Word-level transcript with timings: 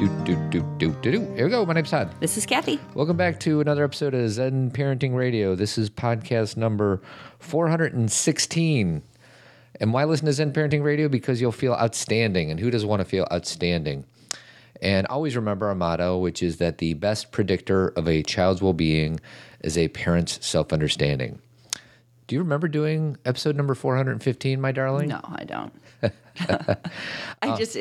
Do, 0.00 0.08
do, 0.24 0.34
do, 0.48 0.62
do, 0.78 0.92
do, 1.02 1.10
do. 1.12 1.34
Here 1.34 1.44
we 1.44 1.50
go. 1.50 1.66
My 1.66 1.74
name's 1.74 1.90
Todd. 1.90 2.10
This 2.20 2.38
is 2.38 2.46
Cathy. 2.46 2.80
Welcome 2.94 3.18
back 3.18 3.38
to 3.40 3.60
another 3.60 3.84
episode 3.84 4.14
of 4.14 4.30
Zen 4.30 4.70
Parenting 4.70 5.14
Radio. 5.14 5.54
This 5.54 5.76
is 5.76 5.90
podcast 5.90 6.56
number 6.56 7.02
416. 7.38 9.02
And 9.78 9.92
why 9.92 10.04
listen 10.04 10.24
to 10.24 10.32
Zen 10.32 10.54
Parenting 10.54 10.82
Radio? 10.82 11.10
Because 11.10 11.42
you'll 11.42 11.52
feel 11.52 11.74
outstanding. 11.74 12.50
And 12.50 12.58
who 12.58 12.70
doesn't 12.70 12.88
want 12.88 13.00
to 13.00 13.04
feel 13.04 13.28
outstanding? 13.30 14.06
And 14.80 15.06
always 15.08 15.36
remember 15.36 15.68
our 15.68 15.74
motto, 15.74 16.16
which 16.16 16.42
is 16.42 16.56
that 16.56 16.78
the 16.78 16.94
best 16.94 17.30
predictor 17.30 17.88
of 17.88 18.08
a 18.08 18.22
child's 18.22 18.62
well 18.62 18.72
being 18.72 19.20
is 19.60 19.76
a 19.76 19.88
parent's 19.88 20.46
self 20.46 20.72
understanding. 20.72 21.40
Do 22.26 22.36
you 22.36 22.38
remember 22.38 22.68
doing 22.68 23.18
episode 23.26 23.54
number 23.54 23.74
415, 23.74 24.62
my 24.62 24.72
darling? 24.72 25.08
No, 25.08 25.20
I 25.24 25.44
don't. 25.44 25.74
I 27.42 27.48
uh, 27.50 27.56
just 27.58 27.76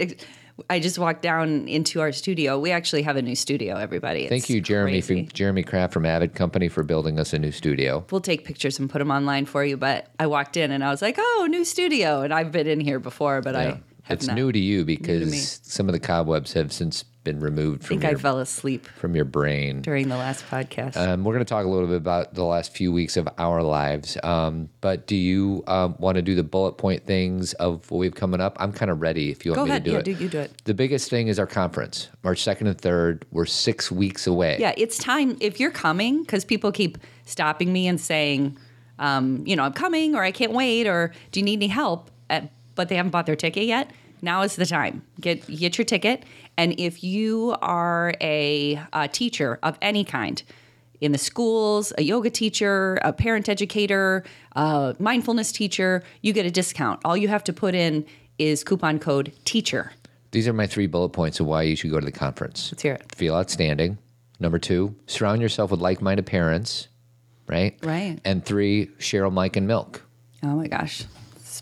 I 0.70 0.80
just 0.80 1.00
walked 1.00 1.22
down 1.22 1.68
into 1.68 2.02
our 2.02 2.12
studio. 2.12 2.60
We 2.60 2.72
actually 2.72 3.02
have 3.04 3.16
a 3.16 3.22
new 3.22 3.36
studio, 3.36 3.76
everybody. 3.76 4.22
It's 4.22 4.30
Thank 4.30 4.50
you, 4.50 4.62
Jeremy, 4.62 5.02
Jeremy 5.34 5.64
Kraft 5.64 5.94
from 5.94 6.06
Avid 6.06 6.36
Company, 6.36 6.68
for 6.68 6.84
building 6.84 7.20
us 7.20 7.34
a 7.34 7.40
new 7.40 7.52
studio. 7.52 8.06
We'll 8.12 8.22
take 8.22 8.46
pictures 8.46 8.80
and 8.80 8.90
put 8.90 9.00
them 9.00 9.12
online 9.12 9.46
for 9.46 9.64
you. 9.64 9.78
But 9.78 10.08
I 10.20 10.28
walked 10.28 10.58
in 10.58 10.72
and 10.72 10.84
I 10.84 10.90
was 10.90 11.02
like, 11.02 11.16
"Oh, 11.20 11.48
new 11.50 11.66
studio!" 11.66 12.22
And 12.22 12.34
I've 12.34 12.52
been 12.52 12.68
in 12.68 12.80
here 12.80 13.00
before, 13.00 13.42
but 13.42 13.56
I 13.56 13.64
have 13.64 14.18
It's 14.18 14.28
not. 14.28 14.36
new 14.36 14.52
to 14.52 14.60
you 14.60 14.86
because 14.86 15.60
some 15.64 15.88
of 15.88 15.94
the 15.94 16.00
cobwebs 16.00 16.54
have 16.54 16.72
since 16.74 17.04
been 17.30 17.40
removed 17.40 17.84
I 17.84 17.88
from 17.88 17.88
think 18.00 18.06
I 18.06 18.10
your, 18.12 18.20
fell 18.20 18.40
asleep 18.40 18.88
from 18.98 19.16
your 19.16 19.26
brain. 19.26 19.82
during 19.82 20.10
the 20.10 20.18
last 20.18 20.44
podcast. 20.50 20.98
Um, 20.98 21.24
we're 21.24 21.34
going 21.34 21.46
to 21.46 21.50
talk 21.50 21.66
a 21.66 21.70
little 21.70 21.88
bit 21.88 21.98
about 21.98 22.34
the 22.34 22.44
last 22.44 22.76
few 22.76 22.92
weeks 22.92 23.18
of 23.18 23.30
our 23.38 23.62
lives. 23.62 24.18
Um, 24.24 24.70
but 24.82 25.06
do 25.06 25.16
you 25.16 25.64
um, 25.68 25.96
want 26.00 26.16
to 26.16 26.22
do 26.24 26.34
the 26.34 26.44
bullet 26.44 26.74
point 26.74 27.06
things 27.06 27.54
of 27.54 27.90
what 27.92 28.00
we've 28.00 28.16
coming 28.16 28.42
up? 28.42 28.58
I'm 28.60 28.72
kind 28.74 28.90
of 28.90 29.00
ready 29.02 29.30
if 29.30 29.46
you 29.46 29.52
want 29.52 29.60
Go 29.60 29.66
me 29.66 29.70
ahead. 29.72 29.86
to 29.86 29.90
do 29.90 29.94
Yeah, 29.94 30.00
it. 30.00 30.06
do 30.06 30.12
you 30.24 30.30
do 30.30 30.40
it? 30.40 30.62
The 30.66 30.74
biggest 30.74 31.10
thing 31.10 31.28
is 31.28 31.38
our 31.38 31.48
conference, 31.48 32.10
March 32.24 32.42
2nd 32.44 32.62
and 32.68 32.78
3rd. 32.78 33.24
We're 33.32 33.46
six 33.46 33.92
weeks 33.92 34.26
away. 34.26 34.58
Yeah, 34.60 34.74
it's 34.76 34.98
time. 34.98 35.38
If 35.40 35.60
you're 35.60 35.72
coming, 35.72 36.22
because 36.24 36.44
people 36.46 36.72
keep 36.72 36.98
stopping 37.26 37.72
me 37.72 37.88
and 37.88 38.02
saying, 38.02 38.58
um, 38.98 39.44
you 39.46 39.56
know, 39.56 39.64
I'm 39.64 39.74
coming, 39.74 40.16
or 40.16 40.24
I 40.24 40.32
can't 40.32 40.52
wait, 40.52 40.88
or 40.88 41.14
do 41.32 41.40
you 41.40 41.44
need 41.46 41.60
any 41.60 41.68
help? 41.68 42.10
Uh, 42.30 42.42
but 42.76 42.90
they 42.90 42.96
haven't 42.96 43.12
bought 43.12 43.26
their 43.28 43.36
ticket 43.36 43.66
yet. 43.66 43.92
Now 44.22 44.42
is 44.42 44.58
the 44.58 44.66
time. 44.66 45.04
Get 45.22 45.48
get 45.48 45.78
your 45.78 45.86
ticket. 45.86 46.24
And 46.60 46.78
if 46.78 47.06
you 47.06 47.56
are 47.62 48.14
a, 48.20 48.82
a 48.92 49.08
teacher 49.08 49.60
of 49.64 49.78
any 49.82 50.04
kind, 50.04 50.44
in 51.00 51.14
the 51.14 51.18
schools, 51.18 51.94
a 51.98 52.02
yoga 52.02 52.30
teacher, 52.30 53.00
a 53.02 53.14
parent 53.14 53.48
educator, 53.48 54.26
a 54.58 54.94
mindfulness 55.00 55.54
teacher, 55.54 56.04
you 56.22 56.34
get 56.34 56.46
a 56.46 56.52
discount. 56.52 57.00
All 57.06 57.16
you 57.16 57.30
have 57.30 57.46
to 57.46 57.54
put 57.54 57.76
in 57.76 58.06
is 58.38 58.66
coupon 58.66 59.00
code 59.00 59.32
teacher. 59.46 59.94
These 60.32 60.50
are 60.50 60.54
my 60.54 60.68
three 60.68 60.88
bullet 60.88 61.14
points 61.14 61.40
of 61.40 61.46
why 61.46 61.62
you 61.62 61.78
should 61.78 61.92
go 61.92 62.00
to 62.02 62.06
the 62.06 62.12
conference. 62.12 62.74
Let's 62.74 62.84
hear 62.84 62.96
it. 62.96 63.16
Feel 63.16 63.36
outstanding. 63.36 63.98
Number 64.42 64.60
two, 64.60 64.94
surround 65.08 65.42
yourself 65.42 65.72
with 65.72 65.80
like 65.80 66.02
minded 66.02 66.26
parents, 66.26 66.90
right? 67.48 67.80
Right. 67.82 68.20
And 68.26 68.44
three, 68.44 68.88
Cheryl, 69.00 69.32
Mike, 69.32 69.56
and 69.56 69.66
MILCK. 69.66 70.02
Oh 70.44 70.56
my 70.56 70.68
gosh, 70.68 71.06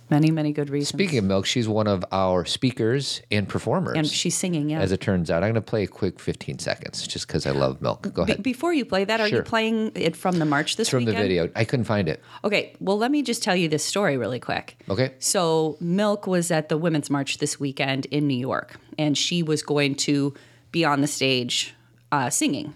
Many 0.10 0.32
many 0.32 0.54
good 0.54 0.70
reasons. 0.70 0.90
Speaking 0.90 1.20
of 1.20 1.26
MILCK, 1.26 1.46
she's 1.46 1.68
one 1.68 1.88
of 1.88 2.06
our 2.12 2.46
speakers 2.46 3.22
and 3.30 3.48
performers. 3.48 3.98
and 3.98 4.08
she's 4.08 4.36
singing. 4.36 4.70
Yeah. 4.70 4.80
as 4.80 4.92
it 4.92 5.02
turns 5.02 5.30
out, 5.30 5.44
I'm 5.44 5.50
going 5.50 5.56
to 5.56 5.62
play 5.62 5.84
a 5.84 5.88
quick 5.88 6.20
15 6.20 6.60
seconds 6.60 7.06
just 7.06 7.28
because 7.28 7.46
I 7.46 7.52
love 7.52 7.82
MILCK. 7.82 8.14
Go 8.14 8.24
Be- 8.26 8.32
ahead. 8.32 8.44
before 8.44 8.74
you 8.74 8.86
play 8.86 9.04
that, 9.04 9.20
are 9.20 9.28
Sure. 9.28 9.40
you 9.40 9.44
playing 9.44 9.92
it 9.96 10.16
from 10.16 10.40
the 10.40 10.46
march 10.46 10.78
this 10.78 10.88
From 10.90 11.04
the 11.06 11.12
video. 11.14 11.50
I 11.56 11.66
couldn't 11.66 11.86
find 11.86 12.08
it. 12.08 12.22
Okay, 12.46 12.74
well, 12.80 12.98
let 12.98 13.12
me 13.12 13.22
just 13.22 13.44
tell 13.44 13.56
you 13.56 13.68
this 13.68 13.84
story 13.84 14.16
really 14.18 14.40
quick. 14.40 14.78
Okay. 14.90 15.12
So, 15.20 15.78
MILCK 15.82 16.26
was 16.28 16.52
at 16.52 16.70
the 16.70 16.78
Women's 16.78 17.10
March 17.10 17.40
this 17.40 17.60
weekend 17.60 18.06
in 18.08 18.28
New 18.28 18.38
York, 18.40 18.78
and 18.98 19.18
she 19.18 19.44
was 19.44 19.62
going 19.62 19.96
to 19.96 20.34
be 20.72 20.86
on 20.86 21.02
the 21.02 21.08
stage 21.08 21.74
uh, 22.12 22.30
singing. 22.30 22.74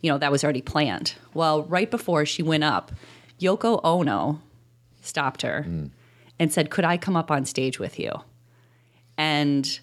You 0.00 0.10
know, 0.12 0.18
that 0.18 0.32
was 0.32 0.42
already 0.44 0.62
planned. 0.62 1.14
Well, 1.34 1.64
right 1.64 1.90
before 1.90 2.24
she 2.24 2.42
went 2.42 2.64
up, 2.64 2.90
Yoko 3.38 3.80
Ono 3.84 4.40
stopped 5.02 5.42
her 5.42 5.66
and 6.40 6.52
said, 6.52 6.70
Could 6.70 6.84
I 6.84 6.96
come 6.96 7.14
up 7.14 7.30
on 7.30 7.44
stage 7.44 7.78
with 7.78 8.00
you? 8.00 8.10
And 9.16 9.78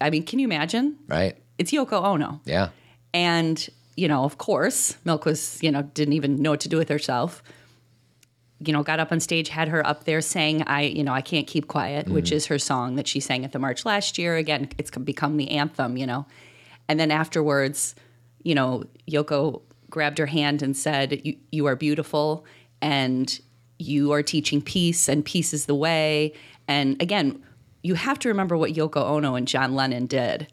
I 0.00 0.10
mean, 0.10 0.22
can 0.22 0.38
you 0.38 0.46
imagine? 0.46 0.96
Right? 1.08 1.36
It's 1.58 1.72
Yoko 1.72 2.04
Ono. 2.04 2.40
Yeah. 2.44 2.68
And, 3.14 3.68
you 3.96 4.06
know, 4.06 4.24
of 4.24 4.38
course, 4.38 4.96
MILCK 5.04 5.24
was, 5.24 5.62
you 5.62 5.72
know, 5.72 5.82
didn't 5.82 6.12
even 6.12 6.42
know 6.42 6.50
what 6.50 6.60
to 6.60 6.68
do 6.68 6.76
with 6.76 6.90
herself. 6.90 7.42
You 8.60 8.72
know, 8.72 8.82
got 8.82 9.00
up 9.00 9.12
on 9.12 9.20
stage, 9.20 9.48
had 9.48 9.68
her 9.68 9.84
up 9.86 10.04
there 10.04 10.20
saying, 10.20 10.62
I, 10.64 10.82
you 10.82 11.02
know, 11.02 11.12
I 11.12 11.22
can't 11.22 11.46
keep 11.46 11.68
quiet, 11.68 12.08
which 12.08 12.26
mm-hmm. 12.26 12.36
is 12.36 12.46
her 12.46 12.58
song 12.58 12.96
that 12.96 13.08
she 13.08 13.20
sang 13.20 13.44
at 13.44 13.52
the 13.52 13.58
March 13.58 13.84
last 13.84 14.18
year. 14.18 14.36
Again, 14.36 14.68
it's 14.78 14.90
become 14.90 15.36
the 15.36 15.50
anthem, 15.50 15.96
you 15.96 16.06
know. 16.06 16.26
And 16.88 17.00
then 17.00 17.10
afterwards, 17.10 17.94
you 18.42 18.54
know, 18.54 18.84
Yoko 19.10 19.62
grabbed 19.90 20.18
her 20.18 20.26
hand 20.26 20.62
and 20.62 20.76
said, 20.76 21.20
You, 21.24 21.36
you 21.50 21.66
are 21.66 21.76
beautiful 21.76 22.44
and 22.82 23.40
you 23.78 24.12
are 24.12 24.22
teaching 24.22 24.60
peace, 24.62 25.08
and 25.08 25.24
peace 25.24 25.52
is 25.52 25.66
the 25.66 25.74
way. 25.74 26.32
And 26.68 27.00
again, 27.02 27.42
you 27.82 27.94
have 27.94 28.18
to 28.20 28.28
remember 28.28 28.56
what 28.56 28.72
Yoko 28.72 28.96
Ono 29.04 29.34
and 29.34 29.46
John 29.48 29.74
Lennon 29.74 30.06
did 30.06 30.46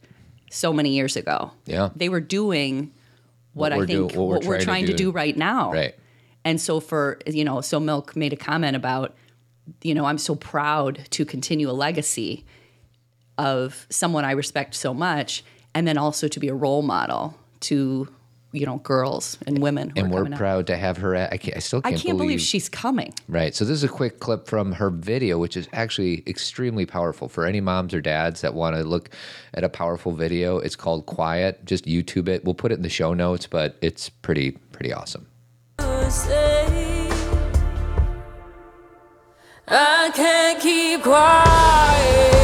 so 0.49 0.73
many 0.73 0.89
years 0.95 1.15
ago. 1.15 1.51
Yeah. 1.65 1.89
They 1.95 2.09
were 2.09 2.19
doing 2.19 2.91
what, 3.53 3.71
What 3.71 3.83
I 3.83 3.85
think 3.85 4.11
do- 4.13 4.19
what 4.19 4.27
we're 4.27 4.35
what 4.35 4.45
we're 4.45 4.55
trying 4.55 4.65
trying 4.65 4.85
to 4.87 4.91
to 4.93 4.97
do. 4.97 5.03
do 5.05 5.11
right 5.11 5.37
now. 5.37 5.71
Right. 5.71 5.95
And 6.43 6.59
so 6.59 6.79
for 6.79 7.19
you 7.27 7.43
know, 7.45 7.61
so 7.61 7.79
MILCK 7.79 8.15
made 8.15 8.33
a 8.33 8.35
comment 8.37 8.75
about, 8.75 9.15
you 9.83 9.93
know, 9.93 10.05
I'm 10.05 10.17
so 10.17 10.35
proud 10.35 11.05
to 11.11 11.23
continue 11.25 11.69
a 11.69 11.71
legacy 11.73 12.45
of 13.37 13.85
someone 13.89 14.25
I 14.25 14.31
respect 14.31 14.75
so 14.75 14.93
much, 14.93 15.43
and 15.73 15.87
then 15.87 15.97
also 15.97 16.27
to 16.27 16.39
be 16.39 16.47
a 16.47 16.53
role 16.53 16.81
model 16.81 17.37
to 17.61 18.07
you 18.51 18.65
know 18.65 18.77
girls 18.77 19.37
and 19.47 19.59
women. 19.59 19.89
Who 19.91 19.99
And 20.01 20.07
are 20.07 20.11
we're 20.11 20.17
coming 20.23 20.33
up. 20.33 20.39
proud 20.39 20.67
to 20.67 20.77
have 20.77 20.97
her. 20.97 21.15
At, 21.15 21.33
I, 21.33 21.37
can't, 21.37 21.57
I 21.57 21.59
still 21.59 21.81
can't, 21.81 21.97
can't 21.99 22.17
believe 22.17 22.41
she's 22.41 22.67
coming. 22.69 23.13
Right. 23.27 23.55
So 23.55 23.63
this 23.65 23.75
is 23.75 23.83
a 23.83 23.87
quick 23.89 24.19
clip 24.19 24.47
from 24.47 24.73
her 24.73 24.89
video, 24.89 25.37
which 25.39 25.55
is 25.57 25.67
actually 25.73 26.23
extremely 26.27 26.85
powerful 26.85 27.27
for 27.29 27.45
any 27.45 27.61
moms 27.61 27.93
or 27.93 28.01
dads 28.01 28.41
that 28.41 28.53
want 28.53 28.75
to 28.75 28.83
look 28.83 29.09
at 29.53 29.63
a 29.63 29.69
powerful 29.69 30.11
video. 30.11 30.57
It's 30.59 30.75
called 30.75 31.05
Quiet. 31.05 31.65
Just 31.65 31.85
YouTube 31.85 32.27
it. 32.27 32.43
We'll 32.43 32.53
put 32.55 32.71
it 32.71 32.75
in 32.75 32.81
the 32.81 32.89
show 32.89 33.13
notes, 33.13 33.47
but 33.47 33.77
it's 33.81 34.09
pretty 34.09 34.51
pretty 34.51 34.91
awesome. 34.93 35.27
I 39.67 40.11
can't 40.13 40.59
keep 40.61 41.01
quiet. 41.03 42.40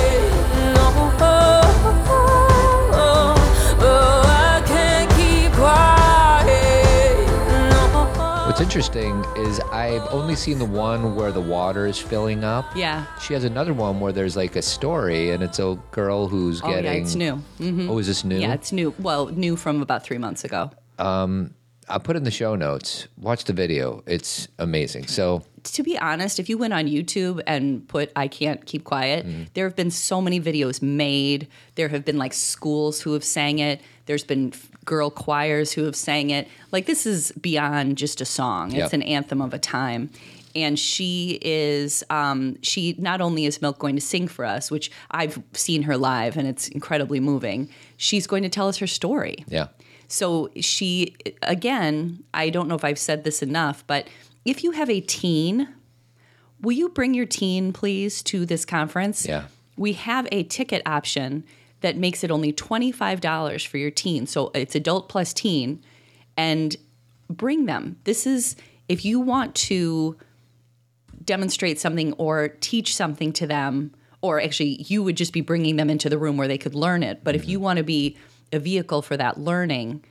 What's 8.57 8.73
interesting 8.75 9.23
is 9.38 9.59
I've 9.72 10.01
only 10.12 10.35
seen 10.35 10.57
the 10.57 10.66
one 10.66 11.13
where 11.13 11.31
the 11.31 11.40
water 11.40 11.85
is 11.85 12.00
filling 12.00 12.44
up. 12.44 12.66
Yeah. 12.75 13.06
She 13.22 13.35
has 13.35 13.44
another 13.44 13.72
one 13.72 14.00
where 14.00 14.12
there's 14.12 14.35
like 14.35 14.56
a 14.56 14.63
story, 14.63 15.29
and 15.29 15.44
it's 15.44 15.59
a 15.59 15.78
girl 15.91 16.28
who's 16.28 16.59
Oh 16.63 16.69
getting. 16.69 16.85
yeah, 16.85 16.91
it's 16.94 17.13
new. 17.13 17.44
Mhm. 17.59 17.88
Oh, 17.88 18.00
is 18.00 18.07
this 18.07 18.23
new? 18.23 18.40
Yeah, 18.40 18.56
it's 18.56 18.72
new. 18.72 18.95
Well, 18.97 19.28
new 19.28 19.57
from 19.57 19.84
about 19.84 20.03
three 20.03 20.18
months 20.18 20.44
ago. 20.44 20.72
Um, 20.97 21.53
I'll 21.88 22.00
put 22.00 22.16
it 22.16 22.18
in 22.18 22.23
the 22.23 22.31
show 22.31 22.56
notes. 22.56 23.07
Watch 23.22 23.44
the 23.44 23.53
video. 23.53 24.01
It's 24.07 24.47
amazing. 24.57 25.06
So 25.06 25.44
to 25.72 25.83
be 25.83 25.97
honest, 25.97 26.39
if 26.39 26.50
you 26.50 26.57
went 26.57 26.73
on 26.73 26.85
YouTube 26.85 27.41
and 27.47 27.88
put 27.88 28.11
I 28.16 28.28
can't 28.28 28.66
keep 28.66 28.83
quiet, 28.83 29.25
Mm-hmm. 29.25 29.44
there 29.53 29.66
have 29.66 29.75
been 29.75 29.91
so 29.91 30.22
many 30.22 30.39
videos 30.39 30.81
made. 30.81 31.47
There 31.75 31.89
have 31.89 32.03
been 32.05 32.17
like 32.17 32.33
schools 32.33 33.01
who 33.01 33.13
have 33.13 33.23
sang 33.23 33.59
it. 33.59 33.81
There's 34.06 34.23
been 34.23 34.51
f- 34.53 34.69
girl 34.85 35.09
choirs 35.09 35.72
who 35.73 35.83
have 35.83 35.95
sang 35.95 36.29
it. 36.29 36.47
Like 36.72 36.85
this 36.85 37.06
is 37.06 37.31
beyond 37.33 37.97
just 37.97 38.22
a 38.22 38.25
song. 38.25 38.72
Yep. 38.72 38.83
It's 38.85 38.94
an 38.94 39.01
anthem 39.01 39.41
of 39.41 39.53
a 39.53 39.59
time. 39.59 40.09
And 40.56 40.79
she 40.79 41.38
is, 41.44 42.03
um, 42.09 42.57
she 42.63 42.95
not 42.97 43.22
only 43.22 43.45
is 43.45 43.61
MILCK 43.61 43.77
going 43.77 43.95
to 43.95 44.01
sing 44.01 44.27
for 44.27 44.44
us, 44.44 44.72
which 44.72 44.89
I've 45.11 45.41
seen 45.53 45.83
her 45.83 45.97
live 45.97 46.36
and 46.38 46.47
it's 46.47 46.68
incredibly 46.69 47.19
moving, 47.19 47.69
she's 47.97 48.25
going 48.25 48.42
to 48.44 48.50
tell 48.50 48.68
us 48.68 48.77
her 48.77 48.88
story. 48.88 49.44
yeah, 49.47 49.68
So 50.07 50.50
she, 50.59 51.15
again, 51.44 52.24
I 52.33 52.50
don't 52.50 52.68
know 52.68 52.75
if 52.75 52.83
I've 52.83 52.97
said 52.97 53.24
this 53.24 53.44
enough, 53.44 53.83
but 53.86 54.07
if 54.47 54.63
you 54.63 54.71
have 54.71 54.89
a 54.89 55.01
teen, 55.01 55.67
will 56.61 56.71
you 56.71 56.89
bring 56.89 57.13
your 57.13 57.25
teen, 57.25 57.73
please, 57.73 58.23
to 58.23 58.45
this 58.45 58.65
conference? 58.65 59.25
Yeah. 59.27 59.45
We 59.75 59.94
have 59.94 60.27
a 60.31 60.44
ticket 60.44 60.81
option 60.85 61.44
that 61.81 61.97
makes 61.97 62.23
it 62.23 62.31
only 62.31 62.53
$25 62.53 63.67
for 63.67 63.77
your 63.77 63.91
teen. 63.91 64.25
So 64.25 64.51
it's 64.55 64.73
adult 64.73 65.09
plus 65.09 65.33
teen, 65.33 65.83
and 66.35 66.75
bring 67.29 67.65
them. 67.65 67.97
This 68.05 68.25
is, 68.25 68.55
if 68.88 69.05
you 69.05 69.19
want 69.19 69.53
to 69.55 70.17
demonstrate 71.23 71.79
something 71.79 72.13
or 72.13 72.47
teach 72.47 72.95
something 72.95 73.33
to 73.33 73.45
them, 73.45 73.94
or 74.21 74.41
actually, 74.41 74.81
you 74.88 75.03
would 75.03 75.17
just 75.17 75.33
be 75.33 75.41
bringing 75.41 75.75
them 75.75 75.89
into 75.89 76.09
the 76.09 76.17
room 76.17 76.38
where 76.38 76.47
they 76.47 76.57
could 76.57 76.73
learn 76.73 77.03
it. 77.03 77.23
But 77.23 77.35
if 77.35 77.41
mm-hmm. 77.41 77.51
you 77.51 77.59
want 77.59 77.77
to 77.77 77.83
be 77.83 78.17
a 78.51 78.59
vehicle 78.59 79.01
for 79.01 79.17
that 79.17 79.39
learning, 79.39 80.03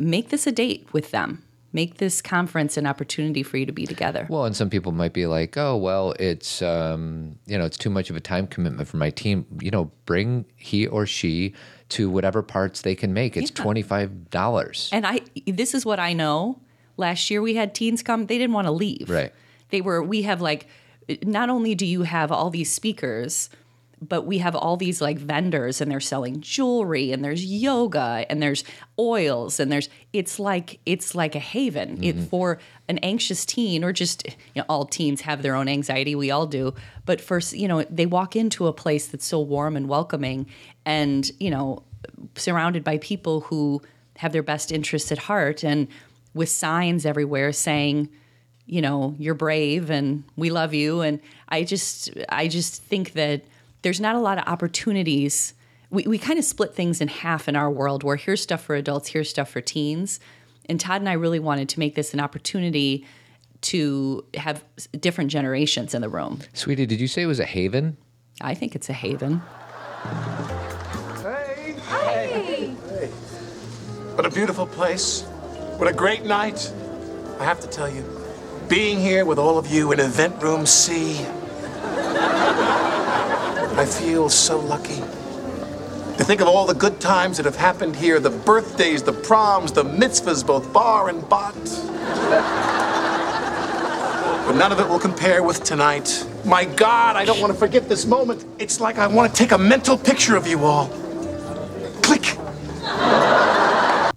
make 0.00 0.30
this 0.30 0.46
a 0.46 0.52
date 0.52 0.88
with 0.92 1.10
them. 1.12 1.44
Make 1.72 1.98
this 1.98 2.22
conference 2.22 2.76
an 2.76 2.86
opportunity 2.86 3.42
for 3.42 3.58
you 3.58 3.66
to 3.66 3.72
be 3.72 3.86
together. 3.86 4.26
Well, 4.30 4.44
and 4.44 4.56
some 4.56 4.70
people 4.70 4.92
might 4.92 5.12
be 5.12 5.26
like, 5.26 5.56
"Oh, 5.56 5.76
well, 5.76 6.12
it's 6.18 6.62
um, 6.62 7.38
you 7.46 7.58
know, 7.58 7.64
it's 7.64 7.76
too 7.78 7.90
much 7.90 8.10
of 8.10 8.16
a 8.16 8.20
time 8.20 8.46
commitment 8.46 8.88
for 8.88 8.96
my 8.96 9.10
team." 9.10 9.46
You 9.60 9.70
know, 9.70 9.90
bring 10.06 10.44
he 10.56 10.86
or 10.86 11.06
she 11.06 11.54
to 11.90 12.10
whatever 12.10 12.42
parts 12.42 12.82
they 12.82 12.94
can 12.94 13.12
make. 13.12 13.36
It's 13.36 13.50
Yeah. 13.50 13.62
twenty 13.62 13.82
five 13.82 14.30
dollars. 14.30 14.88
And 14.92 15.06
I 15.06 15.20
this 15.46 15.74
is 15.74 15.84
what 15.84 15.98
I 16.00 16.12
know. 16.12 16.60
Last 16.96 17.30
year 17.30 17.40
we 17.40 17.54
had 17.54 17.74
teens 17.74 18.02
come, 18.02 18.26
they 18.26 18.38
didn't 18.38 18.54
want 18.54 18.66
to 18.66 18.72
leave. 18.72 19.08
Right. 19.08 19.32
They 19.70 19.80
were 19.80 20.02
we 20.02 20.22
have 20.22 20.40
like 20.40 20.66
not 21.22 21.48
only 21.48 21.74
do 21.74 21.86
you 21.86 22.02
have 22.02 22.32
all 22.32 22.50
these 22.50 22.72
speakers, 22.72 23.48
but 24.00 24.26
we 24.26 24.38
have 24.38 24.54
all 24.54 24.76
these 24.76 25.00
like 25.00 25.18
vendors 25.18 25.80
and 25.80 25.90
they're 25.90 26.00
selling 26.00 26.40
jewelry 26.40 27.12
and 27.12 27.24
there's 27.24 27.44
yoga 27.44 28.24
and 28.28 28.42
there's 28.42 28.64
oils 28.98 29.58
and 29.58 29.72
there's 29.72 29.88
it's 30.12 30.38
like 30.38 30.80
it's 30.86 31.14
like 31.14 31.34
a 31.34 31.40
haven. 31.40 32.02
It, 32.02 32.16
mm-hmm. 32.16 32.24
for 32.26 32.58
an 32.88 32.98
anxious 32.98 33.44
teen 33.44 33.84
or 33.84 33.92
just 33.92 34.26
you 34.26 34.62
know 34.62 34.64
all 34.68 34.84
teens 34.84 35.22
have 35.22 35.42
their 35.42 35.54
own 35.54 35.68
anxiety 35.68 36.14
we 36.14 36.30
all 36.30 36.46
do 36.46 36.74
but 37.04 37.20
first 37.20 37.52
you 37.52 37.68
know 37.68 37.82
they 37.84 38.06
walk 38.06 38.36
into 38.36 38.66
a 38.66 38.72
place 38.72 39.06
that's 39.06 39.26
so 39.26 39.40
warm 39.40 39.76
and 39.76 39.88
welcoming 39.88 40.46
and 40.84 41.30
you 41.38 41.50
know 41.50 41.82
surrounded 42.36 42.84
by 42.84 42.98
people 42.98 43.42
who 43.42 43.82
have 44.16 44.32
their 44.32 44.42
best 44.42 44.72
interests 44.72 45.12
at 45.12 45.18
heart 45.18 45.64
and 45.64 45.88
with 46.34 46.48
signs 46.48 47.04
everywhere 47.04 47.52
saying 47.52 48.08
you 48.66 48.80
know 48.80 49.14
you're 49.18 49.34
brave 49.34 49.90
and 49.90 50.24
we 50.36 50.50
love 50.50 50.74
you. 50.74 51.00
And 51.00 51.20
i 51.48 51.64
just 51.64 52.10
i 52.28 52.48
just 52.48 52.82
think 52.82 53.12
that 53.14 53.42
there's 53.82 54.00
not 54.00 54.14
a 54.14 54.18
lot 54.18 54.38
of 54.38 54.44
opportunities 54.46 55.54
we, 55.90 56.02
we 56.02 56.18
kind 56.18 56.38
of 56.38 56.44
split 56.44 56.74
things 56.74 57.00
in 57.00 57.08
half 57.08 57.48
in 57.48 57.56
our 57.56 57.70
world 57.70 58.02
where 58.02 58.16
here's 58.16 58.42
stuff 58.42 58.62
for 58.62 58.74
adults 58.74 59.08
here's 59.08 59.30
stuff 59.30 59.50
for 59.50 59.60
teens 59.60 60.20
and 60.66 60.80
todd 60.80 61.00
and 61.00 61.08
i 61.08 61.12
really 61.12 61.38
wanted 61.40 61.68
to 61.68 61.78
make 61.78 61.94
this 61.94 62.12
an 62.14 62.20
opportunity 62.20 63.06
to 63.60 64.24
have 64.34 64.62
different 65.00 65.30
generations 65.30 65.94
in 65.94 66.02
the 66.02 66.08
room 66.08 66.40
Sweetie, 66.52 66.86
did 66.86 67.00
you 67.00 67.08
say 67.08 67.22
it 67.22 67.26
was 67.26 67.40
a 67.40 67.46
haven? 67.46 67.96
i 68.40 68.54
think 68.54 68.74
it's 68.74 68.88
a 68.88 68.92
haven 68.94 69.42
Hey! 71.22 71.74
Hey! 71.88 72.74
hey. 72.88 73.06
What 74.14 74.26
a 74.26 74.30
beautiful 74.30 74.66
place. 74.66 75.22
What 75.78 75.88
a 75.88 75.92
great 75.92 76.24
night. 76.24 76.72
I 77.38 77.44
have 77.44 77.60
to 77.60 77.68
tell 77.68 77.88
you, 77.88 78.04
being 78.68 78.98
here 78.98 79.24
with 79.24 79.38
all 79.38 79.58
of 79.58 79.68
you 79.68 79.92
in 79.92 80.00
Event 80.00 80.42
Room 80.42 80.66
C, 80.66 81.24
I 83.78 83.86
feel 83.86 84.28
so 84.28 84.58
lucky. 84.58 84.96
To 84.96 86.24
think 86.24 86.40
of 86.40 86.48
all 86.48 86.66
the 86.66 86.74
good 86.74 87.00
times 87.00 87.36
that 87.36 87.46
have 87.46 87.54
happened 87.54 87.94
here 87.94 88.18
the 88.18 88.30
birthdays, 88.30 89.04
the 89.04 89.12
proms, 89.12 89.70
the 89.70 89.84
mitzvahs, 89.84 90.44
both 90.44 90.72
bar 90.72 91.08
and 91.08 91.26
bat. 91.28 91.54
But 94.46 94.56
none 94.56 94.72
of 94.72 94.80
it 94.80 94.88
will 94.88 94.98
compare 94.98 95.42
with 95.42 95.62
tonight. 95.62 96.26
My 96.44 96.64
God, 96.64 97.16
I 97.16 97.24
don't 97.24 97.38
want 97.40 97.52
to 97.52 97.58
forget 97.58 97.88
this 97.88 98.04
moment. 98.06 98.44
It's 98.58 98.80
like 98.80 98.98
I 98.98 99.06
want 99.06 99.32
to 99.32 99.38
take 99.38 99.52
a 99.52 99.58
mental 99.58 99.96
picture 99.96 100.34
of 100.36 100.46
you 100.48 100.64
all. 100.64 100.88
Click. 102.02 102.36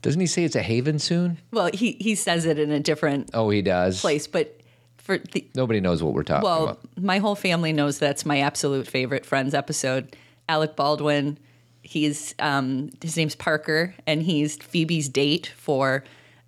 Doesn't 0.01 0.21
he 0.21 0.25
say 0.27 0.43
it's 0.43 0.55
a 0.55 0.63
haven 0.63 0.97
soon? 0.97 1.37
well 1.51 1.69
he, 1.71 1.91
he 1.99 2.15
says 2.15 2.45
it 2.45 2.57
in 2.57 2.71
a 2.71 2.79
different 2.79 3.29
Oh, 3.35 3.49
he 3.51 3.61
does. 3.61 4.01
place 4.01 4.25
but 4.25 4.59
for 5.01 5.17
the 5.17 5.47
Nobody 5.55 5.79
knows 5.79 6.01
what 6.03 6.13
we're 6.13 6.23
talking 6.23 6.43
Well, 6.43 6.63
about. 6.63 6.79
Well, 6.95 7.05
my 7.05 7.17
whole 7.19 7.35
family 7.35 7.73
knows 7.73 7.99
that's 7.99 8.25
my 8.25 8.39
absolute 8.39 8.87
favorite 8.87 9.25
Friends 9.25 9.53
episode. 9.53 10.15
Alec 10.49 10.75
Baldwin, 10.75 11.37
he's 11.81 12.35
um, 12.39 12.89
his 13.01 13.17
name's 13.17 13.35
Parker, 13.35 13.95
and 14.05 14.21
he's 14.23 14.57
Phoebe's 14.57 15.07
date 15.09 15.51
for 15.55 16.03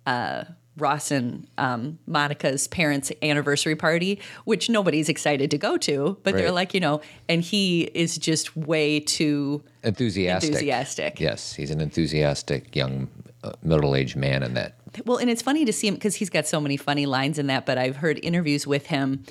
uh, 0.06 0.44
Ross 0.76 1.10
and 1.10 1.46
um, 1.56 1.98
Monica's 2.06 2.66
parents' 2.68 3.12
anniversary 3.22 3.76
party, 3.76 4.20
which 4.44 4.68
nobody's 4.68 5.08
excited 5.08 5.50
to 5.52 5.58
go 5.58 5.76
to, 5.78 6.18
but 6.24 6.34
they're 6.34 6.50
like, 6.50 6.74
you 6.74 6.80
know, 6.80 7.00
and 7.28 7.42
he 7.42 7.82
is 7.94 8.18
just 8.18 8.56
way 8.56 8.98
too 9.00 9.62
Enthusiastic. 9.84 10.50
enthusiastic. 10.50 11.20
Yes, 11.20 11.54
he's 11.54 11.70
an 11.70 11.80
enthusiastic 11.80 12.74
young 12.74 13.08
uh, 13.44 13.52
middle-aged 13.62 14.16
man 14.16 14.42
in 14.42 14.54
that. 14.54 14.74
Well, 15.04 15.18
and 15.18 15.30
it's 15.30 15.42
funny 15.42 15.64
to 15.64 15.72
see 15.72 15.88
him 15.88 15.94
because 15.94 16.14
he's 16.16 16.30
got 16.30 16.46
so 16.46 16.60
many 16.60 16.76
funny 16.76 17.06
lines 17.06 17.38
in 17.38 17.46
that. 17.48 17.66
But 17.66 17.78
I've 17.78 17.96
heard 17.96 18.20
interviews 18.22 18.66
with 18.66 18.86
him 18.86 19.24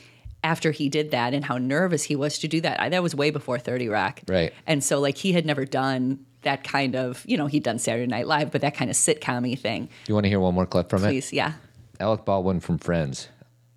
after 0.44 0.72
he 0.72 0.90
did 0.90 1.12
that 1.12 1.34
and 1.34 1.46
how 1.46 1.58
nervous 1.58 2.04
he 2.04 2.16
was 2.16 2.40
to 2.40 2.48
do 2.48 2.62
that. 2.62 2.80
I, 2.80 2.90
that 2.90 3.02
was 3.02 3.16
way 3.16 3.30
before 3.30 3.60
Thirty 3.60 3.88
Rock, 3.88 4.22
Right. 4.28 4.54
And 4.68 4.84
so, 4.84 5.00
like, 5.00 5.18
he 5.18 5.32
had 5.34 5.46
never 5.46 5.66
done 5.66 6.26
that 6.42 6.64
kind 6.64 6.96
of, 6.96 7.24
you 7.26 7.38
know, 7.38 7.48
he'd 7.48 7.64
done 7.64 7.80
Saturday 7.80 8.08
Night 8.08 8.28
Live, 8.28 8.52
but 8.52 8.62
that 8.62 8.76
kind 8.76 8.92
of 8.92 8.98
sitcom 8.98 9.58
thing. 9.58 9.90
You 10.08 10.14
want 10.14 10.26
to 10.26 10.30
hear 10.30 10.40
one 10.42 10.54
more 10.54 10.66
clip 10.66 10.90
from 10.90 11.04
it? 11.06 11.08
Please, 11.08 11.32
yeah. 11.32 11.54
Alec 12.00 12.26
Baldwin 12.26 12.60
from 12.60 12.78
Friends. 12.78 13.30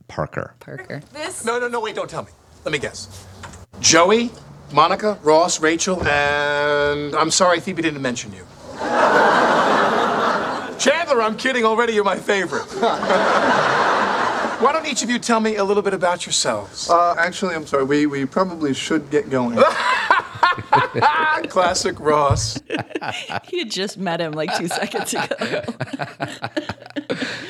Parker. 0.08 0.54
Parker. 0.60 1.02
No, 1.44 1.58
no, 1.58 1.68
no, 1.68 1.80
wait, 1.80 1.94
don't 1.94 2.10
tell 2.10 2.24
me. 2.24 2.30
Let 2.64 2.72
me 2.72 2.78
guess. 2.78 3.24
Joey, 3.80 4.30
Monica, 4.72 5.18
Ross, 5.22 5.60
Rachel, 5.60 6.02
and 6.06 7.14
I'm 7.14 7.30
sorry 7.30 7.60
Phoebe 7.60 7.82
didn't 7.82 8.02
mention 8.02 8.32
you. 8.32 8.44
Chandler, 10.78 11.22
I'm 11.22 11.36
kidding 11.36 11.64
already, 11.64 11.92
you're 11.94 12.04
my 12.04 12.16
favorite. 12.16 12.66
Why 14.58 14.72
don't 14.72 14.86
each 14.86 15.02
of 15.02 15.10
you 15.10 15.18
tell 15.18 15.40
me 15.40 15.56
a 15.56 15.64
little 15.64 15.82
bit 15.82 15.92
about 15.92 16.24
yourselves? 16.24 16.88
Uh, 16.88 17.14
actually, 17.18 17.54
I'm 17.54 17.66
sorry. 17.66 17.84
We, 17.84 18.06
we 18.06 18.24
probably 18.24 18.72
should 18.72 19.10
get 19.10 19.28
going. 19.28 19.58
Classic 21.48 21.98
Ross. 22.00 22.58
He 23.44 23.58
had 23.58 23.70
just 23.70 23.98
met 23.98 24.20
him 24.20 24.32
like 24.32 24.56
two 24.56 24.66
seconds 24.66 25.14
ago. 25.14 25.62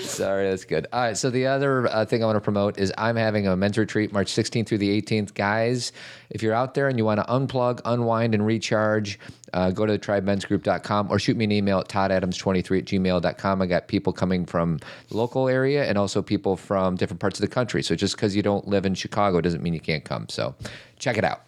Sorry, 0.00 0.50
that's 0.50 0.64
good. 0.64 0.86
All 0.92 1.00
right, 1.00 1.16
so 1.16 1.30
the 1.30 1.46
other 1.46 1.86
uh, 1.86 2.04
thing 2.04 2.22
I 2.22 2.26
want 2.26 2.36
to 2.36 2.40
promote 2.40 2.78
is 2.78 2.92
I'm 2.98 3.16
having 3.16 3.46
a 3.46 3.56
men's 3.56 3.78
retreat 3.78 4.12
March 4.12 4.30
16th 4.32 4.66
through 4.66 4.78
the 4.78 5.00
18th. 5.00 5.34
Guys, 5.34 5.92
if 6.28 6.42
you're 6.42 6.52
out 6.52 6.74
there 6.74 6.88
and 6.88 6.98
you 6.98 7.04
want 7.04 7.20
to 7.20 7.26
unplug, 7.26 7.80
unwind, 7.84 8.34
and 8.34 8.44
recharge, 8.44 9.18
uh, 9.56 9.70
go 9.70 9.86
to 9.86 9.98
tribemensgroup.com 9.98 11.10
or 11.10 11.18
shoot 11.18 11.34
me 11.34 11.44
an 11.44 11.50
email 11.50 11.78
at 11.78 11.88
toddadams23 11.88 12.78
at 12.78 12.84
gmail.com. 12.84 13.62
I 13.62 13.66
got 13.66 13.88
people 13.88 14.12
coming 14.12 14.44
from 14.44 14.78
the 15.08 15.16
local 15.16 15.48
area 15.48 15.86
and 15.86 15.96
also 15.96 16.20
people 16.20 16.58
from 16.58 16.96
different 16.96 17.20
parts 17.20 17.40
of 17.40 17.40
the 17.40 17.52
country. 17.52 17.82
So 17.82 17.94
just 17.94 18.16
because 18.16 18.36
you 18.36 18.42
don't 18.42 18.68
live 18.68 18.84
in 18.84 18.94
Chicago 18.94 19.40
doesn't 19.40 19.62
mean 19.62 19.72
you 19.72 19.80
can't 19.80 20.04
come. 20.04 20.28
So 20.28 20.54
check 20.98 21.16
it 21.16 21.24
out. 21.24 21.40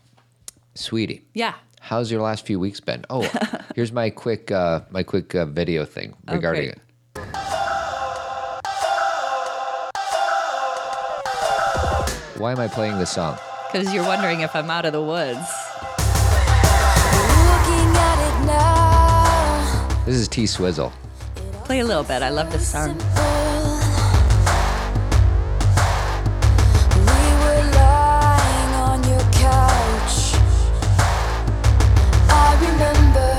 Sweetie. 0.75 1.27
Yeah. 1.35 1.53
How's 1.81 2.11
your 2.11 2.23
last 2.23 2.47
few 2.47 2.59
weeks 2.59 2.81
been? 2.81 3.05
Oh, 3.11 3.31
here's 3.75 3.93
my 3.93 4.09
quick 4.09 4.51
uh, 4.51 4.81
my 4.91 5.03
quick 5.03 5.35
uh, 5.35 5.45
video 5.45 5.85
thing 5.85 6.15
regarding 6.31 6.71
it. 6.71 6.81
Why 12.39 12.53
am 12.53 12.59
I 12.59 12.69
playing 12.69 12.99
this 12.99 13.11
song? 13.11 13.37
Because 13.71 13.93
you're 13.93 14.05
wondering 14.05 14.41
if 14.41 14.57
I'm 14.57 14.71
out 14.71 14.87
of 14.87 14.93
the 14.95 15.03
woods. 15.03 15.68
This 20.09 20.17
is 20.21 20.29
T 20.29 20.47
Swizzle. 20.47 20.91
Play 21.65 21.81
a 21.81 21.85
little 21.85 22.03
bit. 22.03 22.23
I 22.23 22.31
love 22.31 22.51
this 22.51 22.67
song. 22.67 22.97
We 22.97 23.03
were 27.43 27.63
lying 27.77 28.73
on 28.89 29.05
your 29.05 29.21
couch. 29.33 30.33
I 32.31 32.57
remember 32.59 33.31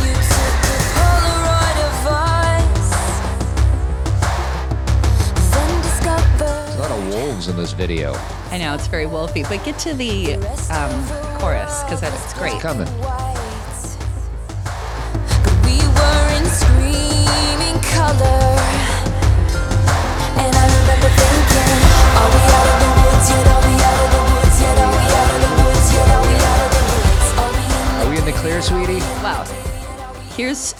you 0.00 0.14
took 0.32 0.56
a 0.64 0.80
Polaroid 0.96 1.78
of 1.88 2.06
us, 2.08 2.88
then 5.52 5.72
discovered. 5.82 6.72
A 6.78 6.80
lot 6.80 6.90
of 6.90 7.00
wolves 7.12 7.48
in 7.48 7.56
this 7.58 7.72
video. 7.72 8.16
I 8.50 8.56
know 8.56 8.74
it's 8.74 8.86
very 8.86 9.04
wolfy, 9.04 9.46
but 9.48 9.62
get 9.64 9.78
to 9.80 9.92
the 9.94 10.34
um, 10.72 11.38
chorus 11.38 11.82
because 11.84 12.02
it's 12.02 12.32
great. 12.34 12.54
It's 12.54 12.62
coming. 12.62 12.88
We 15.68 15.76
were 15.84 16.28
in 16.32 16.46
screaming 16.48 17.78
color. 17.92 18.40
And 20.40 20.48
I 20.48 20.64
remember 20.64 21.10
thinking, 21.12 21.76
Are 22.16 22.30
we 22.32 22.40
out 22.48 22.68
of 22.72 22.78
the 22.80 22.90
woods 23.04 23.28
yet? 23.28 23.46
Are 23.52 23.62
we 23.68 23.74
out 23.84 24.00
of 24.00 24.10
the 24.16 24.22
woods 24.32 24.56
yet? 24.64 24.78
Are 24.80 24.92
we 24.96 25.04
out 25.12 25.28
of 25.28 25.40
the 25.44 25.52
woods 25.62 25.92
yet? 25.92 26.08
Are 26.08 26.24
we 26.24 26.34
out 26.40 26.60
of 26.64 26.70
the 26.72 26.82
woods? 26.88 27.28
Are 27.36 27.52
we 27.52 27.62
in 27.68 28.00
Are 28.00 28.10
we 28.10 28.16
in 28.18 28.24
the 28.24 28.32
clear, 28.40 28.62
sweetie? 28.62 29.04
Wow. 29.22 29.44
Here's, 30.36 30.74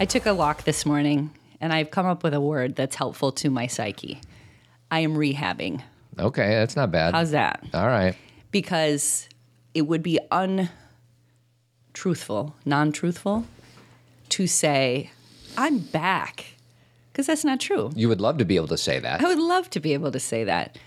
I 0.00 0.06
took 0.06 0.24
a 0.24 0.34
walk 0.34 0.64
this 0.64 0.86
morning 0.86 1.30
and 1.60 1.72
I've 1.74 1.90
come 1.90 2.06
up 2.06 2.22
with 2.22 2.32
a 2.32 2.40
word 2.40 2.74
that's 2.74 2.96
helpful 2.96 3.32
to 3.32 3.50
my 3.50 3.66
psyche. 3.66 4.20
I 4.90 5.00
am 5.00 5.14
rehabbing. 5.14 5.82
Okay, 6.18 6.48
that's 6.48 6.76
not 6.76 6.90
bad. 6.90 7.14
How's 7.14 7.30
that? 7.32 7.62
All 7.74 7.86
right. 7.86 8.16
Because 8.50 9.28
it 9.74 9.82
would 9.82 10.02
be 10.02 10.18
untruthful, 11.92 12.56
non 12.64 12.92
truthful 12.92 13.44
to 14.30 14.46
say, 14.46 15.10
I'm 15.56 15.78
back. 15.78 16.46
Because 17.12 17.26
that's 17.26 17.44
not 17.44 17.60
true. 17.60 17.90
You 17.94 18.08
would 18.08 18.20
love 18.20 18.38
to 18.38 18.44
be 18.44 18.56
able 18.56 18.68
to 18.68 18.76
say 18.76 18.98
that. 18.98 19.22
I 19.22 19.24
would 19.24 19.38
love 19.38 19.70
to 19.70 19.80
be 19.80 19.94
able 19.94 20.12
to 20.12 20.20
say 20.20 20.44
that. 20.44 20.78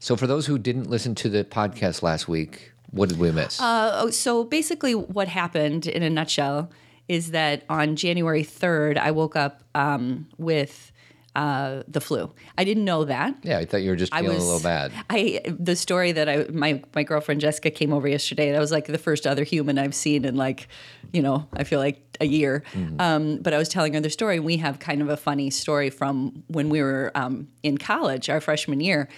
So, 0.00 0.16
for 0.16 0.26
those 0.26 0.46
who 0.46 0.58
didn't 0.58 0.90
listen 0.90 1.14
to 1.16 1.28
the 1.28 1.44
podcast 1.44 2.02
last 2.02 2.28
week, 2.28 2.72
what 2.90 3.08
did 3.08 3.18
we 3.18 3.30
miss? 3.30 3.58
Oh, 3.60 4.10
so 4.10 4.44
basically, 4.44 4.94
what 4.94 5.28
happened 5.28 5.86
in 5.86 6.02
a 6.02 6.10
nutshell 6.10 6.70
is 7.08 7.30
that 7.30 7.64
on 7.68 7.96
January 7.96 8.44
3rd, 8.44 8.98
I 8.98 9.10
woke 9.10 9.36
up 9.36 9.62
um, 9.74 10.28
with 10.36 10.92
uh, 11.38 11.84
the 11.86 12.00
flu. 12.00 12.32
I 12.58 12.64
didn't 12.64 12.84
know 12.84 13.04
that. 13.04 13.32
Yeah, 13.44 13.58
I 13.58 13.64
thought 13.64 13.82
you 13.82 13.90
were 13.90 13.96
just 13.96 14.12
feeling 14.12 14.34
was 14.34 14.42
a 14.42 14.46
little 14.46 14.60
bad. 14.60 14.92
I 15.08 15.40
the 15.46 15.76
story 15.76 16.10
that 16.10 16.28
I 16.28 16.46
my 16.50 16.82
my 16.96 17.04
girlfriend 17.04 17.40
Jessica 17.40 17.70
came 17.70 17.92
over 17.92 18.08
yesterday. 18.08 18.50
That 18.50 18.58
was 18.58 18.72
like 18.72 18.86
the 18.86 18.98
first 18.98 19.24
other 19.24 19.44
human 19.44 19.78
I've 19.78 19.94
seen 19.94 20.24
in 20.24 20.34
like, 20.34 20.66
you 21.12 21.22
know, 21.22 21.46
I 21.52 21.62
feel 21.62 21.78
like 21.78 22.02
a 22.20 22.26
year. 22.26 22.64
Mm-hmm. 22.72 23.00
Um, 23.00 23.36
but 23.36 23.54
I 23.54 23.58
was 23.58 23.68
telling 23.68 23.94
her 23.94 24.00
the 24.00 24.10
story. 24.10 24.40
We 24.40 24.56
have 24.56 24.80
kind 24.80 25.00
of 25.00 25.10
a 25.10 25.16
funny 25.16 25.50
story 25.50 25.90
from 25.90 26.42
when 26.48 26.70
we 26.70 26.82
were 26.82 27.12
um, 27.14 27.46
in 27.62 27.78
college, 27.78 28.28
our 28.28 28.40
freshman 28.40 28.80
year. 28.80 29.08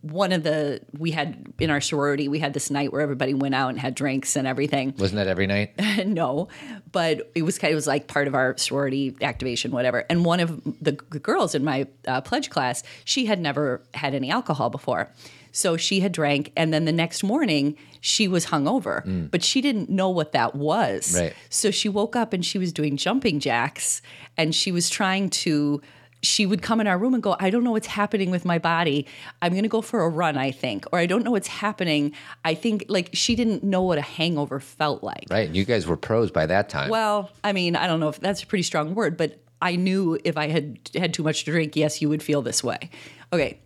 One 0.00 0.32
of 0.32 0.42
the 0.42 0.80
we 0.98 1.12
had 1.12 1.52
in 1.60 1.70
our 1.70 1.80
sorority, 1.80 2.26
we 2.26 2.40
had 2.40 2.52
this 2.52 2.70
night 2.70 2.92
where 2.92 3.00
everybody 3.00 3.32
went 3.34 3.54
out 3.54 3.68
and 3.68 3.78
had 3.78 3.94
drinks 3.94 4.34
and 4.34 4.46
everything. 4.46 4.94
Wasn't 4.98 5.16
that 5.16 5.28
every 5.28 5.46
night? 5.46 5.72
no, 6.06 6.48
but 6.90 7.30
it 7.34 7.42
was 7.42 7.58
kind 7.58 7.70
of 7.70 7.72
it 7.72 7.74
was 7.76 7.86
like 7.86 8.08
part 8.08 8.26
of 8.26 8.34
our 8.34 8.56
sorority 8.56 9.16
activation, 9.22 9.70
whatever. 9.70 10.04
And 10.10 10.24
one 10.24 10.40
of 10.40 10.62
the 10.82 10.92
g- 10.92 11.18
girls 11.20 11.54
in 11.54 11.64
my 11.64 11.86
uh, 12.08 12.20
pledge 12.22 12.50
class, 12.50 12.82
she 13.04 13.26
had 13.26 13.38
never 13.38 13.82
had 13.94 14.14
any 14.14 14.30
alcohol 14.30 14.68
before. 14.68 15.10
So 15.52 15.76
she 15.76 16.00
had 16.00 16.12
drank, 16.12 16.52
and 16.56 16.72
then 16.74 16.84
the 16.84 16.92
next 16.92 17.22
morning 17.22 17.76
she 18.00 18.28
was 18.28 18.46
hungover, 18.46 19.30
but 19.30 19.42
she 19.42 19.60
didn't 19.60 19.90
know 19.90 20.08
what 20.08 20.32
that 20.32 20.54
was. 20.54 21.18
Right. 21.18 21.34
So 21.50 21.70
she 21.70 21.88
woke 21.88 22.14
up 22.14 22.32
and 22.32 22.44
she 22.44 22.58
was 22.58 22.72
doing 22.72 22.96
jumping 22.96 23.40
jacks, 23.40 24.02
and 24.36 24.54
she 24.54 24.72
was 24.72 24.90
trying 24.90 25.30
to. 25.30 25.80
She 26.22 26.46
would 26.46 26.62
come 26.62 26.80
in 26.80 26.88
our 26.88 26.98
room 26.98 27.14
and 27.14 27.22
go, 27.22 27.36
I 27.38 27.48
don't 27.50 27.62
know 27.62 27.70
what's 27.70 27.86
happening 27.86 28.30
with 28.30 28.44
my 28.44 28.58
body. 28.58 29.06
I'm 29.40 29.52
going 29.52 29.62
to 29.62 29.68
go 29.68 29.80
for 29.80 30.02
a 30.02 30.08
run, 30.08 30.36
I 30.36 30.50
think. 30.50 30.84
Or 30.92 30.98
I 30.98 31.06
don't 31.06 31.22
know 31.22 31.30
what's 31.30 31.46
happening. 31.46 32.12
I 32.44 32.54
think, 32.54 32.86
like, 32.88 33.10
she 33.12 33.36
didn't 33.36 33.62
know 33.62 33.82
what 33.82 33.98
a 33.98 34.02
hangover 34.02 34.58
felt 34.58 35.04
like. 35.04 35.26
Right. 35.30 35.48
You 35.48 35.64
guys 35.64 35.86
were 35.86 35.96
pros 35.96 36.32
by 36.32 36.46
that 36.46 36.68
time. 36.68 36.90
Well, 36.90 37.30
I 37.44 37.52
mean, 37.52 37.76
I 37.76 37.86
don't 37.86 38.00
know 38.00 38.08
if 38.08 38.18
that's 38.18 38.42
a 38.42 38.46
pretty 38.46 38.64
strong 38.64 38.96
word, 38.96 39.16
but 39.16 39.38
I 39.62 39.76
knew 39.76 40.18
if 40.24 40.36
I 40.36 40.48
had 40.48 40.90
had 40.94 41.14
too 41.14 41.22
much 41.22 41.44
to 41.44 41.52
drink, 41.52 41.76
yes, 41.76 42.02
you 42.02 42.08
would 42.08 42.22
feel 42.22 42.42
this 42.42 42.64
way. 42.64 42.90
Okay. 43.32 43.60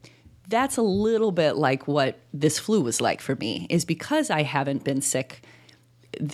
That's 0.49 0.76
a 0.76 0.82
little 0.82 1.32
bit 1.32 1.56
like 1.56 1.88
what 1.88 2.18
this 2.35 2.59
flu 2.59 2.82
was 2.82 3.00
like 3.00 3.23
for 3.23 3.35
me, 3.37 3.66
is 3.71 3.87
because 3.87 4.28
I 4.28 4.42
haven't 4.42 4.85
been 4.85 5.00
sick 5.00 5.42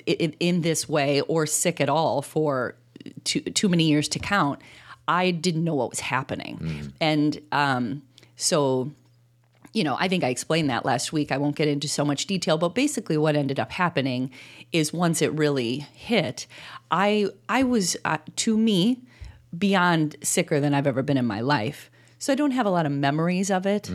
in, 0.07 0.35
in 0.41 0.63
this 0.63 0.89
way 0.89 1.21
or 1.23 1.47
sick 1.47 1.81
at 1.81 1.89
all 1.89 2.23
for 2.23 2.75
too, 3.23 3.41
too 3.41 3.69
many 3.69 3.85
years 3.85 4.09
to 4.09 4.19
count. 4.19 4.61
I 5.09 5.33
didn't 5.33 5.65
know 5.65 5.75
what 5.75 5.91
was 5.91 6.01
happening. 6.01 6.93
And 7.01 7.41
um, 7.51 8.03
so 8.37 8.93
you 9.75 9.85
know, 9.85 9.97
I 10.01 10.09
think 10.09 10.25
I 10.25 10.29
explained 10.29 10.71
that 10.71 10.85
last 10.85 11.13
week. 11.13 11.31
I 11.31 11.37
won't 11.37 11.55
get 11.55 11.69
into 11.69 11.89
so 11.89 12.05
much 12.05 12.27
detail, 12.27 12.57
but 12.59 12.75
basically, 12.75 13.17
what 13.19 13.37
ended 13.37 13.61
up 13.61 13.71
happening 13.71 14.31
is 14.73 14.93
once 14.93 15.21
it 15.23 15.33
really 15.33 15.81
hit, 15.93 16.47
I 16.91 17.29
I 17.49 17.63
was 17.65 17.97
uh, 18.05 18.19
to 18.37 18.57
me 18.57 19.03
beyond 19.57 20.17
sicker 20.23 20.59
than 20.61 20.75
I've 20.75 20.87
ever 20.87 21.03
been 21.03 21.17
in 21.17 21.27
my 21.27 21.41
life. 21.41 21.91
So 22.19 22.33
I 22.33 22.37
don't 22.37 22.51
have 22.53 22.67
a 22.67 22.71
lot 22.71 22.87
of 22.87 22.93
memories 22.93 23.51
of 23.51 23.67
it. 23.67 23.89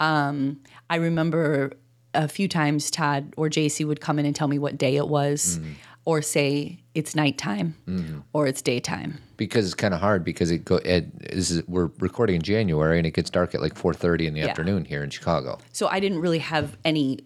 Um, 0.00 0.60
I 0.90 0.96
remember 0.96 1.72
a 2.12 2.28
few 2.28 2.46
times 2.46 2.90
Todd 2.90 3.32
or 3.36 3.48
JC 3.48 3.86
would 3.86 4.00
come 4.00 4.18
in 4.18 4.26
and 4.26 4.36
tell 4.36 4.46
me 4.48 4.58
what 4.58 4.78
day 4.78 4.96
it 4.96 5.08
was, 5.08 5.58
or 6.06 6.20
say 6.22 6.78
it's 6.94 7.14
nighttime 7.14 7.74
mm-hmm. 7.88 8.18
or 8.32 8.46
it's 8.46 8.60
daytime. 8.62 9.18
because 9.36 9.64
it's 9.64 9.74
kind 9.74 9.94
of 9.94 10.00
hard 10.00 10.22
because 10.24 10.50
it 10.50 10.64
go 10.64 10.76
it 10.76 11.06
is 11.30 11.62
we're 11.66 11.90
recording 11.98 12.36
in 12.36 12.42
January 12.42 12.98
and 12.98 13.06
it 13.06 13.12
gets 13.14 13.30
dark 13.30 13.54
at 13.54 13.60
like 13.62 13.74
4:30 13.74 14.26
in 14.26 14.34
the 14.34 14.40
Yeah. 14.40 14.48
afternoon 14.48 14.84
here 14.84 15.02
in 15.02 15.10
Chicago. 15.10 15.58
so 15.72 15.86
I 15.88 16.00
didn't 16.00 16.18
really 16.20 16.38
have 16.40 16.76
any. 16.84 17.20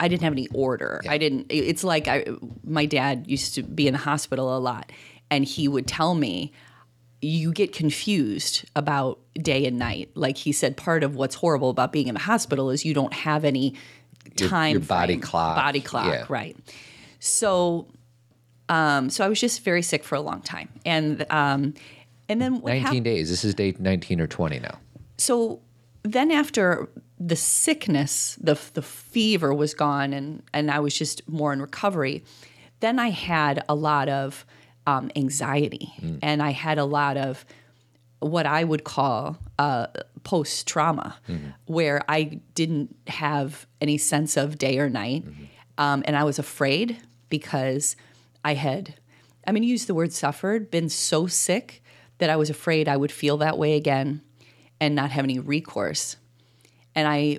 I 0.00 0.08
didn't 0.08 0.22
have 0.22 0.32
any 0.32 0.48
order. 0.54 1.02
I 1.06 1.18
didn't. 1.18 1.46
It's 1.50 1.84
like 1.84 2.08
I, 2.08 2.24
my 2.64 2.86
dad 2.86 3.26
used 3.28 3.54
to 3.56 3.62
be 3.62 3.86
in 3.86 3.92
the 3.92 3.98
hospital 3.98 4.56
a 4.56 4.58
lot, 4.58 4.90
and 5.30 5.44
he 5.44 5.68
would 5.68 5.86
tell 5.86 6.14
me, 6.14 6.50
"You 7.20 7.52
get 7.52 7.74
confused 7.74 8.64
about 8.74 9.18
day 9.34 9.66
and 9.66 9.78
night." 9.78 10.12
Like 10.14 10.38
he 10.38 10.52
said, 10.52 10.78
part 10.78 11.04
of 11.04 11.14
what's 11.14 11.34
horrible 11.34 11.68
about 11.68 11.92
being 11.92 12.08
in 12.08 12.14
the 12.14 12.20
hospital 12.20 12.70
is 12.70 12.86
you 12.86 12.94
don't 12.94 13.12
have 13.12 13.44
any 13.44 13.74
Your- 14.40 14.48
time. 14.48 14.70
your 14.72 14.80
body 14.80 15.12
frame. 15.12 15.20
clock, 15.20 15.56
Body 15.56 15.80
clock. 15.82 16.06
yeah. 16.06 16.24
Right. 16.30 16.56
So, 17.18 17.86
um, 18.68 19.10
so 19.10 19.24
I 19.24 19.28
was 19.28 19.40
just 19.40 19.62
very 19.62 19.82
sick 19.82 20.04
for 20.04 20.14
a 20.14 20.20
long 20.20 20.40
time, 20.42 20.68
and 20.84 21.24
um, 21.30 21.74
and 22.28 22.40
then 22.40 22.60
what 22.60 22.70
19 22.70 22.82
happened? 22.82 23.04
days. 23.04 23.30
This 23.30 23.44
is 23.44 23.54
day 23.54 23.74
19 23.78 24.20
or 24.20 24.26
20 24.26 24.58
now. 24.60 24.78
so 25.18 25.60
then 26.02 26.30
after 26.30 26.88
the 27.18 27.36
sickness, 27.36 28.36
the 28.40 28.58
the 28.74 28.82
fever 28.82 29.52
was 29.54 29.74
gone, 29.74 30.12
and 30.12 30.42
and 30.52 30.70
I 30.70 30.80
was 30.80 30.96
just 30.96 31.26
more 31.28 31.52
in 31.52 31.60
recovery. 31.60 32.24
Then 32.80 32.98
I 32.98 33.08
had 33.10 33.64
a 33.68 33.74
lot 33.74 34.08
of 34.08 34.44
um, 34.86 35.10
anxiety, 35.16 35.92
and 36.22 36.42
I 36.42 36.50
had 36.50 36.78
a 36.78 36.84
lot 36.84 37.16
of 37.16 37.44
what 38.20 38.46
I 38.46 38.64
would 38.64 38.84
call 38.84 39.38
uh, 39.58 39.86
post 40.24 40.66
trauma, 40.66 41.16
where 41.66 42.02
I 42.08 42.40
didn't 42.54 42.94
have 43.06 43.66
any 43.80 43.98
sense 43.98 44.36
of 44.36 44.58
day 44.58 44.78
or 44.78 44.88
night, 44.90 45.24
um, 45.78 46.02
and 46.06 46.16
I 46.16 46.24
was 46.24 46.38
afraid 46.38 46.98
because 47.28 47.96
I 48.46 48.54
had, 48.54 48.94
I'm 49.44 49.54
going 49.54 49.62
to 49.62 49.68
use 49.68 49.86
the 49.86 49.94
word 49.94 50.12
suffered, 50.12 50.70
been 50.70 50.88
so 50.88 51.26
sick 51.26 51.82
that 52.18 52.30
I 52.30 52.36
was 52.36 52.48
afraid 52.48 52.88
I 52.88 52.96
would 52.96 53.10
feel 53.10 53.38
that 53.38 53.58
way 53.58 53.74
again 53.74 54.22
and 54.80 54.94
not 54.94 55.10
have 55.10 55.24
any 55.24 55.40
recourse. 55.40 56.14
And 56.94 57.08
I, 57.08 57.38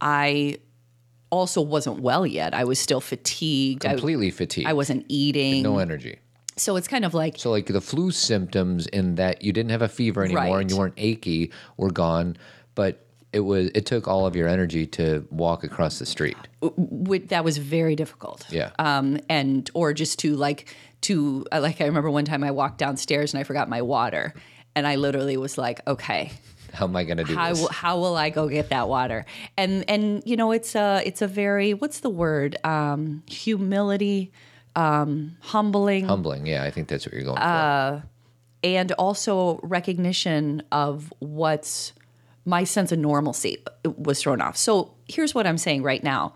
I 0.00 0.58
also 1.30 1.60
wasn't 1.60 2.00
well 2.00 2.24
yet. 2.24 2.54
I 2.54 2.62
was 2.62 2.78
still 2.78 3.00
fatigued. 3.00 3.84
I, 3.84 3.94
Completely 3.94 4.30
fatigued. 4.30 4.68
I 4.68 4.74
wasn't 4.74 5.06
eating. 5.08 5.64
no 5.64 5.78
energy. 5.78 6.20
so 6.56 6.76
it's 6.76 6.86
kind 6.86 7.04
of 7.04 7.14
like 7.14 7.36
So 7.36 7.50
like 7.50 7.66
the 7.66 7.80
flu 7.80 8.12
symptoms 8.12 8.86
in 8.86 9.16
that 9.16 9.42
you 9.42 9.52
didn't 9.52 9.72
have 9.72 9.82
a 9.82 9.88
fever 9.88 10.24
anymore 10.24 10.60
and 10.60 10.70
you 10.70 10.76
weren't 10.78 10.94
achy 10.96 11.50
were 11.76 11.90
gone, 11.90 12.36
but 12.76 13.03
it 13.34 13.40
was 13.40 13.70
it 13.74 13.84
took 13.86 14.06
all 14.08 14.26
of 14.26 14.34
your 14.36 14.48
energy 14.48 14.86
to 14.98 15.26
walk 15.30 15.64
across 15.64 15.98
the 15.98 16.06
street. 16.06 16.36
that 17.28 17.44
was 17.44 17.58
very 17.58 17.96
difficult. 17.96 18.46
Yeah. 18.50 18.70
Um, 18.78 19.18
and 19.28 19.68
or 19.74 19.92
just 19.92 20.18
to 20.20 20.36
like 20.36 20.74
to 21.02 21.44
uh, 21.52 21.60
like 21.60 21.80
I 21.80 21.86
remember 21.86 22.10
one 22.10 22.24
time 22.24 22.42
I 22.44 22.50
walked 22.50 22.78
downstairs 22.78 23.34
and 23.34 23.40
I 23.40 23.44
forgot 23.44 23.68
my 23.68 23.82
water, 23.82 24.32
and 24.74 24.86
I 24.86 24.96
literally 24.96 25.36
was 25.36 25.58
like, 25.58 25.80
okay, 25.86 26.32
How 26.72 26.86
am 26.86 26.96
I 26.96 27.04
going 27.04 27.18
to 27.18 27.24
do 27.24 27.34
how 27.34 27.50
this? 27.50 27.68
how 27.68 27.98
will 28.00 28.16
I 28.16 28.30
go 28.30 28.48
get 28.48 28.70
that 28.70 28.88
water? 28.88 29.26
And 29.56 29.84
and 29.88 30.22
you 30.24 30.36
know 30.36 30.52
it's 30.52 30.74
a 30.74 31.02
it's 31.04 31.20
a 31.22 31.26
very 31.28 31.74
what's 31.74 32.00
the 32.00 32.10
word 32.10 32.56
um, 32.64 33.22
humility, 33.26 34.32
um, 34.76 35.36
humbling, 35.40 36.06
Humbling. 36.08 36.46
Yeah, 36.46 36.64
I 36.64 36.70
think 36.70 36.88
that's 36.88 37.04
what 37.06 37.12
you're 37.14 37.24
going 37.24 37.38
Uh, 37.38 38.00
for. 38.00 38.06
and 38.64 38.92
also 38.92 39.60
recognition 39.62 40.62
of 40.72 41.12
what's 41.20 41.92
my 42.44 42.64
sense 42.64 42.92
of 42.92 42.98
normalcy 42.98 43.58
was 43.96 44.20
thrown 44.22 44.40
off. 44.40 44.56
So 44.56 44.94
here's 45.08 45.34
what 45.34 45.46
I'm 45.46 45.58
saying 45.58 45.82
right 45.82 46.02
now. 46.02 46.34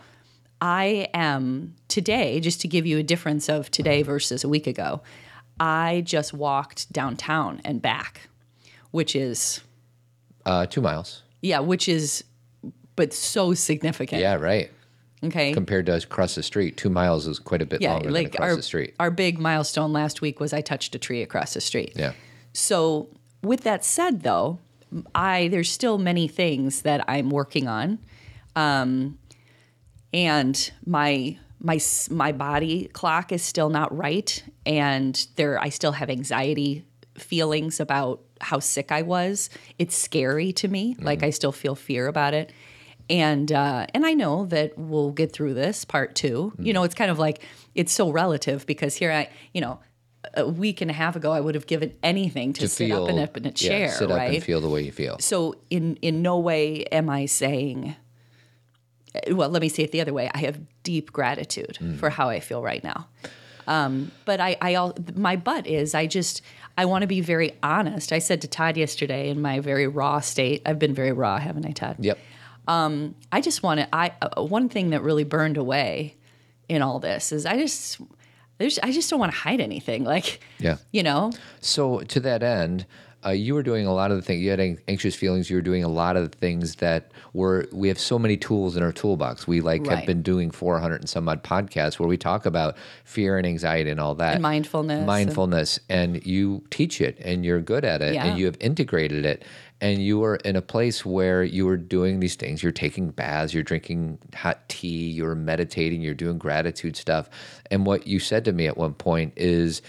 I 0.60 1.08
am 1.14 1.74
today, 1.88 2.40
just 2.40 2.60
to 2.62 2.68
give 2.68 2.86
you 2.86 2.98
a 2.98 3.02
difference 3.02 3.48
of 3.48 3.70
today 3.70 4.02
versus 4.02 4.42
a 4.42 4.48
week 4.48 4.66
ago, 4.66 5.02
I 5.60 6.02
just 6.04 6.32
walked 6.32 6.92
downtown 6.92 7.60
and 7.64 7.80
back, 7.80 8.28
which 8.90 9.14
is, 9.14 9.60
Uh, 10.46 10.66
two 10.66 10.80
miles. 10.80 11.22
yeah, 11.42 11.60
which 11.60 11.88
is, 11.88 12.24
but 12.96 13.12
so 13.12 13.54
significant. 13.54 14.20
Yeah, 14.20 14.34
right. 14.34 14.70
Okay. 15.22 15.52
Compared 15.52 15.86
to 15.86 15.96
across 15.96 16.34
the 16.36 16.42
street, 16.42 16.76
two 16.76 16.90
miles 16.90 17.26
is 17.26 17.38
quite 17.38 17.60
a 17.62 17.66
bit 17.66 17.80
yeah. 17.80 17.92
longer 17.92 18.10
Like 18.10 18.32
than 18.32 18.34
across 18.36 18.50
our, 18.50 18.56
the 18.56 18.62
street. 18.62 18.94
our 19.00 19.10
big 19.10 19.38
milestone 19.38 19.92
last 19.92 20.20
week 20.20 20.40
was 20.40 20.52
I 20.52 20.60
touched 20.60 20.94
a 20.94 20.98
tree 20.98 21.22
across 21.22 21.54
the 21.54 21.60
street. 21.60 21.92
Yeah. 21.96 22.12
So, 22.52 23.08
with 23.42 23.62
that 23.62 23.84
said, 23.84 24.22
though, 24.22 24.58
I 25.14 25.48
there's 25.48 25.70
still 25.70 25.98
many 25.98 26.28
things 26.28 26.82
that 26.82 27.04
I'm 27.08 27.30
working 27.30 27.68
on, 27.68 27.98
um, 28.56 29.18
and 30.12 30.70
my 30.86 31.38
my 31.60 31.80
my 32.10 32.32
body 32.32 32.88
clock 32.92 33.32
is 33.32 33.42
still 33.42 33.68
not 33.68 33.96
right, 33.96 34.42
and 34.64 35.26
there 35.36 35.60
I 35.60 35.68
still 35.68 35.92
have 35.92 36.10
anxiety 36.10 36.84
feelings 37.16 37.80
about 37.80 38.22
how 38.40 38.58
sick 38.60 38.92
I 38.92 39.02
was. 39.02 39.50
It's 39.78 39.96
scary 39.96 40.52
to 40.54 40.68
me. 40.68 40.96
Like 41.00 41.22
I 41.22 41.30
still 41.30 41.52
feel 41.52 41.74
fear 41.74 42.06
about 42.06 42.34
it. 42.34 42.52
And 43.10 43.50
uh, 43.50 43.86
and 43.94 44.04
I 44.04 44.12
know 44.12 44.46
that 44.46 44.76
we'll 44.76 45.12
get 45.12 45.32
through 45.32 45.54
this 45.54 45.84
part 45.84 46.14
2 46.14 46.54
You 46.58 46.72
know, 46.72 46.82
it's 46.84 46.94
kind 46.94 47.10
of 47.10 47.18
like 47.18 47.42
it's 47.74 47.92
so 47.92 48.10
relative 48.10 48.66
because 48.66 48.94
here 48.94 49.10
I, 49.10 49.30
you 49.54 49.60
know, 49.60 49.80
a 50.34 50.46
week 50.48 50.80
and 50.80 50.90
a 50.90 50.94
half 50.94 51.16
ago 51.16 51.30
I 51.32 51.40
would 51.40 51.54
have 51.54 51.66
given 51.66 51.92
anything 52.02 52.52
to, 52.54 52.62
To 52.62 52.68
sit 52.68 52.88
feel 52.88 53.04
up 53.04 53.10
in 53.10 53.18
a, 53.18 53.30
in 53.36 53.44
a 53.46 53.48
yeah, 53.48 53.52
chair, 53.52 53.88
sit 53.90 54.10
up 54.10 54.16
right? 54.18 54.34
and 54.34 54.42
feel 54.44 54.60
the 54.60 54.68
way 54.68 54.82
you 54.82 54.92
feel. 54.92 55.18
so 55.20 55.54
in 55.70 55.96
in 56.02 56.22
no 56.22 56.38
way 56.38 56.84
am 56.86 57.08
I 57.08 57.26
saying 57.26 57.94
well, 59.32 59.48
let 59.48 59.62
me 59.62 59.68
say 59.68 59.82
it 59.84 59.90
the 59.92 60.00
other 60.00 60.12
way. 60.12 60.30
I 60.34 60.38
have 60.38 60.60
deep 60.82 61.12
gratitude 61.12 61.78
Mm. 61.80 61.96
for 61.98 62.10
how 62.10 62.28
I 62.28 62.40
feel 62.40 62.62
right 62.62 62.84
now. 62.84 63.08
Um, 63.66 64.12
but 64.26 64.38
I, 64.40 64.56
I, 64.60 64.74
al- 64.74 64.96
my 65.14 65.34
butt 65.36 65.66
is, 65.66 65.94
I 65.94 66.06
just, 66.06 66.42
I 66.76 66.84
want 66.84 67.02
to 67.02 67.06
be 67.08 67.20
very 67.20 67.52
honest. 67.62 68.12
I 68.12 68.18
said 68.18 68.40
to 68.42 68.48
Todd 68.48 68.76
yesterday 68.76 69.28
in 69.30 69.40
my 69.42 69.60
very 69.60 69.86
raw 69.86 70.20
state, 70.20 70.62
I've 70.66 70.78
been 70.78 70.94
very 70.94 71.12
raw, 71.12 71.38
haven't 71.38 71.66
I, 71.66 71.72
Todd? 71.72 71.96
Yep. 71.98 72.18
I 72.68 73.40
just 73.42 73.62
want 73.62 73.80
to. 73.80 73.88
I 73.94 74.12
uh, 74.22 74.42
one 74.44 74.68
thing 74.68 74.90
that 74.90 75.02
really 75.02 75.24
burned 75.24 75.56
away 75.56 76.14
in 76.68 76.82
all 76.82 76.98
this 77.00 77.32
is 77.32 77.46
I 77.46 77.56
just 77.56 77.98
there's 78.58 78.78
I 78.80 78.92
just 78.92 79.08
don't 79.10 79.18
want 79.20 79.32
to 79.32 79.38
hide 79.38 79.60
anything. 79.60 80.04
Like, 80.04 80.40
Yeah. 80.58 80.76
you 80.92 81.02
know, 81.02 81.32
So 81.60 82.00
to 82.00 82.20
that 82.20 82.42
end, 82.42 82.86
uh, 83.26 83.30
you 83.30 83.52
were 83.54 83.64
doing 83.64 83.84
a 83.86 83.92
lot 83.92 84.10
of 84.12 84.16
the 84.16 84.22
things. 84.22 84.42
You 84.42 84.50
had 84.50 84.78
anxious 84.86 85.14
feelings. 85.16 85.50
You 85.50 85.56
were 85.56 85.62
doing 85.62 85.82
a 85.82 85.88
lot 85.88 86.16
of 86.16 86.30
the 86.30 86.36
things 86.38 86.76
that 86.76 87.10
were. 87.32 87.66
We 87.72 87.88
have 87.88 87.98
so 87.98 88.16
many 88.16 88.36
tools 88.36 88.76
in 88.76 88.82
our 88.84 88.92
toolbox. 88.92 89.46
We 89.48 89.60
like 89.60 89.84
have 89.88 90.06
been 90.06 90.22
doing 90.22 90.52
400 90.52 91.00
and 91.00 91.08
some 91.08 91.28
odd 91.28 91.42
podcasts 91.42 91.98
where 91.98 92.08
we 92.08 92.16
talk 92.16 92.46
about 92.46 92.76
fear 93.04 93.36
and 93.36 93.44
anxiety 93.46 93.90
and 93.90 93.98
all 93.98 94.14
that, 94.16 94.34
And 94.34 94.42
mindfulness 94.42 94.98
and- 94.98 95.06
mindfulness, 95.06 95.80
and 95.88 96.24
you 96.24 96.62
teach 96.70 97.00
it, 97.00 97.18
and 97.24 97.44
you're 97.44 97.60
good 97.60 97.84
at 97.84 98.02
it, 98.02 98.14
Yeah. 98.14 98.24
and 98.26 98.38
you 98.38 98.46
have 98.46 98.56
integrated 98.60 99.24
it. 99.26 99.44
And 99.80 100.02
you 100.02 100.18
were 100.18 100.36
in 100.36 100.56
a 100.56 100.62
place 100.62 101.06
where 101.06 101.44
you 101.44 101.64
were 101.64 101.76
doing 101.76 102.18
these 102.18 102.34
things. 102.34 102.62
You're 102.62 102.72
taking 102.72 103.10
baths. 103.10 103.54
You're 103.54 103.62
drinking 103.62 104.18
hot 104.34 104.68
tea. 104.68 105.08
You're 105.10 105.36
meditating. 105.36 106.02
You're 106.02 106.14
doing 106.14 106.36
gratitude 106.36 106.96
stuff. 106.96 107.30
And 107.70 107.86
what 107.86 108.06
you 108.06 108.18
said 108.18 108.44
to 108.46 108.52
me 108.52 108.66
at 108.66 108.76
one 108.76 108.94
point 108.94 109.34
is, 109.36 109.80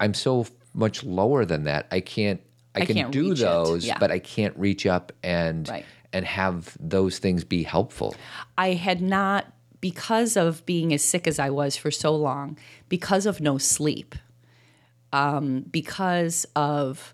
I'm 0.00 0.12
so 0.14 0.46
much 0.74 1.04
lower 1.04 1.44
than 1.44 1.64
that. 1.64 1.86
I 1.92 2.00
can't. 2.00 2.40
I, 2.74 2.82
I 2.82 2.84
can 2.86 2.94
can't 2.96 3.12
do 3.12 3.34
those, 3.34 3.84
Yeah. 3.86 3.98
but 3.98 4.10
I 4.12 4.18
can't 4.20 4.56
reach 4.56 4.86
up 4.86 5.12
and 5.24 5.68
Right. 5.68 5.84
and 6.12 6.24
have 6.24 6.76
those 6.80 7.18
things 7.18 7.42
be 7.44 7.62
helpful. 7.64 8.14
I 8.58 8.74
had 8.74 9.00
not, 9.02 9.52
because 9.80 10.36
of 10.36 10.64
being 10.66 10.92
as 10.94 11.02
sick 11.02 11.26
as 11.26 11.38
I 11.40 11.50
was 11.50 11.76
for 11.76 11.90
so 11.90 12.14
long, 12.14 12.56
because 12.88 13.26
of 13.26 13.40
no 13.40 13.58
sleep, 13.58 14.14
um, 15.12 15.64
because 15.70 16.46
of 16.54 17.12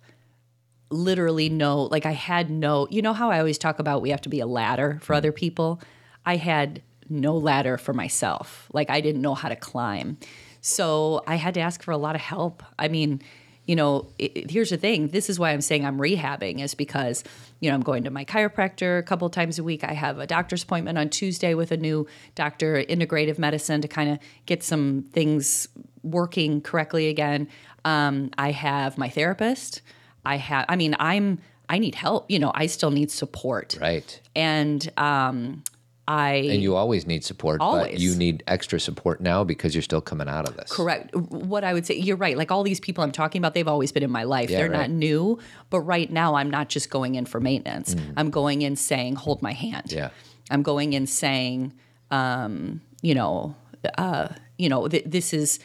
literally 0.90 1.48
no, 1.48 1.82
like 1.84 2.06
I 2.06 2.12
had 2.12 2.50
no, 2.50 2.86
you 2.90 3.02
know 3.02 3.12
how 3.12 3.30
I 3.30 3.38
always 3.38 3.58
talk 3.58 3.78
about 3.78 4.02
we 4.02 4.10
have 4.10 4.20
to 4.22 4.28
be 4.28 4.40
a 4.40 4.46
ladder 4.46 4.98
for 5.02 5.14
other 5.14 5.32
people? 5.32 5.80
I 6.24 6.36
had 6.36 6.82
no 7.08 7.36
ladder 7.36 7.78
for 7.78 7.92
myself. 7.92 8.68
Like 8.72 8.90
I 8.90 9.00
didn't 9.00 9.22
know 9.22 9.34
how 9.34 9.48
to 9.48 9.56
climb. 9.56 10.18
So 10.60 11.22
I 11.26 11.36
had 11.36 11.54
to 11.54 11.60
ask 11.60 11.82
for 11.82 11.92
a 11.92 11.96
lot 11.96 12.14
of 12.14 12.20
help. 12.20 12.62
I 12.78 12.88
mean, 12.88 13.22
you 13.66 13.74
know, 13.76 14.08
it, 14.18 14.36
it- 14.36 14.50
here's 14.50 14.70
the 14.70 14.76
thing. 14.76 15.08
This 15.08 15.28
is 15.30 15.38
why 15.38 15.50
I'm 15.50 15.60
saying 15.60 15.84
I'm 15.84 15.98
rehabbing 15.98 16.60
is 16.60 16.74
because, 16.74 17.22
you 17.60 17.68
know, 17.68 17.74
I'm 17.74 17.82
going 17.82 18.04
to 18.04 18.10
my 18.10 18.24
chiropractor 18.24 18.98
a 18.98 19.02
couple 19.02 19.28
times 19.30 19.58
a 19.58 19.64
week. 19.64 19.82
I 19.84 19.92
have 19.92 20.18
a 20.18 20.26
doctor's 20.26 20.62
appointment 20.62 20.98
on 20.98 21.08
Tuesday 21.08 21.54
with 21.54 21.72
a 21.72 21.76
new 21.76 22.06
doctor, 22.36 22.82
integrative 22.82 23.38
medicine, 23.38 23.80
to 23.82 23.88
kind 23.88 24.10
of 24.10 24.18
get 24.46 24.62
some 24.62 25.04
things 25.12 25.68
working 26.02 26.60
correctly 26.60 27.08
again. 27.08 27.48
Um, 27.84 28.30
I 28.38 28.50
have 28.52 28.98
my 28.98 29.08
therapist. 29.08 29.82
I 30.26 30.36
have, 30.36 30.66
I 30.68 30.76
mean, 30.76 30.94
I'm, 30.98 31.38
I 31.68 31.78
need 31.78 31.94
help. 31.94 32.30
You 32.30 32.38
know, 32.38 32.52
I 32.54 32.66
still 32.66 32.90
need 32.90 33.10
support. 33.10 33.76
Right. 33.80 34.20
And 34.34 34.88
um, 34.98 35.64
I, 36.08 36.34
And 36.34 36.62
you 36.62 36.76
always 36.76 37.06
need 37.06 37.24
support, 37.24 37.58
but 37.58 37.64
Always. 37.64 38.02
you 38.02 38.14
need 38.14 38.44
extra 38.46 38.78
support 38.78 39.20
now 39.20 39.42
because 39.42 39.74
you're 39.74 39.82
still 39.82 40.00
coming 40.00 40.28
out 40.28 40.48
of 40.48 40.56
this. 40.56 40.70
Correct. 40.70 41.14
What 41.16 41.64
I 41.64 41.74
would 41.74 41.84
say, 41.84 41.96
you're 41.96 42.16
right. 42.16 42.36
Like 42.36 42.52
all 42.52 42.62
these 42.62 42.78
people 42.78 43.02
I'm 43.02 43.10
talking 43.10 43.40
about, 43.40 43.54
they've 43.54 43.66
always 43.66 43.90
been 43.90 44.04
in 44.04 44.10
my 44.10 44.22
life. 44.22 44.48
Yeah, 44.50 44.58
They're 44.58 44.70
right. 44.70 44.82
not 44.82 44.90
new. 44.90 45.38
But 45.70 45.80
right 45.80 46.10
now, 46.10 46.36
I'm 46.36 46.50
not 46.50 46.68
just 46.68 46.90
going 46.90 47.16
in 47.16 47.26
for 47.26 47.40
maintenance. 47.40 47.96
I'm 48.16 48.30
going 48.30 48.62
in 48.62 48.76
saying, 48.76 49.16
hold 49.16 49.42
my 49.42 49.52
hand. 49.52 49.86
Mm. 49.86 49.96
Yeah. 49.96 50.10
I'm 50.50 50.62
going 50.62 50.92
in 50.92 51.08
saying, 51.08 51.72
um, 52.12 52.82
you 53.02 53.14
know, 53.16 53.56
uh, 53.98 54.28
you 54.58 54.68
know, 54.68 54.86
th- 54.86 55.04
this 55.06 55.34
is, 55.34 55.58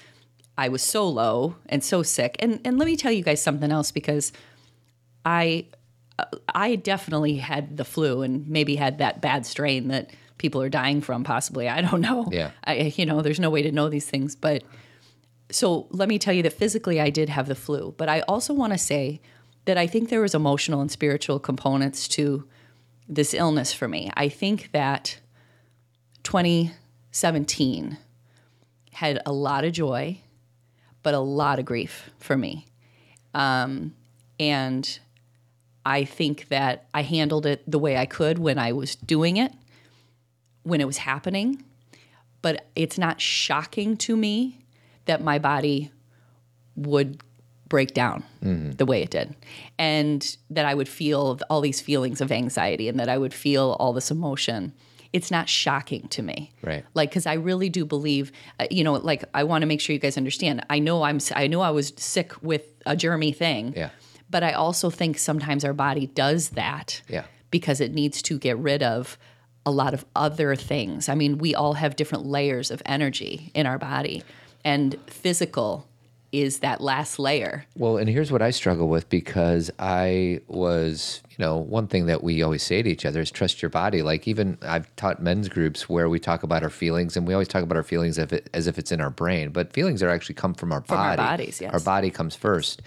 I 0.57 0.69
was 0.69 0.81
so 0.81 1.07
low 1.07 1.55
and 1.69 1.83
so 1.83 2.01
sick. 2.01 2.35
And, 2.39 2.59
and 2.65 2.79
let 2.79 2.87
me 2.87 2.95
tell 2.97 3.11
you 3.11 3.23
guys 3.23 3.43
something 3.43 3.71
else 3.71 3.91
because 3.91 4.31
I 5.25 5.67
I 6.53 6.75
definitely 6.75 7.37
had 7.37 7.77
the 7.77 7.85
flu 7.85 8.21
and 8.21 8.47
maybe 8.47 8.75
had 8.75 8.99
that 8.99 9.21
bad 9.21 9.45
strain 9.45 9.87
that 9.87 10.11
people 10.37 10.61
are 10.61 10.69
dying 10.69 11.01
from 11.01 11.23
possibly. 11.23 11.67
I 11.67 11.81
don't 11.81 12.01
know. 12.01 12.27
Yeah. 12.31 12.51
I 12.63 12.93
you 12.95 13.05
know, 13.05 13.21
there's 13.21 13.39
no 13.39 13.49
way 13.49 13.61
to 13.61 13.71
know 13.71 13.89
these 13.89 14.05
things, 14.05 14.35
but 14.35 14.63
so 15.51 15.87
let 15.89 16.07
me 16.07 16.17
tell 16.17 16.33
you 16.33 16.43
that 16.43 16.53
physically 16.53 16.99
I 17.01 17.09
did 17.09 17.29
have 17.29 17.47
the 17.47 17.55
flu, 17.55 17.93
but 17.97 18.09
I 18.09 18.21
also 18.21 18.53
want 18.53 18.73
to 18.73 18.79
say 18.79 19.21
that 19.65 19.77
I 19.77 19.85
think 19.85 20.09
there 20.09 20.21
was 20.21 20.33
emotional 20.33 20.81
and 20.81 20.89
spiritual 20.89 21.39
components 21.39 22.07
to 22.09 22.47
this 23.07 23.33
illness 23.33 23.73
for 23.73 23.87
me. 23.87 24.09
I 24.15 24.29
think 24.29 24.71
that 24.71 25.19
2017 26.23 27.97
had 28.93 29.21
a 29.25 29.33
lot 29.33 29.65
of 29.65 29.73
joy, 29.73 30.21
but 31.03 31.13
a 31.13 31.19
lot 31.19 31.59
of 31.59 31.65
grief 31.65 32.09
for 32.17 32.37
me. 32.37 32.67
Um, 33.33 33.93
and 34.39 34.99
I 35.85 36.03
think 36.03 36.47
that 36.49 36.87
I 36.93 37.01
handled 37.01 37.45
it 37.45 37.63
the 37.69 37.79
way 37.79 37.97
I 37.97 38.05
could 38.05 38.37
when 38.37 38.57
I 38.59 38.71
was 38.71 38.95
doing 38.95 39.37
it, 39.37 39.51
when 40.63 40.81
it 40.81 40.85
was 40.85 40.97
happening. 40.97 41.63
But 42.41 42.67
it's 42.75 42.97
not 42.97 43.21
shocking 43.21 43.97
to 43.97 44.17
me 44.17 44.59
that 45.05 45.23
my 45.23 45.39
body 45.39 45.91
would 46.75 47.21
break 47.67 47.93
down 47.93 48.23
the 48.41 48.85
way 48.85 49.01
it 49.01 49.11
did. 49.11 49.35
And 49.79 50.37
that 50.49 50.65
I 50.65 50.73
would 50.73 50.89
feel 50.89 51.39
all 51.49 51.61
these 51.61 51.79
feelings 51.79 52.19
of 52.19 52.31
anxiety 52.31 52.89
and 52.89 52.99
that 52.99 53.09
I 53.09 53.17
would 53.17 53.33
feel 53.33 53.77
all 53.79 53.93
this 53.93 54.11
emotion. 54.11 54.73
It's 55.13 55.31
not 55.31 55.47
shocking 55.47 56.07
to 56.09 56.21
me. 56.21 56.51
Right. 56.61 56.83
Like, 56.93 57.09
because 57.09 57.25
I 57.25 57.33
really 57.33 57.69
do 57.69 57.85
believe, 57.85 58.31
uh, 58.59 58.67
you 58.69 58.83
know, 58.83 58.93
like 58.93 59.23
I 59.33 59.43
want 59.43 59.61
to 59.61 59.67
make 59.67 59.81
sure 59.81 59.93
you 59.93 59.99
guys 59.99 60.17
understand. 60.17 60.65
I 60.69 60.79
know 60.79 61.03
I'm, 61.03 61.19
I 61.35 61.47
know 61.47 61.61
I 61.61 61.69
was 61.69 61.93
sick 61.95 62.41
with 62.41 62.63
a 62.85 62.95
germy 62.95 63.35
thing. 63.35 63.73
Yeah. 63.75 63.89
But 64.31 64.43
I 64.43 64.53
also 64.53 64.89
think 64.89 65.19
sometimes 65.19 65.63
our 65.65 65.73
body 65.73 66.07
does 66.07 66.49
that 66.51 67.01
Yeah. 67.09 67.25
because 67.51 67.81
it 67.81 67.93
needs 67.93 68.21
to 68.23 68.39
get 68.39 68.57
rid 68.57 68.81
of 68.81 69.17
a 69.65 69.71
lot 69.71 69.93
of 69.93 70.05
other 70.15 70.55
things. 70.55 71.07
I 71.09 71.15
mean, 71.15 71.37
we 71.37 71.53
all 71.53 71.73
have 71.73 71.95
different 71.95 72.25
layers 72.25 72.71
of 72.71 72.81
energy 72.85 73.51
in 73.53 73.67
our 73.67 73.77
body, 73.77 74.23
and 74.65 74.95
physical 75.07 75.87
is 76.31 76.59
that 76.59 76.79
last 76.79 77.19
layer. 77.19 77.65
Well, 77.75 77.97
and 77.97 78.07
here's 78.07 78.31
what 78.31 78.41
I 78.41 78.51
struggle 78.51 78.87
with 78.87 79.09
because 79.09 79.69
I 79.79 80.39
was, 80.47 81.21
you 81.29 81.35
know, 81.39 81.57
one 81.57 81.87
thing 81.87 82.05
that 82.05 82.23
we 82.23 82.41
always 82.41 82.63
say 82.63 82.81
to 82.81 82.89
each 82.89 83.05
other 83.05 83.19
is 83.19 83.31
trust 83.31 83.61
your 83.61 83.69
body. 83.69 84.01
Like 84.01 84.27
even 84.27 84.57
I've 84.61 84.93
taught 84.95 85.21
men's 85.21 85.49
groups 85.49 85.89
where 85.89 86.07
we 86.07 86.19
talk 86.19 86.43
about 86.43 86.63
our 86.63 86.69
feelings, 86.69 87.17
and 87.17 87.27
we 87.27 87.33
always 87.33 87.49
talk 87.49 87.63
about 87.63 87.75
our 87.75 87.83
feelings 87.83 88.17
as 88.17 88.25
if, 88.25 88.33
it, 88.33 88.49
as 88.53 88.67
if 88.67 88.79
it's 88.79 88.91
in 88.91 89.01
our 89.01 89.09
brain, 89.09 89.49
but 89.49 89.73
feelings 89.73 90.01
are 90.01 90.09
actually 90.09 90.35
come 90.35 90.53
from 90.53 90.71
our 90.71 90.81
From 90.81 90.99
our 90.99 91.17
bodies, 91.17 91.59
yes. 91.59 91.73
Our 91.73 91.81
body 91.81 92.09
comes 92.09 92.35
first. 92.35 92.81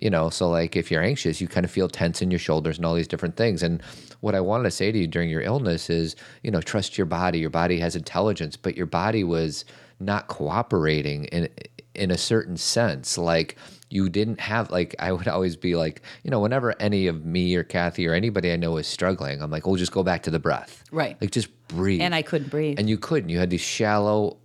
You 0.00 0.10
know, 0.10 0.28
so 0.28 0.50
like 0.50 0.76
if 0.76 0.90
you're 0.90 1.02
anxious, 1.02 1.40
you 1.40 1.48
kind 1.48 1.64
of 1.64 1.70
feel 1.70 1.88
tense 1.88 2.20
in 2.20 2.30
your 2.30 2.38
shoulders 2.38 2.76
and 2.76 2.84
all 2.84 2.94
these 2.94 3.08
different 3.08 3.36
things. 3.36 3.62
And 3.62 3.82
what 4.20 4.34
I 4.34 4.40
wanted 4.40 4.64
to 4.64 4.70
say 4.70 4.92
to 4.92 4.98
you 4.98 5.06
during 5.06 5.30
your 5.30 5.40
illness 5.40 5.88
is, 5.88 6.16
you 6.42 6.50
know, 6.50 6.60
trust 6.60 6.98
your 6.98 7.06
body. 7.06 7.38
Your 7.38 7.48
body 7.48 7.78
has 7.80 7.96
intelligence, 7.96 8.56
but 8.56 8.76
your 8.76 8.84
body 8.84 9.24
was 9.24 9.64
not 9.98 10.28
cooperating 10.28 11.24
in 11.26 11.48
in 11.96 12.10
a 12.10 12.18
certain 12.18 12.56
sense. 12.56 13.18
Like 13.18 13.56
you 13.90 14.08
didn't 14.08 14.40
have 14.40 14.70
like 14.70 14.94
I 14.98 15.12
would 15.12 15.28
always 15.28 15.56
be 15.56 15.76
like, 15.76 16.02
you 16.22 16.30
know, 16.30 16.40
whenever 16.40 16.74
any 16.80 17.06
of 17.06 17.24
me 17.24 17.54
or 17.56 17.62
Cathy 17.64 18.06
or 18.06 18.14
anybody 18.14 18.52
I 18.52 18.56
know 18.56 18.76
is 18.76 18.86
struggling, 18.86 19.42
I'm 19.42 19.50
like, 19.50 19.66
we'll 19.66 19.76
just 19.76 19.92
go 19.92 20.02
back 20.02 20.22
to 20.24 20.30
the 20.30 20.38
breath. 20.38 20.84
Right. 20.90 21.16
Like 21.20 21.30
just 21.30 21.48
breathe. 21.68 22.00
And 22.00 22.14
I 22.14 22.22
couldn't 22.22 22.48
breathe 22.50 22.78
and 22.78 22.88
you 22.88 22.98
couldn't. 22.98 23.28
You 23.30 23.38
had 23.38 23.50
these 23.50 23.60
shallow, 23.60 24.38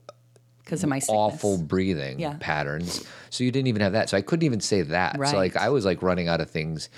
because 0.63 0.83
of 0.83 0.89
my 0.89 0.99
sickness. 0.99 1.17
awful 1.17 1.57
breathing 1.57 2.19
Yeah. 2.19 2.37
patterns. 2.39 3.05
So 3.29 3.43
you 3.43 3.51
didn't 3.51 3.67
even 3.67 3.81
have 3.81 3.93
that. 3.93 4.09
So 4.09 4.17
I 4.17 4.21
couldn't 4.21 4.45
even 4.45 4.61
say 4.61 4.81
that. 4.83 5.15
So 5.29 5.35
like 5.37 5.55
I 5.55 5.69
was 5.69 5.85
like 5.85 6.01
running 6.01 6.27
out 6.27 6.39
of 6.41 6.49
things 6.49 6.89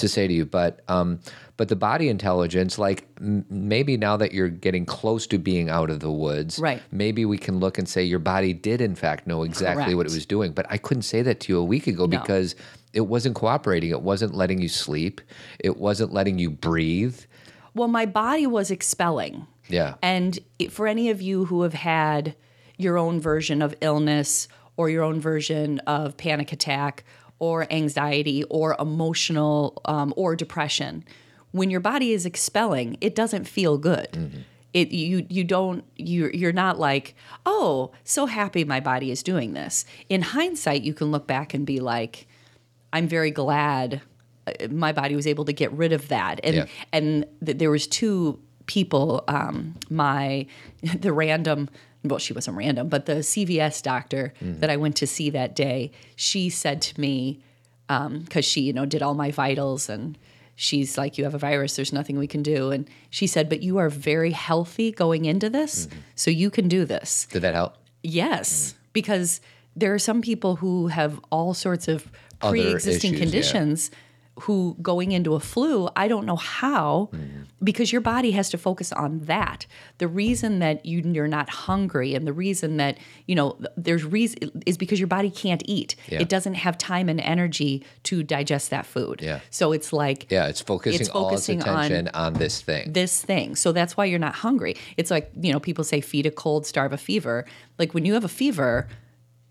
to 0.00 0.08
say 0.08 0.26
to 0.26 0.32
you. 0.32 0.44
But 0.44 0.80
um, 0.88 1.20
but 1.56 1.68
the 1.68 1.76
body 1.76 2.08
intelligence, 2.08 2.78
like 2.78 3.06
m- 3.20 3.44
maybe 3.50 3.96
now 3.96 4.16
that 4.16 4.32
you're 4.32 4.48
getting 4.48 4.86
close 4.86 5.26
to 5.28 5.38
being 5.38 5.68
out 5.68 5.90
of 5.90 6.00
the 6.00 6.10
woods, 6.10 6.58
Right. 6.58 6.82
Maybe 6.90 7.24
we 7.24 7.38
can 7.38 7.58
look 7.60 7.78
and 7.78 7.88
say 7.88 8.02
your 8.02 8.18
body 8.18 8.52
did 8.52 8.80
in 8.80 8.94
fact 8.94 9.26
know 9.26 9.42
exactly 9.42 9.94
what 9.94 10.06
it 10.06 10.12
was 10.12 10.26
doing. 10.26 10.52
But 10.52 10.66
I 10.70 10.78
couldn't 10.78 11.02
say 11.02 11.22
that 11.22 11.40
to 11.40 11.52
you 11.52 11.58
a 11.58 11.64
week 11.64 11.86
ago 11.86 12.06
No. 12.06 12.18
because 12.18 12.54
it 12.92 13.02
wasn't 13.02 13.34
cooperating. 13.36 13.90
It 13.90 14.02
wasn't 14.02 14.34
letting 14.34 14.60
you 14.60 14.68
sleep. 14.68 15.20
It 15.58 15.76
wasn't 15.76 16.12
letting 16.12 16.38
you 16.38 16.50
breathe. 16.50 17.20
Well, 17.74 17.88
my 17.88 18.04
body 18.06 18.46
was 18.46 18.70
expelling. 18.70 19.46
Yeah. 19.68 19.94
And 20.02 20.38
for 20.70 20.88
any 20.88 21.10
of 21.10 21.22
you 21.22 21.44
who 21.44 21.62
have 21.62 21.74
had 21.74 22.34
your 22.78 22.98
own 22.98 23.20
version 23.20 23.62
of 23.62 23.74
illness 23.80 24.48
or 24.76 24.88
your 24.90 25.04
own 25.04 25.20
version 25.20 25.78
of 25.80 26.16
panic 26.16 26.52
attack 26.52 27.04
or 27.40 27.66
anxiety 27.72 28.44
or 28.44 28.76
emotional 28.78 29.80
um, 29.86 30.14
or 30.16 30.36
depression, 30.36 31.04
when 31.50 31.68
your 31.70 31.80
body 31.80 32.12
is 32.12 32.24
expelling, 32.24 32.96
it 33.00 33.14
doesn't 33.16 33.44
feel 33.48 33.76
good. 33.76 34.44
It 34.72 34.92
you 34.92 35.26
you 35.28 35.42
don't 35.42 35.82
you 35.96 36.30
you're 36.32 36.52
not 36.52 36.78
like 36.78 37.16
oh 37.44 37.90
so 38.04 38.26
happy 38.26 38.62
my 38.64 38.78
body 38.78 39.10
is 39.10 39.24
doing 39.24 39.52
this. 39.52 39.84
In 40.08 40.22
hindsight, 40.22 40.82
you 40.82 40.94
can 40.94 41.10
look 41.10 41.26
back 41.26 41.54
and 41.54 41.66
be 41.66 41.80
like, 41.80 42.28
I'm 42.92 43.08
very 43.08 43.32
glad 43.32 44.00
uh, 44.46 44.68
my 44.70 44.92
body 44.92 45.16
was 45.16 45.26
able 45.26 45.44
to 45.46 45.52
get 45.52 45.72
rid 45.72 45.92
of 45.92 46.06
that. 46.08 46.38
And 46.44 46.54
Yeah. 46.54 46.66
and 46.92 47.26
th- 47.44 47.58
there 47.58 47.70
was 47.72 47.88
two 47.88 48.38
people. 48.66 49.24
Um, 49.26 49.74
my 49.88 50.46
the 51.00 51.12
random. 51.12 51.68
Well, 52.02 52.18
she 52.18 52.32
wasn't 52.32 52.56
random, 52.56 52.88
but 52.88 53.06
the 53.06 53.16
CVS 53.16 53.82
doctor 53.82 54.32
mm. 54.42 54.60
that 54.60 54.70
I 54.70 54.76
went 54.76 54.96
to 54.96 55.06
see 55.06 55.30
that 55.30 55.54
day, 55.54 55.90
she 56.16 56.48
said 56.48 56.80
to 56.82 57.00
me, 57.00 57.40
um, 57.90 58.20
because 58.20 58.44
she, 58.44 58.62
you 58.62 58.72
know, 58.72 58.86
did 58.86 59.02
all 59.02 59.14
my 59.14 59.30
vitals 59.30 59.88
and 59.88 60.16
she's 60.54 60.96
like, 60.96 61.18
You 61.18 61.24
have 61.24 61.34
a 61.34 61.38
virus, 61.38 61.76
there's 61.76 61.92
nothing 61.92 62.18
we 62.18 62.26
can 62.26 62.42
do. 62.42 62.70
And 62.70 62.88
she 63.10 63.26
said, 63.26 63.48
But 63.48 63.62
you 63.62 63.78
are 63.78 63.90
very 63.90 64.30
healthy 64.30 64.92
going 64.92 65.24
into 65.24 65.50
this, 65.50 65.86
mm-hmm. 65.86 65.98
so 66.14 66.30
you 66.30 66.50
can 66.50 66.68
do 66.68 66.84
this. 66.84 67.26
Did 67.30 67.42
that 67.42 67.54
help? 67.54 67.76
Yes, 68.02 68.72
mm. 68.72 68.74
because 68.92 69.40
there 69.76 69.92
are 69.92 69.98
some 69.98 70.22
people 70.22 70.56
who 70.56 70.88
have 70.88 71.20
all 71.30 71.54
sorts 71.54 71.88
of 71.88 72.10
pre-existing 72.40 73.16
conditions. 73.16 73.90
yeah. 73.92 73.98
Who 74.40 74.76
going 74.82 75.12
into 75.12 75.34
a 75.34 75.40
flu 75.40 75.88
i 75.96 76.06
don't 76.08 76.26
know 76.26 76.36
how 76.36 77.08
Mm-hmm. 77.12 77.42
because 77.62 77.92
your 77.92 78.00
body 78.00 78.30
has 78.32 78.48
to 78.50 78.58
focus 78.58 78.92
on 78.92 79.20
that 79.20 79.66
the 79.98 80.08
reason 80.08 80.58
that 80.60 80.84
you, 80.86 81.00
you're 81.00 81.28
not 81.28 81.48
hungry 81.50 82.14
and 82.14 82.26
the 82.26 82.32
reason 82.32 82.76
that 82.78 82.96
you 83.26 83.34
know 83.34 83.58
there's 83.76 84.04
reason 84.04 84.62
is 84.66 84.76
because 84.78 84.98
your 84.98 85.08
body 85.08 85.30
can't 85.30 85.62
eat 85.66 85.94
Yeah. 86.08 86.20
it 86.20 86.28
doesn't 86.28 86.54
have 86.54 86.78
time 86.78 87.08
and 87.08 87.20
energy 87.20 87.84
to 88.04 88.22
digest 88.22 88.70
that 88.70 88.86
food 88.86 89.20
Yeah. 89.22 89.40
so 89.50 89.72
it's 89.72 89.92
like 89.92 90.26
Yeah, 90.30 90.46
it's 90.46 90.60
focusing, 90.60 91.00
It's 91.00 91.10
all 91.10 91.28
its 91.34 91.46
focusing 91.46 91.62
on 91.62 91.84
attention 91.84 92.08
on, 92.14 92.32
this 92.34 92.60
thing. 92.62 92.92
this 92.92 93.22
thing. 93.22 93.56
So 93.56 93.72
that's 93.72 93.96
why 93.96 94.04
you're 94.06 94.18
not 94.28 94.34
hungry. 94.36 94.74
It's 94.96 95.10
like, 95.10 95.30
you 95.40 95.52
know, 95.52 95.60
people 95.60 95.84
say 95.84 96.00
feed 96.00 96.26
a 96.26 96.30
cold, 96.30 96.66
starve 96.66 96.92
a 96.92 96.98
fever. 96.98 97.44
Like 97.78 97.92
when 97.94 98.04
you 98.04 98.14
have 98.14 98.24
a 98.24 98.28
fever, 98.42 98.88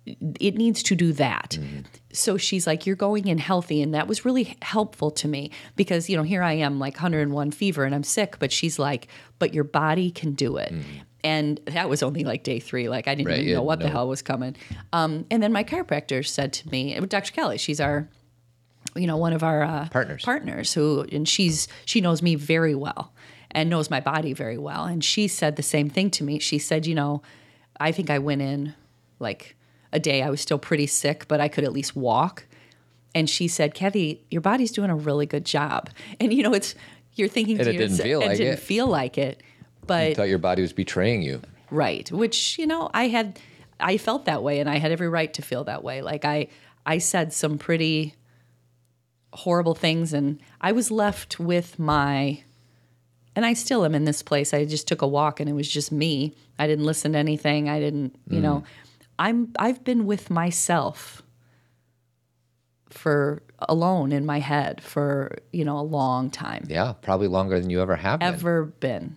it 0.05 0.55
needs 0.55 0.81
to 0.83 0.95
do 0.95 1.13
that. 1.13 1.57
Mm-hmm. 1.59 1.79
So 2.13 2.37
she's 2.37 2.65
like, 2.65 2.85
You're 2.85 2.95
going 2.95 3.27
in 3.27 3.37
healthy. 3.37 3.81
And 3.81 3.93
that 3.93 4.07
was 4.07 4.25
really 4.25 4.57
helpful 4.61 5.11
to 5.11 5.27
me 5.27 5.51
because, 5.75 6.09
you 6.09 6.17
know, 6.17 6.23
here 6.23 6.41
I 6.41 6.53
am 6.53 6.79
like 6.79 6.95
101 6.95 7.51
fever 7.51 7.83
and 7.83 7.93
I'm 7.93 8.03
sick, 8.03 8.37
but 8.39 8.51
she's 8.51 8.79
like, 8.79 9.07
But 9.37 9.53
your 9.53 9.63
body 9.63 10.09
can 10.11 10.33
do 10.33 10.57
it. 10.57 10.73
And 11.23 11.59
that 11.65 11.89
was 11.89 12.01
only 12.01 12.23
like 12.23 12.43
day 12.43 12.59
three. 12.59 12.87
Like 12.89 13.07
I 13.07 13.13
didn't 13.15 13.27
Mm-hmm. 13.27 13.35
Right, 13.35 13.43
even 13.43 13.53
know 13.55 13.63
what 13.63 13.79
the 13.79 13.89
hell 13.89 14.07
was 14.07 14.21
coming. 14.21 14.55
Um, 14.93 15.25
and 15.29 15.43
then 15.43 15.51
my 15.51 15.63
chiropractor 15.63 16.25
said 16.25 16.53
to 16.53 16.69
me, 16.69 16.97
Dr. 17.01 17.31
Kelly, 17.33 17.57
she's 17.57 17.79
our 17.81 18.07
you 18.95 19.05
know 19.05 19.17
one 19.17 19.33
of 19.33 19.43
our 19.43 19.61
uh, 19.61 19.87
Partners. 19.89 20.23
partners 20.23 20.73
who 20.73 21.05
and 21.11 21.27
she's 21.29 21.67
she 21.85 22.01
knows 22.01 22.23
me 22.23 22.33
very 22.35 22.73
well 22.73 23.13
and 23.51 23.69
knows 23.69 23.89
my 23.91 23.99
body 23.99 24.33
very 24.33 24.57
well 24.57 24.85
and 24.85 25.03
she 25.03 25.27
said 25.27 25.57
the 25.57 25.63
same 25.63 25.89
thing 25.89 26.09
to 26.09 26.23
me 26.23 26.39
she 26.39 26.57
said 26.57 26.87
you 26.87 26.95
know 26.95 27.21
i 27.79 27.91
think 27.91 28.09
i 28.09 28.17
went 28.17 28.41
in 28.41 28.73
like 29.19 29.55
a 29.91 29.99
day 29.99 30.21
i 30.21 30.29
was 30.29 30.41
still 30.41 30.59
pretty 30.59 30.87
sick 30.87 31.27
but 31.27 31.39
i 31.39 31.47
could 31.47 31.63
at 31.63 31.73
least 31.73 31.95
walk. 31.95 32.45
And 33.15 33.27
she 33.29 33.47
said 33.47 33.73
cathy 33.73 34.23
your 34.29 34.41
body's 34.41 34.71
doing 34.71 34.89
a 34.91 34.95
really 34.95 35.25
good 35.25 35.45
job. 35.45 35.89
And 36.19 36.31
you 36.33 36.43
know 36.43 36.53
it's 36.53 36.75
you're 37.15 37.27
thinking 37.27 37.57
And 37.57 37.65
to 37.65 37.69
it 37.71 37.77
didn't 37.77 37.91
yourself- 37.91 38.05
feel 38.07 38.19
like 38.19 38.37
didn't 38.37 38.53
it. 38.53 38.59
feel 38.59 38.87
like 38.87 39.17
it 39.17 39.43
but 39.87 40.09
you 40.09 40.15
thought 40.15 40.29
your 40.29 40.37
body 40.37 40.61
was 40.61 40.73
betraying 40.73 41.21
you. 41.23 41.41
right 41.71 42.09
which 42.11 42.59
you 42.59 42.67
know 42.67 42.89
i 42.93 43.07
had 43.07 43.39
i 43.79 43.97
felt 43.97 44.25
that 44.25 44.43
way 44.43 44.59
and 44.59 44.69
i 44.69 44.77
had 44.77 44.91
every 44.91 45.09
right 45.09 45.33
to 45.33 45.41
feel 45.41 45.63
that 45.63 45.83
way. 45.83 46.01
Like 46.01 46.23
i 46.23 46.47
i 46.85 46.99
said 46.99 47.33
some 47.33 47.57
pretty 47.57 48.13
horrible 49.33 49.75
things 49.75 50.13
and 50.13 50.39
i 50.61 50.71
was 50.71 50.89
left 50.91 51.39
with 51.39 51.77
my 51.79 52.43
and 53.35 53.45
i 53.45 53.53
still 53.53 53.85
am 53.85 53.95
in 53.95 54.05
this 54.05 54.21
place. 54.21 54.53
I 54.53 54.65
just 54.65 54.87
took 54.87 55.01
a 55.01 55.07
walk 55.07 55.39
and 55.39 55.49
it 55.49 55.53
was 55.53 55.67
just 55.69 55.91
me. 55.91 56.35
I 56.57 56.67
didn't 56.67 56.85
listen 56.85 57.13
to 57.13 57.17
anything. 57.17 57.69
I 57.69 57.79
didn't 57.79 58.15
you 58.27 58.37
hmm. 58.37 58.43
know 58.43 58.63
i'm 59.19 59.51
i've 59.59 59.83
been 59.83 60.05
with 60.07 60.29
myself 60.29 61.21
for 62.89 63.43
alone 63.59 64.11
in 64.11 64.25
my 64.25 64.39
head 64.39 64.81
for 64.81 65.37
you 65.53 65.63
know 65.63 65.77
a 65.77 65.81
long 65.83 66.29
time 66.29 66.65
Yeah, 66.67 66.93
probably 67.01 67.27
longer 67.27 67.59
than 67.59 67.69
you 67.69 67.81
ever 67.81 67.95
have 67.95 68.21
ever 68.21 68.65
been. 68.65 69.15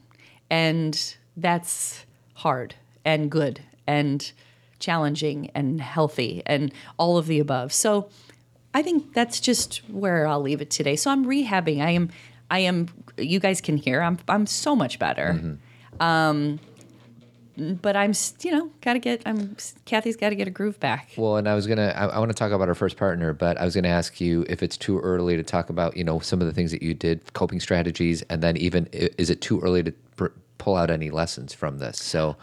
And 0.50 1.16
that's 1.36 2.04
hard 2.34 2.74
and 3.04 3.30
good 3.30 3.60
and 3.86 4.30
challenging 4.78 5.50
and 5.54 5.80
healthy 5.80 6.42
and 6.44 6.72
all 6.98 7.16
of 7.16 7.26
the 7.26 7.38
above. 7.38 7.72
So 7.72 8.10
I 8.74 8.82
think 8.82 9.14
that's 9.14 9.40
just 9.40 9.78
where 9.88 10.26
I'll 10.26 10.42
leave 10.42 10.60
it 10.60 10.70
today. 10.70 10.96
So 10.96 11.10
I'm 11.10 11.24
rehabbing. 11.24 11.80
I 11.80 11.90
am 11.90 12.10
I 12.50 12.58
am 12.60 12.88
you 13.16 13.40
guys 13.40 13.60
can 13.62 13.78
hear 13.78 14.02
I'm 14.02 14.18
I'm 14.28 14.46
so 14.46 14.76
much 14.76 14.98
better. 14.98 15.56
Um 16.00 16.58
but 17.56 17.96
I'm 17.96 18.12
you 18.42 18.50
know, 18.50 18.70
got 18.80 18.94
to 18.94 18.98
get 18.98 19.22
I'm 19.26 19.56
Cathy's 19.84 20.16
got 20.16 20.30
to 20.30 20.34
get 20.34 20.48
a 20.48 20.50
groove 20.50 20.80
back. 20.80 21.10
Well, 21.16 21.36
and 21.36 21.48
I 21.48 21.54
was 21.54 21.66
gonna, 21.66 21.92
I, 21.96 22.06
I 22.06 22.18
want 22.18 22.30
to 22.30 22.34
talk 22.34 22.52
about 22.52 22.68
our 22.68 22.74
first 22.74 22.96
partner, 22.96 23.32
but 23.32 23.58
I 23.58 23.64
was 23.64 23.74
gonna 23.74 23.88
ask 23.88 24.20
you 24.20 24.44
if 24.48 24.62
it's 24.62 24.76
too 24.76 24.98
early 25.00 25.36
to 25.36 25.42
talk 25.42 25.70
about, 25.70 25.96
you 25.96 26.04
know, 26.04 26.18
some 26.20 26.40
of 26.40 26.46
the 26.46 26.52
things 26.52 26.70
that 26.70 26.82
you 26.82 26.94
did, 26.94 27.32
coping 27.34 27.60
strategies, 27.60 28.22
and 28.22 28.42
then 28.42 28.56
even 28.56 28.86
is 28.92 29.30
it 29.30 29.40
too 29.40 29.60
early 29.60 29.82
to 29.82 29.92
pr- 30.16 30.26
pull 30.58 30.76
out 30.76 30.90
any 30.90 31.10
lessons 31.10 31.52
from 31.52 31.78
this? 31.78 31.98
So, 32.00 32.36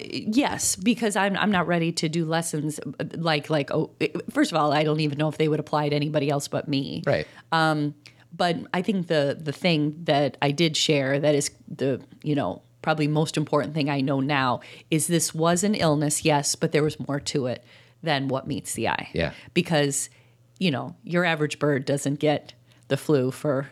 Yes, 0.00 0.76
because 0.76 1.16
I'm 1.16 1.36
I'm 1.36 1.50
not 1.50 1.66
ready 1.66 1.92
to 1.92 2.08
do 2.08 2.24
lessons 2.24 2.78
uh, 2.80 3.04
like 3.16 3.50
like 3.50 3.70
oh 3.72 3.90
first 4.30 4.52
of 4.52 4.56
all 4.58 4.72
I 4.72 4.84
don't 4.84 5.00
even 5.00 5.18
know 5.18 5.28
if 5.28 5.38
they 5.38 5.48
would 5.48 5.60
apply 5.60 5.88
to 5.88 5.96
anybody 5.96 6.30
else 6.30 6.48
but 6.48 6.68
me. 6.68 7.02
right, 7.06 7.26
Um, 7.52 7.94
But 8.36 8.56
I 8.72 8.82
think 8.82 9.06
the 9.08 9.36
the 9.40 9.52
thing 9.52 9.94
that 10.04 10.36
I 10.42 10.50
did 10.52 10.76
share 10.76 11.20
that 11.20 11.34
is 11.34 11.50
the 11.68 12.00
you 12.22 12.34
know 12.34 12.62
probably 12.84 13.08
most 13.08 13.36
important 13.36 13.74
thing 13.74 13.88
I 13.90 14.00
know 14.00 14.20
now 14.20 14.60
is 14.90 15.06
this 15.08 15.34
was 15.34 15.64
an 15.64 15.74
illness 15.74 16.24
yes, 16.24 16.54
but 16.54 16.70
there 16.72 16.82
was 16.82 17.00
more 17.08 17.18
to 17.20 17.46
it 17.46 17.64
than 18.02 18.28
what 18.28 18.46
meets 18.46 18.74
the 18.74 18.88
eye. 18.88 19.08
Yeah. 19.14 19.32
Because 19.54 20.10
you 20.58 20.70
know 20.70 20.94
your 21.02 21.24
average 21.24 21.58
bird 21.58 21.84
doesn't 21.84 22.20
get 22.20 22.52
the 22.88 22.96
flu 22.96 23.30
for 23.30 23.70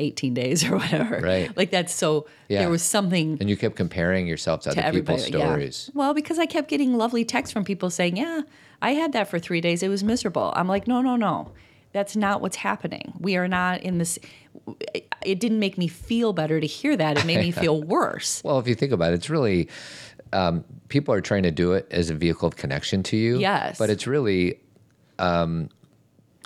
18 0.00 0.32
days 0.34 0.64
or 0.64 0.76
whatever. 0.78 1.20
Right. 1.20 1.54
Like 1.56 1.70
that's 1.70 1.92
so 1.92 2.26
Yeah. 2.48 2.60
there 2.60 2.70
was 2.70 2.82
something 2.82 3.36
and 3.40 3.50
you 3.50 3.56
kept 3.56 3.76
comparing 3.76 4.26
yourself 4.26 4.62
to, 4.62 4.70
to 4.70 4.80
other 4.88 4.98
people's 4.98 5.20
everybody. 5.26 5.38
yeah. 5.44 5.50
stories. 5.50 5.90
Well, 5.94 6.14
because 6.14 6.38
I 6.38 6.46
kept 6.46 6.68
getting 6.70 6.96
lovely 6.96 7.24
texts 7.24 7.52
from 7.52 7.64
people 7.64 7.90
saying, 7.90 8.16
"Yeah, 8.16 8.42
I 8.80 8.92
had 8.92 9.12
that 9.12 9.28
for 9.28 9.38
three 9.38 9.60
days. 9.60 9.82
It 9.82 9.88
was 9.88 10.02
miserable." 10.02 10.52
I'm 10.56 10.68
like, 10.68 10.86
"No, 10.88 11.02
no, 11.02 11.16
no, 11.16 11.50
that's 11.92 12.14
not 12.16 12.40
what's 12.40 12.56
happening. 12.56 13.12
We 13.20 13.36
are 13.36 13.48
not 13.48 13.82
in 13.82 13.98
this." 13.98 14.18
It 15.24 15.40
didn't 15.40 15.58
make 15.58 15.78
me 15.78 15.88
feel 15.88 16.32
better 16.32 16.60
to 16.60 16.66
hear 16.66 16.96
that. 16.96 17.18
It 17.18 17.24
made 17.24 17.40
me 17.40 17.50
feel 17.64 17.82
worse. 17.82 18.42
Well, 18.44 18.58
if 18.58 18.68
you 18.68 18.74
think 18.74 18.92
about 18.92 19.12
it, 19.12 19.16
it's 19.16 19.30
really 19.30 19.68
um, 20.32 20.64
people 20.88 21.14
are 21.14 21.20
trying 21.20 21.42
to 21.44 21.50
do 21.50 21.72
it 21.72 21.86
as 21.90 22.10
a 22.10 22.14
vehicle 22.14 22.48
of 22.48 22.56
connection 22.56 23.02
to 23.04 23.16
you. 23.16 23.38
Yes. 23.38 23.78
but 23.78 23.90
it's 23.90 24.06
really 24.06 24.60
um, 25.18 25.68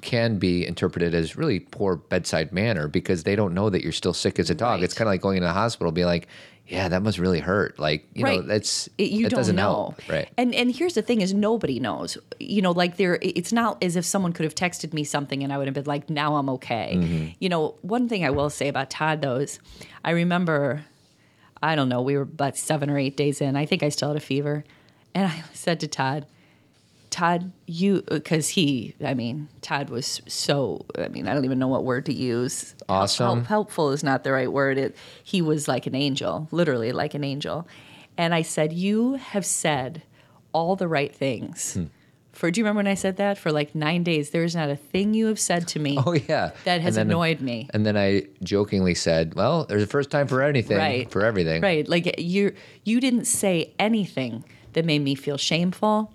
can 0.02 0.38
be 0.38 0.66
interpreted 0.66 1.14
as 1.14 1.36
really 1.36 1.60
poor 1.60 1.96
bedside 1.96 2.52
manner 2.52 2.88
because 2.88 3.22
they 3.22 3.36
don't 3.36 3.54
know 3.54 3.70
that 3.70 3.82
you're 3.82 3.92
still 3.92 4.12
sick 4.12 4.38
as 4.38 4.50
a 4.50 4.54
dog. 4.54 4.76
Right. 4.78 4.84
It's 4.84 4.94
kind 4.94 5.08
of 5.08 5.12
like 5.12 5.22
going 5.22 5.40
to 5.40 5.46
the 5.46 5.52
hospital, 5.52 5.92
be 5.92 6.04
like, 6.04 6.28
"Yeah, 6.72 6.88
that 6.88 7.02
must 7.02 7.18
really 7.18 7.38
hurt." 7.40 7.78
Like 7.78 8.08
you 8.14 8.24
know, 8.24 8.30
Right. 8.38 8.46
that's 8.46 8.88
It- 8.98 9.10
you 9.12 9.24
that 9.24 9.30
don't 9.30 9.38
doesn't 9.40 9.56
know, 9.56 9.62
help, 9.62 10.08
right? 10.08 10.28
And 10.36 10.54
and 10.54 10.74
here's 10.74 10.94
the 10.94 11.02
thing: 11.02 11.20
is 11.20 11.32
nobody 11.34 11.78
knows. 11.78 12.16
You 12.40 12.62
know, 12.62 12.72
like 12.72 12.96
there, 12.96 13.18
it's 13.22 13.52
not 13.52 13.82
as 13.84 13.94
if 13.96 14.04
someone 14.04 14.32
could 14.32 14.44
have 14.44 14.54
texted 14.54 14.92
me 14.92 15.04
something 15.04 15.42
and 15.44 15.52
I 15.52 15.58
would 15.58 15.66
have 15.66 15.74
been 15.74 15.84
like, 15.84 16.08
"Now 16.10 16.36
I'm 16.36 16.48
okay." 16.50 16.94
Mm-hmm. 16.96 17.26
You 17.38 17.48
know, 17.48 17.74
one 17.82 18.08
thing 18.08 18.24
I 18.24 18.30
will 18.30 18.50
say 18.50 18.68
about 18.68 18.90
Todd 18.90 19.20
though 19.22 19.36
is, 19.36 19.58
I 20.04 20.10
remember, 20.12 20.84
I 21.62 21.76
don't 21.76 21.88
know, 21.88 22.00
we 22.02 22.16
were 22.16 22.22
about 22.22 22.56
seven 22.56 22.90
or 22.90 22.98
eight 22.98 23.16
days 23.16 23.40
in. 23.40 23.54
I 23.56 23.66
think 23.66 23.82
I 23.82 23.88
still 23.90 24.08
had 24.08 24.16
a 24.16 24.20
fever, 24.20 24.64
and 25.14 25.26
I 25.30 25.44
said 25.52 25.78
to 25.80 25.86
Todd. 25.88 26.26
Todd, 27.12 27.52
you 27.66 28.02
because 28.08 28.48
he, 28.48 28.96
I 29.04 29.14
mean, 29.14 29.48
Todd 29.60 29.90
was 29.90 30.20
so. 30.26 30.84
I 30.98 31.06
mean, 31.08 31.28
I 31.28 31.34
don't 31.34 31.44
even 31.44 31.58
know 31.60 31.68
what 31.68 31.84
word 31.84 32.06
to 32.06 32.12
use. 32.12 32.74
Awesome. 32.88 33.26
Help- 33.26 33.46
helpful 33.46 33.90
is 33.92 34.02
not 34.02 34.24
the 34.24 34.32
right 34.32 34.50
word. 34.50 34.78
It, 34.78 34.96
he 35.22 35.42
was 35.42 35.68
like 35.68 35.86
an 35.86 35.94
angel, 35.94 36.48
literally 36.50 36.90
like 36.90 37.14
an 37.14 37.22
angel. 37.22 37.68
And 38.18 38.34
I 38.34 38.42
said, 38.42 38.72
"You 38.72 39.14
have 39.14 39.44
said 39.46 40.02
all 40.52 40.74
the 40.74 40.88
right 40.88 41.14
things." 41.14 41.74
Hmm. 41.74 41.84
For 42.32 42.50
do 42.50 42.58
you 42.60 42.64
remember 42.64 42.78
when 42.78 42.86
I 42.86 42.94
said 42.94 43.18
that? 43.18 43.36
For 43.36 43.52
like 43.52 43.74
nine 43.74 44.04
days, 44.04 44.30
there 44.30 44.42
is 44.42 44.56
not 44.56 44.70
a 44.70 44.76
thing 44.76 45.12
you 45.12 45.26
have 45.26 45.38
said 45.38 45.68
to 45.68 45.78
me 45.78 45.98
Oh 46.06 46.14
yeah, 46.14 46.52
that 46.64 46.80
has 46.80 46.94
then- 46.94 47.08
annoyed 47.08 47.42
me. 47.42 47.68
And 47.74 47.84
then 47.84 47.96
I 47.98 48.22
jokingly 48.42 48.94
said, 48.94 49.34
"Well, 49.34 49.66
there's 49.66 49.82
a 49.82 49.86
first 49.86 50.10
time 50.10 50.28
for 50.28 50.42
anything, 50.42 50.78
Right. 50.78 51.10
for 51.10 51.22
everything." 51.26 51.60
Right. 51.60 51.86
Like 51.86 52.18
you 52.18 52.54
you 52.84 53.00
didn't 53.00 53.26
say 53.26 53.74
anything 53.78 54.44
that 54.72 54.86
made 54.86 55.00
me 55.02 55.14
feel 55.14 55.36
shameful, 55.36 56.10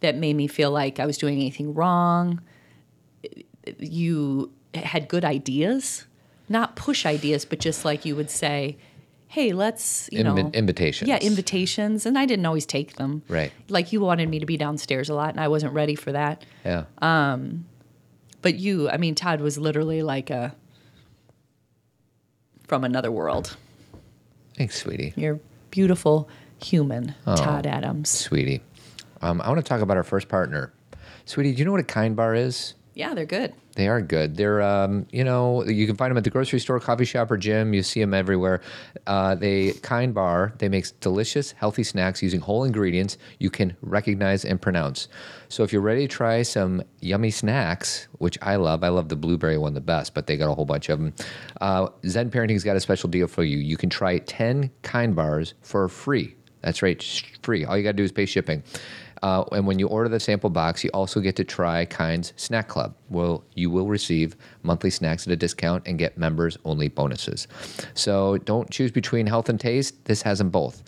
that 0.00 0.16
made 0.16 0.34
me 0.36 0.46
feel 0.46 0.70
like 0.70 1.00
I 1.00 1.06
was 1.06 1.18
doing 1.18 1.34
anything 1.36 1.74
wrong. 1.74 2.40
You 3.78 4.52
had 4.74 5.08
good 5.08 5.24
ideas, 5.24 6.06
not 6.48 6.76
push 6.76 7.04
ideas, 7.06 7.44
but 7.44 7.58
just 7.58 7.84
like 7.84 8.04
you 8.04 8.14
would 8.16 8.30
say, 8.30 8.76
"Hey, 9.28 9.52
let's, 9.52 10.08
you 10.12 10.22
Invi- 10.24 10.44
know, 10.44 10.50
invitations. 10.54 11.08
Yeah, 11.08 11.18
invitations, 11.18 12.06
and 12.06 12.18
I 12.18 12.24
didn't 12.26 12.46
always 12.46 12.64
take 12.66 12.96
them. 12.96 13.22
Right. 13.28 13.52
Like 13.68 13.92
you 13.92 14.00
wanted 14.00 14.28
me 14.28 14.38
to 14.38 14.46
be 14.46 14.56
downstairs 14.56 15.08
a 15.08 15.14
lot, 15.14 15.30
and 15.30 15.40
I 15.40 15.48
wasn't 15.48 15.72
ready 15.74 15.94
for 15.94 16.12
that. 16.12 16.44
Yeah. 16.64 16.84
Um, 17.02 17.66
But 18.40 18.54
you, 18.54 18.88
I 18.88 18.98
mean, 18.98 19.14
Todd 19.16 19.40
was 19.40 19.58
literally 19.58 20.02
like 20.02 20.30
a 20.30 20.54
from 22.66 22.84
another 22.84 23.10
world. 23.10 23.56
Thanks, 24.56 24.76
sweetie. 24.80 25.12
You're 25.16 25.40
beautiful 25.70 26.28
human, 26.62 27.14
Oh. 27.26 27.36
Todd 27.36 27.66
Adams. 27.66 28.08
Sweetie. 28.10 28.60
Um, 29.22 29.40
I 29.40 29.48
want 29.48 29.58
to 29.58 29.68
talk 29.68 29.80
about 29.80 29.96
our 29.96 30.02
first 30.02 30.28
partner. 30.28 30.72
Sweetie, 31.24 31.52
do 31.52 31.58
you 31.58 31.64
know 31.64 31.72
what 31.72 31.80
a 31.80 31.84
kind 31.84 32.16
bar 32.16 32.34
is? 32.34 32.74
Yeah, 32.94 33.14
they're 33.14 33.26
good. 33.26 33.54
They 33.76 33.86
are 33.86 34.00
good. 34.00 34.36
They're, 34.36 34.60
um, 34.60 35.06
you 35.12 35.22
know, 35.22 35.64
you 35.64 35.86
can 35.86 35.94
find 35.94 36.10
them 36.10 36.18
at 36.18 36.24
the 36.24 36.30
grocery 36.30 36.58
store, 36.58 36.80
coffee 36.80 37.04
shop, 37.04 37.30
or 37.30 37.36
gym. 37.36 37.72
You 37.72 37.84
see 37.84 38.00
them 38.00 38.12
everywhere. 38.12 38.60
Uh, 39.06 39.36
they 39.36 39.70
Kind 39.82 40.14
Bar. 40.14 40.52
They 40.58 40.68
make 40.68 40.98
delicious, 40.98 41.52
healthy 41.52 41.84
snacks 41.84 42.24
using 42.24 42.40
whole 42.40 42.64
ingredients 42.64 43.16
you 43.38 43.50
can 43.50 43.76
recognize 43.82 44.44
and 44.44 44.60
pronounce. 44.60 45.06
So 45.48 45.62
if 45.62 45.72
you're 45.72 45.80
ready 45.80 46.08
to 46.08 46.12
try 46.12 46.42
some 46.42 46.82
yummy 47.00 47.30
snacks, 47.30 48.08
which 48.18 48.36
I 48.42 48.56
love, 48.56 48.82
I 48.82 48.88
love 48.88 49.10
the 49.10 49.16
blueberry 49.16 49.58
one 49.58 49.74
the 49.74 49.80
best, 49.80 50.12
but 50.12 50.26
they 50.26 50.36
got 50.36 50.50
a 50.50 50.54
whole 50.54 50.64
bunch 50.64 50.88
of 50.88 50.98
them. 50.98 51.14
Uh, 51.60 51.86
Zen 52.04 52.30
Parenting's 52.30 52.64
got 52.64 52.74
a 52.74 52.80
special 52.80 53.08
deal 53.08 53.28
for 53.28 53.44
you. 53.44 53.58
You 53.58 53.76
can 53.76 53.90
try 53.90 54.18
ten 54.18 54.72
Kind 54.82 55.14
Bars 55.14 55.54
for 55.62 55.88
free. 55.88 56.34
That's 56.62 56.82
right, 56.82 57.00
free. 57.44 57.64
All 57.64 57.76
you 57.76 57.84
got 57.84 57.90
to 57.90 57.96
do 57.96 58.02
is 58.02 58.10
pay 58.10 58.26
shipping. 58.26 58.64
Uh, 59.22 59.44
and 59.52 59.66
when 59.66 59.78
you 59.78 59.86
order 59.88 60.08
the 60.08 60.20
sample 60.20 60.50
box, 60.50 60.84
you 60.84 60.90
also 60.94 61.20
get 61.20 61.36
to 61.36 61.44
try 61.44 61.84
Kind's 61.84 62.32
Snack 62.36 62.68
Club. 62.68 62.94
Well, 63.08 63.44
you 63.54 63.70
will 63.70 63.86
receive 63.86 64.36
monthly 64.62 64.90
snacks 64.90 65.26
at 65.26 65.32
a 65.32 65.36
discount 65.36 65.86
and 65.86 65.98
get 65.98 66.18
members 66.18 66.58
only 66.64 66.88
bonuses. 66.88 67.48
So 67.94 68.38
don't 68.38 68.70
choose 68.70 68.90
between 68.90 69.26
health 69.26 69.48
and 69.48 69.58
taste. 69.58 70.04
This 70.04 70.22
has 70.22 70.38
them 70.38 70.50
both. 70.50 70.82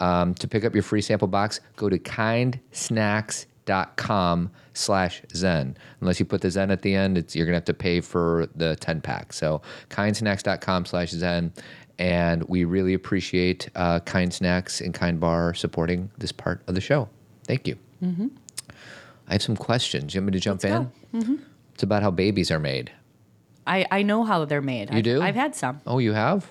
Um, 0.00 0.34
to 0.34 0.48
pick 0.48 0.64
up 0.64 0.74
your 0.74 0.82
free 0.82 1.02
sample 1.02 1.28
box, 1.28 1.60
go 1.76 1.88
to 1.88 1.98
kindsnacks.com 1.98 4.50
slash 4.72 5.22
zen. 5.34 5.76
Unless 6.00 6.20
you 6.20 6.26
put 6.26 6.40
the 6.40 6.50
zen 6.50 6.70
at 6.70 6.82
the 6.82 6.94
end, 6.94 7.16
you're 7.34 7.46
going 7.46 7.52
to 7.52 7.58
have 7.58 7.64
to 7.66 7.74
pay 7.74 8.00
for 8.00 8.48
the 8.56 8.76
10 8.76 9.00
pack. 9.00 9.32
So 9.32 9.62
kindsnacks.com 9.90 10.86
slash 10.86 11.10
zen. 11.10 11.52
And 11.98 12.42
we 12.44 12.64
really 12.64 12.94
appreciate 12.94 13.68
uh, 13.76 14.00
Kind 14.00 14.34
Snacks 14.34 14.80
and 14.80 14.92
Kind 14.92 15.20
Bar 15.20 15.54
supporting 15.54 16.10
this 16.18 16.32
part 16.32 16.60
of 16.66 16.74
the 16.74 16.80
show. 16.80 17.08
Thank 17.46 17.66
you. 17.66 17.78
I 19.28 19.32
have 19.32 19.42
some 19.42 19.56
questions. 19.56 20.14
You 20.14 20.20
want 20.20 20.26
me 20.26 20.32
to 20.32 20.40
jump 20.40 20.62
Let's 20.64 20.86
in? 21.12 21.20
go. 21.20 21.38
It's 21.72 21.82
about 21.82 22.02
how 22.02 22.10
babies 22.10 22.50
are 22.50 22.58
made. 22.58 22.92
I, 23.66 23.86
I 23.90 24.02
know 24.02 24.24
how 24.24 24.44
they're 24.44 24.60
made. 24.60 24.90
You 24.90 24.98
I've, 24.98 25.04
do? 25.04 25.22
I've 25.22 25.34
had 25.34 25.56
some. 25.56 25.80
Oh, 25.86 25.98
you 25.98 26.12
have? 26.12 26.50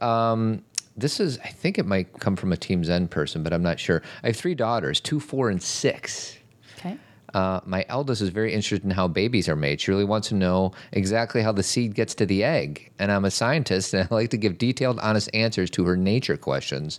Um, 0.00 0.64
this 0.96 1.20
is, 1.20 1.38
I 1.44 1.48
think 1.48 1.78
it 1.78 1.86
might 1.86 2.18
come 2.18 2.36
from 2.36 2.52
a 2.52 2.56
Team 2.56 2.82
Zen 2.84 3.08
person, 3.08 3.42
but 3.42 3.52
I'm 3.52 3.62
not 3.62 3.78
sure. 3.78 4.02
I 4.22 4.28
have 4.28 4.36
three 4.36 4.54
daughters, 4.54 5.00
two, 5.00 5.20
four, 5.20 5.50
and 5.50 5.62
six. 5.62 6.38
Okay. 6.78 6.96
Uh, 7.34 7.60
my 7.66 7.84
eldest 7.88 8.22
is 8.22 8.30
very 8.30 8.54
interested 8.54 8.84
in 8.84 8.90
how 8.90 9.06
babies 9.06 9.48
are 9.48 9.56
made. 9.56 9.80
She 9.80 9.90
really 9.90 10.04
wants 10.04 10.28
to 10.28 10.34
know 10.34 10.72
exactly 10.92 11.42
how 11.42 11.52
the 11.52 11.62
seed 11.62 11.94
gets 11.94 12.14
to 12.16 12.26
the 12.26 12.42
egg. 12.42 12.90
And 12.98 13.12
I'm 13.12 13.26
a 13.26 13.30
scientist 13.30 13.92
and 13.92 14.08
I 14.10 14.14
like 14.14 14.30
to 14.30 14.38
give 14.38 14.56
detailed, 14.56 14.98
honest 15.00 15.28
answers 15.34 15.70
to 15.72 15.84
her 15.84 15.96
nature 15.96 16.38
questions. 16.38 16.98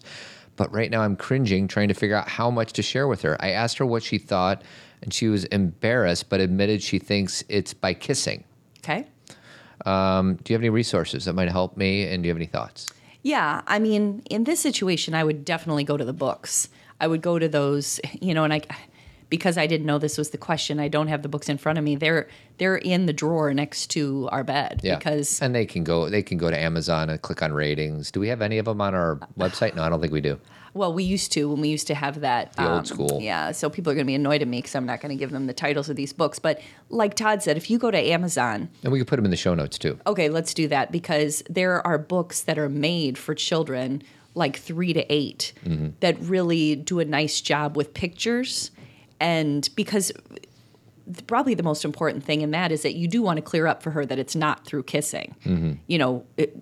But 0.60 0.74
right 0.74 0.92
now 0.92 1.04
I'm 1.04 1.16
cringing 1.16 1.70
trying 1.70 1.88
to 1.88 1.94
figure 1.94 2.18
out 2.18 2.28
how 2.28 2.52
much 2.52 2.74
to 2.74 2.82
share 2.82 3.08
with 3.08 3.22
her. 3.22 3.38
I 3.40 3.52
asked 3.52 3.78
her 3.78 3.86
what 3.86 4.04
she 4.04 4.18
thought, 4.18 4.62
and 5.02 5.14
she 5.14 5.30
was 5.30 5.46
embarrassed, 5.46 6.28
but 6.28 6.42
admitted 6.42 6.84
she 6.84 7.00
thinks 7.00 7.46
it's 7.48 7.74
by 7.74 7.94
kissing. 7.94 8.44
Okay. 8.80 9.08
Um, 9.86 10.36
do 10.36 10.52
you 10.52 10.56
have 10.56 10.62
any 10.62 10.70
resources 10.70 11.24
that 11.24 11.34
might 11.34 11.48
help 11.48 11.78
me? 11.78 12.06
And 12.06 12.22
do 12.22 12.28
you 12.28 12.32
have 12.32 12.38
any 12.38 12.46
thoughts? 12.46 12.88
Yeah, 13.24 13.62
I 13.68 13.80
mean, 13.80 14.22
in 14.30 14.44
this 14.44 14.60
situation, 14.60 15.14
I 15.14 15.24
would 15.24 15.46
definitely 15.46 15.86
go 15.86 15.96
to 15.96 16.04
the 16.04 16.12
books. 16.12 16.68
I 17.00 17.08
would 17.08 17.22
go 17.22 17.40
to 17.40 17.48
those, 17.48 18.02
you 18.20 18.34
know, 18.34 18.44
and 18.44 18.52
I, 18.52 18.62
because 19.30 19.58
I 19.58 19.68
didn't 19.68 19.86
know 19.86 20.00
this 20.00 20.18
was 20.18 20.32
the 20.32 20.38
question, 20.38 20.80
I 20.80 20.88
don't 20.88 21.08
have 21.08 21.22
the 21.22 21.30
books 21.30 21.50
in 21.50 21.58
front 21.58 21.78
of 21.78 21.84
me. 21.84 21.96
They're 21.96 22.28
they're 22.58 22.78
in 22.78 23.06
the 23.06 23.14
drawer 23.14 23.54
next 23.54 23.88
to 23.92 24.28
our 24.32 24.44
bed 24.44 24.82
Yeah, 24.84 24.98
because 24.98 25.42
and 25.42 25.54
they 25.56 25.66
can 25.66 25.84
go 25.84 26.10
they 26.10 26.24
can 26.24 26.38
go 26.38 26.50
to 26.50 26.58
Amazon 26.60 27.10
and 27.10 27.22
click 27.22 27.42
on 27.42 27.54
ratings. 27.54 28.12
Do 28.12 28.20
we 28.20 28.28
have 28.30 28.42
any 28.42 28.58
of 28.58 28.66
them 28.66 28.82
on 28.82 28.94
our 28.96 29.18
website? 29.38 29.76
No, 29.76 29.84
I 29.84 29.90
don't 29.90 30.02
think 30.02 30.14
we 30.14 30.22
do. 30.22 30.40
well, 30.74 30.94
we 30.94 31.04
used 31.04 31.32
to 31.34 31.50
when 31.50 31.62
we 31.62 31.70
used 31.70 31.88
to 31.88 31.96
have 31.96 32.22
that 32.22 32.54
um, 32.58 32.66
The 32.66 32.72
old 32.74 32.88
school. 32.88 33.20
Yeah, 33.22 33.52
so 33.52 33.70
people 33.70 33.92
are 33.92 33.96
going 33.96 34.06
to 34.06 34.08
be 34.08 34.16
annoyed 34.16 34.42
at 34.42 34.48
me 34.48 34.60
because 34.60 34.76
I'm 34.76 34.86
not 34.86 35.02
going 35.02 35.10
to 35.16 35.20
give 35.20 35.32
them 35.32 35.46
the 35.48 35.54
titles 35.54 35.90
of 35.90 35.96
these 35.96 36.14
books. 36.14 36.40
But 36.40 36.62
like 36.90 37.16
Todd 37.16 37.42
said, 37.44 37.58
if 37.58 37.70
you 37.70 37.78
go 37.80 37.92
to 37.92 37.98
Amazon, 37.98 38.70
And 38.84 38.92
we 38.92 39.00
can 39.00 39.06
put 39.06 39.16
them 39.18 39.26
in 39.26 39.32
the 39.32 39.38
show 39.38 39.54
notes 39.56 39.78
too. 39.78 40.00
okay, 40.08 40.30
let's 40.30 40.54
do 40.54 40.68
that 40.70 40.92
because 40.92 41.44
there 41.50 41.86
are 41.86 41.98
books 41.98 42.42
that 42.42 42.58
are 42.60 42.70
made 42.70 43.18
for 43.18 43.34
children 43.36 44.02
like 44.36 44.58
three 44.58 44.94
to 44.94 45.12
8 45.12 45.54
that 46.02 46.16
really 46.22 46.76
do 46.76 47.00
a 47.00 47.06
nice 47.06 47.42
job 47.42 47.76
with 47.76 47.94
pictures. 47.94 48.72
And 49.20 49.70
because 49.76 50.12
probably 51.28 51.54
the 51.56 51.64
most 51.64 51.84
important 51.86 52.24
thing 52.24 52.42
in 52.42 52.52
that 52.52 52.72
is 52.72 52.84
that 52.84 52.96
you 52.96 53.08
do 53.08 53.22
want 53.22 53.38
to 53.38 53.42
clear 53.42 53.68
up 53.68 53.82
for 53.82 53.92
her 53.92 54.06
that 54.06 54.20
it's 54.20 54.36
not 54.36 54.66
through 54.66 54.84
kissing. 54.84 55.80
You 55.88 55.98
know, 55.98 56.26
it, 56.38 56.56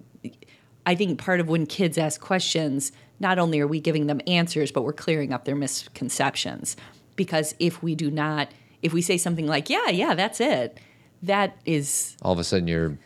I 0.85 0.95
think 0.95 1.19
part 1.19 1.39
of 1.39 1.49
when 1.49 1.65
kids 1.65 1.97
ask 1.97 2.21
questions, 2.21 2.91
not 3.19 3.39
only 3.39 3.59
are 3.59 3.67
we 3.67 3.81
giving 3.81 4.07
them 4.07 4.21
answers, 4.25 4.71
but 4.71 4.83
we're 4.83 4.93
clearing 4.93 5.33
up 5.33 5.43
their 5.45 5.55
misconceptions. 5.55 6.77
Because 7.17 7.55
if 7.59 7.83
we 7.83 7.93
do 7.95 8.09
not, 8.09 8.49
if 8.81 8.93
we 8.93 9.01
say 9.01 9.17
something 9.17 9.47
like, 9.47 9.69
yeah, 9.69 9.89
yeah, 9.89 10.15
that's 10.15 10.39
it, 10.39 10.77
that 11.23 11.57
is 11.65 12.15
All 12.21 12.31
of 12.31 12.39
a 12.39 12.43
sudden, 12.43 12.67
you're 12.67 12.97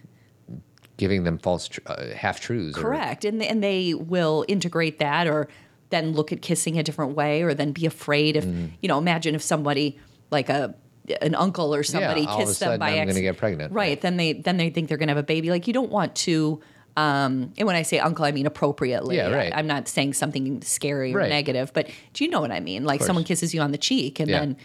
giving 0.98 1.24
them 1.24 1.38
false 1.40 1.70
tr- 1.70 1.80
uh, 1.88 2.08
half 2.14 2.40
truths. 2.40 2.78
or- 2.78 2.82
Correct. 2.82 3.26
And 3.26 3.42
and 3.42 3.64
they 3.64 3.94
will 3.96 4.46
integrate 4.48 5.00
that 5.00 5.28
or 5.28 5.48
then 5.92 6.14
look 6.14 6.32
at 6.32 6.42
kissing 6.42 6.78
a 6.80 6.84
different 6.84 7.16
way 7.16 7.44
or 7.44 7.54
then 7.54 7.72
be 7.72 7.86
afraid 7.86 8.36
if 8.36 8.46
Mm-hmm. 8.46 8.66
you 8.82 8.88
know, 8.90 8.98
imagine 8.98 9.36
if 9.36 9.42
somebody 9.42 10.00
like 10.32 10.50
a 10.50 10.74
an 11.22 11.36
uncle 11.36 11.74
or 11.76 11.84
somebody 11.84 12.24
a 12.26 12.36
kissed 12.38 12.60
them 12.60 12.80
by 12.80 12.98
accident. 12.98 13.24
get 13.24 13.38
pregnant. 13.38 13.74
Right. 13.74 14.00
Then 14.00 14.18
they 14.18 14.34
then 14.34 14.58
they 14.58 14.70
think 14.70 14.88
they're 14.88 14.98
gonna 14.98 15.12
have 15.12 15.18
a 15.18 15.24
baby. 15.24 15.50
Like 15.50 15.68
you 15.68 15.74
don't 15.74 15.92
want 15.92 16.16
to 16.28 16.62
um, 16.98 17.54
and 17.58 17.66
when 17.68 17.76
I 17.78 17.84
say 17.84 18.00
uncle, 18.00 18.26
I 18.26 18.32
mean 18.34 18.46
appropriately. 18.46 19.16
Yeah, 19.16 19.30
right. 19.30 19.54
I, 19.56 19.60
am 19.60 19.68
not 19.68 19.88
saying 19.88 20.14
something 20.14 20.62
scary 20.62 21.14
or 21.14 21.20
Right. 21.20 21.30
negative, 21.30 21.72
but 21.74 21.90
do 22.14 22.24
you 22.26 22.30
know 22.30 22.42
what 22.42 22.52
I 22.52 22.60
mean? 22.60 22.84
Like 22.84 23.02
someone 23.02 23.24
kisses 23.24 23.54
you 23.54 23.62
on 23.62 23.72
the 23.72 23.78
cheek, 23.78 24.20
and 24.20 24.30
Yeah. 24.30 24.40
then 24.42 24.58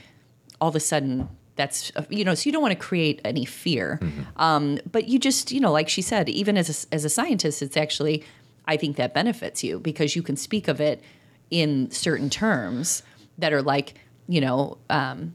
all 0.60 0.68
of 0.68 0.74
a 0.76 0.80
sudden, 0.80 1.28
that's 1.54 1.92
you 2.10 2.24
know. 2.24 2.34
So 2.34 2.48
you 2.48 2.52
don't 2.52 2.62
want 2.62 2.72
to 2.72 2.78
create 2.84 3.20
any 3.24 3.44
fear, 3.44 4.00
um, 4.36 4.78
but 4.90 5.06
you 5.08 5.18
just 5.20 5.52
you 5.52 5.60
know, 5.60 5.70
like 5.72 5.88
she 5.88 6.02
said, 6.02 6.28
even 6.28 6.56
as 6.58 6.86
a, 6.90 6.94
as 6.94 7.04
a 7.04 7.08
scientist, 7.08 7.62
it's 7.62 7.76
actually 7.76 8.24
I 8.66 8.76
think 8.76 8.96
that 8.96 9.14
benefits 9.14 9.62
you 9.62 9.80
because 9.80 10.16
you 10.16 10.22
can 10.22 10.36
speak 10.36 10.68
of 10.68 10.80
it 10.80 11.02
in 11.50 11.90
certain 11.90 12.30
terms 12.30 13.02
that 13.38 13.52
are 13.52 13.62
like 13.62 13.94
you 14.28 14.40
know. 14.40 14.78
Um, 14.90 15.34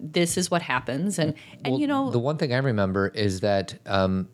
this 0.00 0.36
is 0.38 0.48
what 0.48 0.62
happens, 0.62 1.18
and 1.18 1.34
and 1.64 1.72
Well, 1.72 1.80
you 1.80 1.88
know, 1.88 2.10
the 2.10 2.20
one 2.20 2.36
thing 2.36 2.54
I 2.54 2.58
remember 2.58 3.08
is 3.08 3.40
that 3.40 3.74
um, 3.84 4.28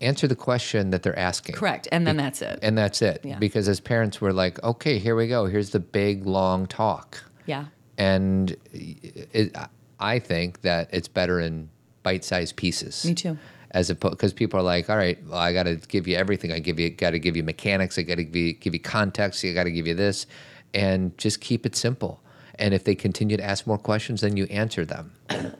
answer 0.00 0.26
the 0.26 0.36
question 0.36 0.90
that 0.90 1.02
they're 1.02 1.18
asking. 1.18 1.54
correct, 1.54 1.86
and 1.92 2.06
then 2.06 2.16
that's 2.16 2.42
it. 2.42 2.58
And 2.62 2.76
that's 2.76 3.02
it. 3.02 3.20
Yeah. 3.22 3.38
Because 3.38 3.68
as 3.68 3.80
parents, 3.80 4.20
we're 4.20 4.32
like, 4.32 4.62
okay, 4.64 4.98
here 4.98 5.14
we 5.14 5.28
go. 5.28 5.46
Here's 5.46 5.70
the 5.70 5.78
big, 5.80 6.26
long 6.26 6.66
talk. 6.66 7.22
yeah, 7.46 7.66
And 7.96 8.56
it, 8.72 9.56
I 10.00 10.18
think 10.18 10.62
that 10.62 10.88
it's 10.92 11.08
better 11.08 11.40
in 11.40 11.70
bite-sized 12.02 12.56
pieces. 12.56 13.04
Me 13.04 13.14
too. 13.14 13.38
As 13.76 13.90
opposed, 13.90 14.16
because 14.16 14.32
people 14.32 14.58
are 14.58 14.62
like, 14.62 14.88
all 14.88 14.96
right, 14.96 15.18
well, 15.26 15.38
I 15.38 15.52
got 15.52 15.64
to 15.64 15.76
give 15.76 16.08
you 16.08 16.16
everything. 16.16 16.50
I 16.50 16.60
give 16.60 16.80
you, 16.80 16.88
got 16.88 17.10
to 17.10 17.18
give 17.18 17.36
you 17.36 17.42
mechanics. 17.42 17.98
I 17.98 18.02
got 18.02 18.14
to 18.14 18.24
give 18.24 18.36
you, 18.36 18.52
give 18.54 18.72
you 18.72 18.80
context. 18.80 19.44
I 19.44 19.52
got 19.52 19.64
to 19.64 19.70
give 19.70 19.86
you 19.86 19.94
this, 19.94 20.26
and 20.72 21.16
just 21.18 21.42
keep 21.42 21.66
it 21.66 21.76
simple. 21.76 22.20
And 22.58 22.72
if 22.72 22.84
they 22.84 22.94
continue 22.94 23.36
to 23.36 23.44
ask 23.44 23.66
more 23.66 23.76
questions, 23.76 24.22
then 24.22 24.36
you 24.38 24.44
answer 24.46 24.86
them. 24.86 25.12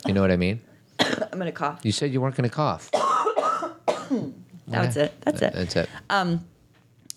You 0.07 0.13
know 0.13 0.21
what 0.21 0.31
I 0.31 0.37
mean? 0.37 0.61
I'm 0.99 1.37
gonna 1.37 1.51
cough. 1.51 1.81
You 1.83 1.91
said 1.91 2.11
you 2.11 2.19
weren't 2.19 2.35
going 2.35 2.49
to 2.49 2.55
cough. 2.55 2.89
That's 4.67 4.97
it. 4.97 5.13
That's 5.21 5.41
it. 5.41 5.53
That's 5.53 5.75
it. 5.75 5.89
Um, 6.09 6.45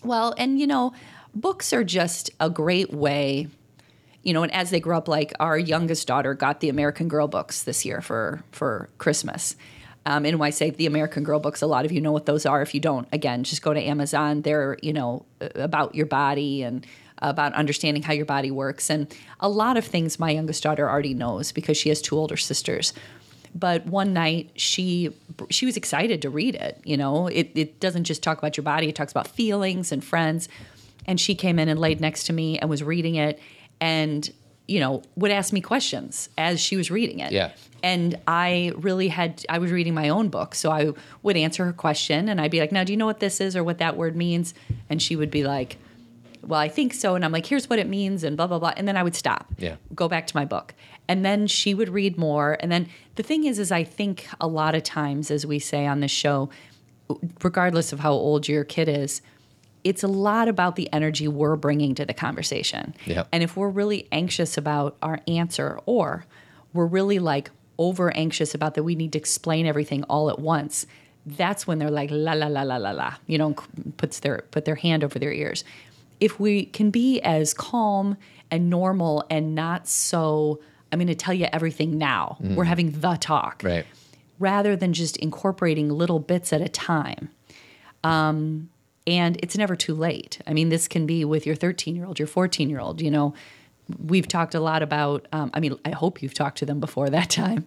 Well, 0.03 0.35
and 0.37 0.59
you 0.59 0.67
know, 0.67 0.93
books 1.33 1.73
are 1.73 1.83
just 1.83 2.29
a 2.39 2.49
great 2.49 2.93
way, 2.93 3.47
you 4.23 4.33
know, 4.33 4.43
and 4.43 4.53
as 4.53 4.69
they 4.69 4.79
grow 4.79 4.97
up, 4.97 5.07
like 5.07 5.33
our 5.39 5.57
youngest 5.57 6.07
daughter 6.07 6.33
got 6.35 6.59
the 6.59 6.69
American 6.69 7.07
Girl 7.07 7.27
books 7.27 7.63
this 7.63 7.85
year 7.85 8.01
for 8.01 8.43
for 8.51 8.89
Christmas. 8.99 9.55
Um, 10.05 10.41
I 10.41 10.49
say 10.49 10.71
the 10.71 10.87
American 10.87 11.23
Girl 11.23 11.39
books, 11.39 11.61
a 11.61 11.67
lot 11.67 11.85
of 11.85 11.91
you 11.91 12.01
know 12.01 12.11
what 12.11 12.25
those 12.25 12.45
are. 12.45 12.61
If 12.61 12.73
you 12.73 12.79
don't, 12.79 13.07
again, 13.11 13.43
just 13.43 13.61
go 13.61 13.73
to 13.73 13.81
Amazon. 13.81 14.41
They're 14.41 14.77
you 14.81 14.93
know 14.93 15.25
about 15.55 15.93
your 15.95 16.07
body 16.07 16.63
and 16.63 16.85
about 17.19 17.53
understanding 17.53 18.01
how 18.01 18.13
your 18.13 18.25
body 18.25 18.49
works, 18.49 18.89
and 18.89 19.13
a 19.39 19.49
lot 19.49 19.77
of 19.77 19.85
things 19.85 20.19
my 20.19 20.31
youngest 20.31 20.63
daughter 20.63 20.89
already 20.89 21.13
knows 21.13 21.51
because 21.51 21.77
she 21.77 21.89
has 21.89 22.01
two 22.01 22.17
older 22.17 22.37
sisters. 22.37 22.93
But 23.53 23.85
one 23.85 24.13
night 24.13 24.51
she 24.55 25.13
she 25.49 25.65
was 25.65 25.77
excited 25.77 26.21
to 26.21 26.29
read 26.29 26.55
it 26.55 26.81
you 26.85 26.97
know? 26.97 27.27
It, 27.27 27.51
it 27.55 27.79
doesn't 27.79 28.05
just 28.05 28.23
talk 28.23 28.37
about 28.37 28.57
your 28.57 28.63
body. 28.63 28.89
It 28.89 28.95
talks 28.95 29.11
about 29.11 29.27
feelings 29.27 29.91
and 29.91 30.03
friends. 30.03 30.49
And 31.05 31.19
she 31.19 31.35
came 31.35 31.57
in 31.59 31.67
and 31.67 31.79
laid 31.79 31.99
next 31.99 32.25
to 32.25 32.33
me 32.33 32.59
and 32.59 32.69
was 32.69 32.83
reading 32.83 33.15
it. 33.15 33.39
And 33.79 34.29
you 34.71 34.79
know 34.79 35.01
would 35.15 35.31
ask 35.31 35.51
me 35.53 35.61
questions 35.61 36.29
as 36.37 36.59
she 36.59 36.75
was 36.77 36.89
reading 36.97 37.19
it 37.19 37.31
Yeah. 37.31 37.51
and 37.83 38.17
i 38.27 38.71
really 38.77 39.09
had 39.09 39.43
i 39.49 39.57
was 39.57 39.69
reading 39.71 39.93
my 39.93 40.07
own 40.09 40.29
book 40.29 40.55
so 40.55 40.71
i 40.71 40.91
would 41.23 41.35
answer 41.45 41.65
her 41.65 41.73
question 41.73 42.29
and 42.29 42.39
i'd 42.41 42.51
be 42.51 42.59
like 42.59 42.71
now 42.71 42.83
do 42.85 42.93
you 42.93 42.97
know 42.97 43.05
what 43.05 43.19
this 43.19 43.41
is 43.41 43.55
or 43.57 43.63
what 43.63 43.79
that 43.79 43.97
word 43.97 44.15
means 44.15 44.53
and 44.89 45.01
she 45.01 45.15
would 45.15 45.31
be 45.31 45.43
like 45.43 45.77
well, 46.43 46.59
I 46.59 46.69
think 46.69 46.95
so. 46.95 47.13
And 47.13 47.23
I'm 47.23 47.31
like, 47.31 47.45
here's 47.45 47.69
what 47.69 47.77
it 47.77 47.87
means, 47.87 48.23
and 48.23 48.35
blah, 48.35 48.47
blah, 48.47 48.57
blah. 48.57 48.73
And 48.75 48.87
then 48.87 48.97
I 48.97 49.03
would 49.03 49.13
stop, 49.13 49.45
Yeah. 49.59 49.75
go 49.93 50.07
back 50.09 50.25
to 50.25 50.35
my 50.35 50.43
book. 50.43 50.73
And 51.07 51.23
then 51.23 51.45
she 51.45 51.75
would 51.75 51.87
read 51.89 52.17
more. 52.17 52.57
And 52.59 52.71
then 52.71 52.87
the 53.13 53.21
thing 53.21 53.43
is, 53.45 53.59
is 53.59 53.71
I 53.71 53.83
think 53.83 54.27
a 54.39 54.47
lot 54.47 54.73
of 54.73 54.81
times, 54.81 55.29
as 55.29 55.45
we 55.45 55.59
say 55.59 55.85
on 55.85 55.99
this 55.99 56.09
show, 56.09 56.49
regardless 57.43 57.93
of 57.93 57.99
how 57.99 58.11
old 58.11 58.47
your 58.47 58.63
kid 58.63 58.89
is, 58.89 59.21
it's 59.83 60.03
a 60.03 60.07
lot 60.07 60.47
about 60.47 60.75
the 60.75 60.91
energy 60.93 61.27
we're 61.27 61.55
bringing 61.55 61.95
to 61.95 62.05
the 62.05 62.13
conversation. 62.13 62.93
Yep. 63.05 63.27
And 63.31 63.43
if 63.43 63.57
we're 63.57 63.69
really 63.69 64.07
anxious 64.11 64.57
about 64.57 64.95
our 65.01 65.19
answer, 65.27 65.79
or 65.85 66.25
we're 66.73 66.85
really 66.85 67.19
like 67.19 67.51
over 67.77 68.15
anxious 68.15 68.53
about 68.53 68.75
that 68.75 68.83
we 68.83 68.95
need 68.95 69.11
to 69.13 69.17
explain 69.17 69.65
everything 69.65 70.03
all 70.03 70.29
at 70.29 70.39
once, 70.39 70.85
that's 71.25 71.65
when 71.67 71.79
they're 71.79 71.91
like 71.91 72.09
la 72.11 72.33
la 72.33 72.47
la 72.47 72.61
la 72.63 72.77
la 72.77 72.91
la, 72.91 73.13
you 73.27 73.37
know, 73.37 73.53
puts 73.97 74.19
their 74.19 74.43
put 74.51 74.65
their 74.65 74.75
hand 74.75 75.03
over 75.03 75.17
their 75.19 75.33
ears. 75.33 75.63
If 76.19 76.39
we 76.39 76.65
can 76.65 76.91
be 76.91 77.19
as 77.21 77.53
calm 77.53 78.17
and 78.51 78.69
normal 78.69 79.25
and 79.29 79.55
not 79.55 79.87
so, 79.87 80.59
I'm 80.91 80.99
going 80.99 81.07
to 81.07 81.15
tell 81.15 81.33
you 81.33 81.47
everything 81.51 81.97
now. 81.97 82.37
We're 82.39 82.65
having 82.65 82.91
the 82.99 83.15
talk 83.15 83.61
Right. 83.63 83.85
rather 84.37 84.75
than 84.75 84.93
just 84.93 85.17
incorporating 85.17 85.89
little 85.89 86.19
bits 86.19 86.53
at 86.53 86.61
a 86.61 86.69
time. 86.69 87.29
Um, 88.03 88.69
and 89.07 89.37
it's 89.43 89.57
never 89.57 89.75
too 89.75 89.93
late. 89.95 90.39
I 90.47 90.53
mean, 90.53 90.69
this 90.69 90.87
can 90.87 91.05
be 91.05 91.25
with 91.25 91.45
your 91.45 91.55
13 91.55 91.95
year 91.95 92.05
old, 92.05 92.19
your 92.19 92.27
14 92.27 92.69
year 92.69 92.79
old, 92.79 93.01
you 93.01 93.11
know, 93.11 93.33
we've 93.99 94.27
talked 94.27 94.55
a 94.55 94.59
lot 94.59 94.81
about. 94.83 95.27
Um, 95.33 95.51
I 95.53 95.59
mean, 95.59 95.77
I 95.85 95.89
hope 95.91 96.21
you've 96.21 96.33
talked 96.33 96.59
to 96.59 96.65
them 96.65 96.79
before 96.79 97.09
that 97.09 97.29
time, 97.29 97.65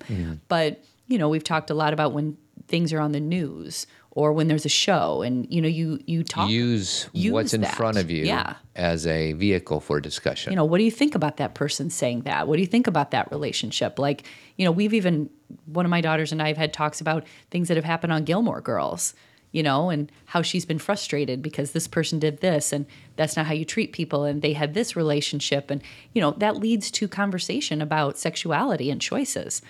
but 0.48 0.82
you 1.06 1.18
know, 1.18 1.28
we've 1.28 1.44
talked 1.44 1.70
a 1.70 1.74
lot 1.74 1.92
about 1.92 2.12
when 2.12 2.36
things 2.66 2.92
are 2.94 3.00
on 3.00 3.12
the 3.12 3.20
news 3.20 3.86
or 4.10 4.32
when 4.32 4.46
there's 4.46 4.64
a 4.64 4.68
show, 4.70 5.22
and 5.22 5.52
you 5.52 5.60
know, 5.60 5.68
you 5.68 5.98
you 6.06 6.22
talk 6.22 6.48
Use, 6.48 7.08
use 7.12 7.32
what's 7.32 7.52
in 7.52 7.64
front 7.64 7.98
of 7.98 8.10
you 8.12 8.24
Yeah. 8.24 8.54
as 8.76 9.06
a 9.08 9.32
vehicle 9.32 9.80
for 9.80 10.00
discussion. 10.00 10.52
you 10.52 10.56
know, 10.56 10.64
what 10.64 10.78
do 10.78 10.84
you 10.84 10.90
think 10.90 11.14
about 11.16 11.36
that 11.38 11.54
person 11.54 11.90
saying 11.90 12.22
that? 12.22 12.46
What 12.48 12.54
do 12.56 12.62
you 12.62 12.68
think 12.68 12.86
about 12.86 13.10
that 13.10 13.30
relationship? 13.32 13.98
Like, 13.98 14.22
you 14.56 14.64
know, 14.64 14.70
we've 14.70 14.94
even 14.94 15.28
one 15.66 15.84
of 15.84 15.90
my 15.90 16.00
daughters 16.00 16.30
and 16.32 16.40
I 16.40 16.46
have 16.48 16.56
had 16.56 16.72
talks 16.72 17.00
about 17.00 17.24
things 17.50 17.66
that 17.68 17.76
have 17.76 17.84
happened 17.84 18.12
on 18.12 18.22
Gilmore 18.24 18.60
Girls, 18.60 19.14
you 19.54 19.62
know, 19.62 19.88
and 19.88 20.10
how 20.26 20.42
she's 20.42 20.66
been 20.66 20.80
frustrated 20.80 21.40
because 21.40 21.70
this 21.70 21.86
person 21.86 22.18
did 22.18 22.40
this 22.40 22.72
and 22.72 22.86
that's 23.14 23.36
not 23.36 23.46
how 23.46 23.54
you 23.54 23.64
treat 23.64 23.92
people 23.92 24.24
and 24.24 24.42
they 24.42 24.52
had 24.52 24.74
this 24.74 24.96
relationship 24.96 25.70
and 25.70 25.80
you 26.12 26.20
know, 26.20 26.32
that 26.32 26.56
leads 26.56 26.90
to 26.90 27.06
conversation 27.06 27.80
about 27.80 28.18
sexuality 28.18 28.90
and 28.90 29.00
choices. 29.00 29.62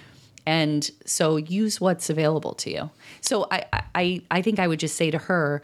And 0.47 0.91
so 1.05 1.37
use 1.37 1.83
what's 1.83 2.09
available 2.09 2.55
to 2.55 2.71
you. 2.71 2.91
So 3.21 3.47
I 3.51 3.67
I 3.95 4.23
I 4.31 4.41
think 4.41 4.59
I 4.59 4.67
would 4.67 4.81
just 4.81 4.97
say 4.97 5.11
to 5.11 5.19
her, 5.19 5.61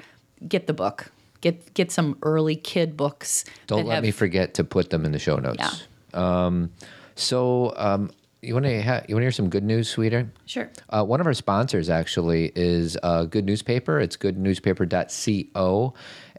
get 0.47 0.67
the 0.67 0.75
book. 0.75 1.11
Get 1.41 1.73
get 1.73 1.91
some 1.91 2.19
early 2.23 2.57
kid 2.57 2.99
books. 2.99 3.47
Don't 3.67 3.87
let 3.87 3.95
have- 3.97 4.05
me 4.05 4.11
forget 4.11 4.53
to 4.55 4.65
put 4.65 4.91
them 4.91 5.07
in 5.07 5.13
the 5.13 5.19
show 5.19 5.37
notes. 5.37 5.85
Um, 6.13 6.73
so 7.15 7.73
um, 7.77 8.11
you 8.43 8.55
want 8.55 8.67
to 8.67 8.83
ha- 8.83 9.03
you 9.09 9.15
want 9.15 9.23
to 9.23 9.27
hear 9.27 9.33
some 9.33 9.49
good 9.49 9.65
news, 9.65 9.89
sweeter? 9.89 10.31
Sure. 10.47 10.71
Uh, 10.89 11.05
one 11.05 11.21
of 11.21 11.27
our 11.27 11.35
sponsors 11.35 11.91
actually 11.91 12.53
is 12.55 12.97
uh, 13.03 13.25
Good 13.25 13.45
Newspaper. 13.45 14.01
It's 14.01 14.17
goodnewspaper.co. 14.17 15.95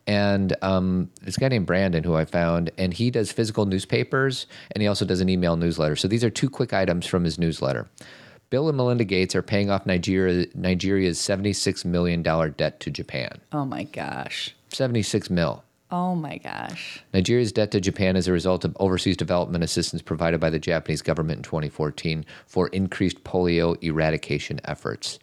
And 0.07 0.55
um, 0.63 1.11
this 1.21 1.37
guy 1.37 1.47
named 1.47 1.67
Brandon, 1.67 2.03
who 2.03 2.15
I 2.15 2.25
found, 2.25 2.71
and 2.77 2.91
he 2.93 3.11
does 3.11 3.31
physical 3.31 3.65
newspapers 3.65 4.47
and 4.71 4.81
he 4.81 4.87
also 4.87 5.05
does 5.05 5.21
an 5.21 5.29
email 5.29 5.55
newsletter. 5.55 5.95
So 5.95 6.07
these 6.07 6.23
are 6.23 6.29
two 6.29 6.49
quick 6.49 6.73
items 6.73 7.05
from 7.05 7.23
his 7.23 7.37
newsletter. 7.37 7.87
Bill 8.49 8.67
and 8.67 8.75
Melinda 8.75 9.05
Gates 9.05 9.35
are 9.35 9.41
paying 9.41 9.69
off 9.69 9.85
Nigeria, 9.85 10.45
Nigeria's 10.55 11.19
$76 11.19 11.85
million 11.85 12.21
debt 12.21 12.79
to 12.81 12.91
Japan. 12.91 13.39
Oh 13.53 13.63
my 13.63 13.83
gosh. 13.83 14.55
76 14.69 15.29
mil. 15.29 15.63
Oh 15.91 16.15
my 16.15 16.37
gosh. 16.37 17.03
Nigeria's 17.13 17.51
debt 17.51 17.71
to 17.71 17.81
Japan 17.81 18.15
is 18.15 18.27
a 18.27 18.31
result 18.31 18.63
of 18.63 18.77
overseas 18.79 19.17
development 19.17 19.63
assistance 19.63 20.01
provided 20.01 20.39
by 20.39 20.49
the 20.49 20.59
Japanese 20.59 21.01
government 21.01 21.39
in 21.39 21.43
2014 21.43 22.25
for 22.47 22.69
increased 22.69 23.23
polio 23.25 23.81
eradication 23.83 24.61
efforts. 24.63 25.19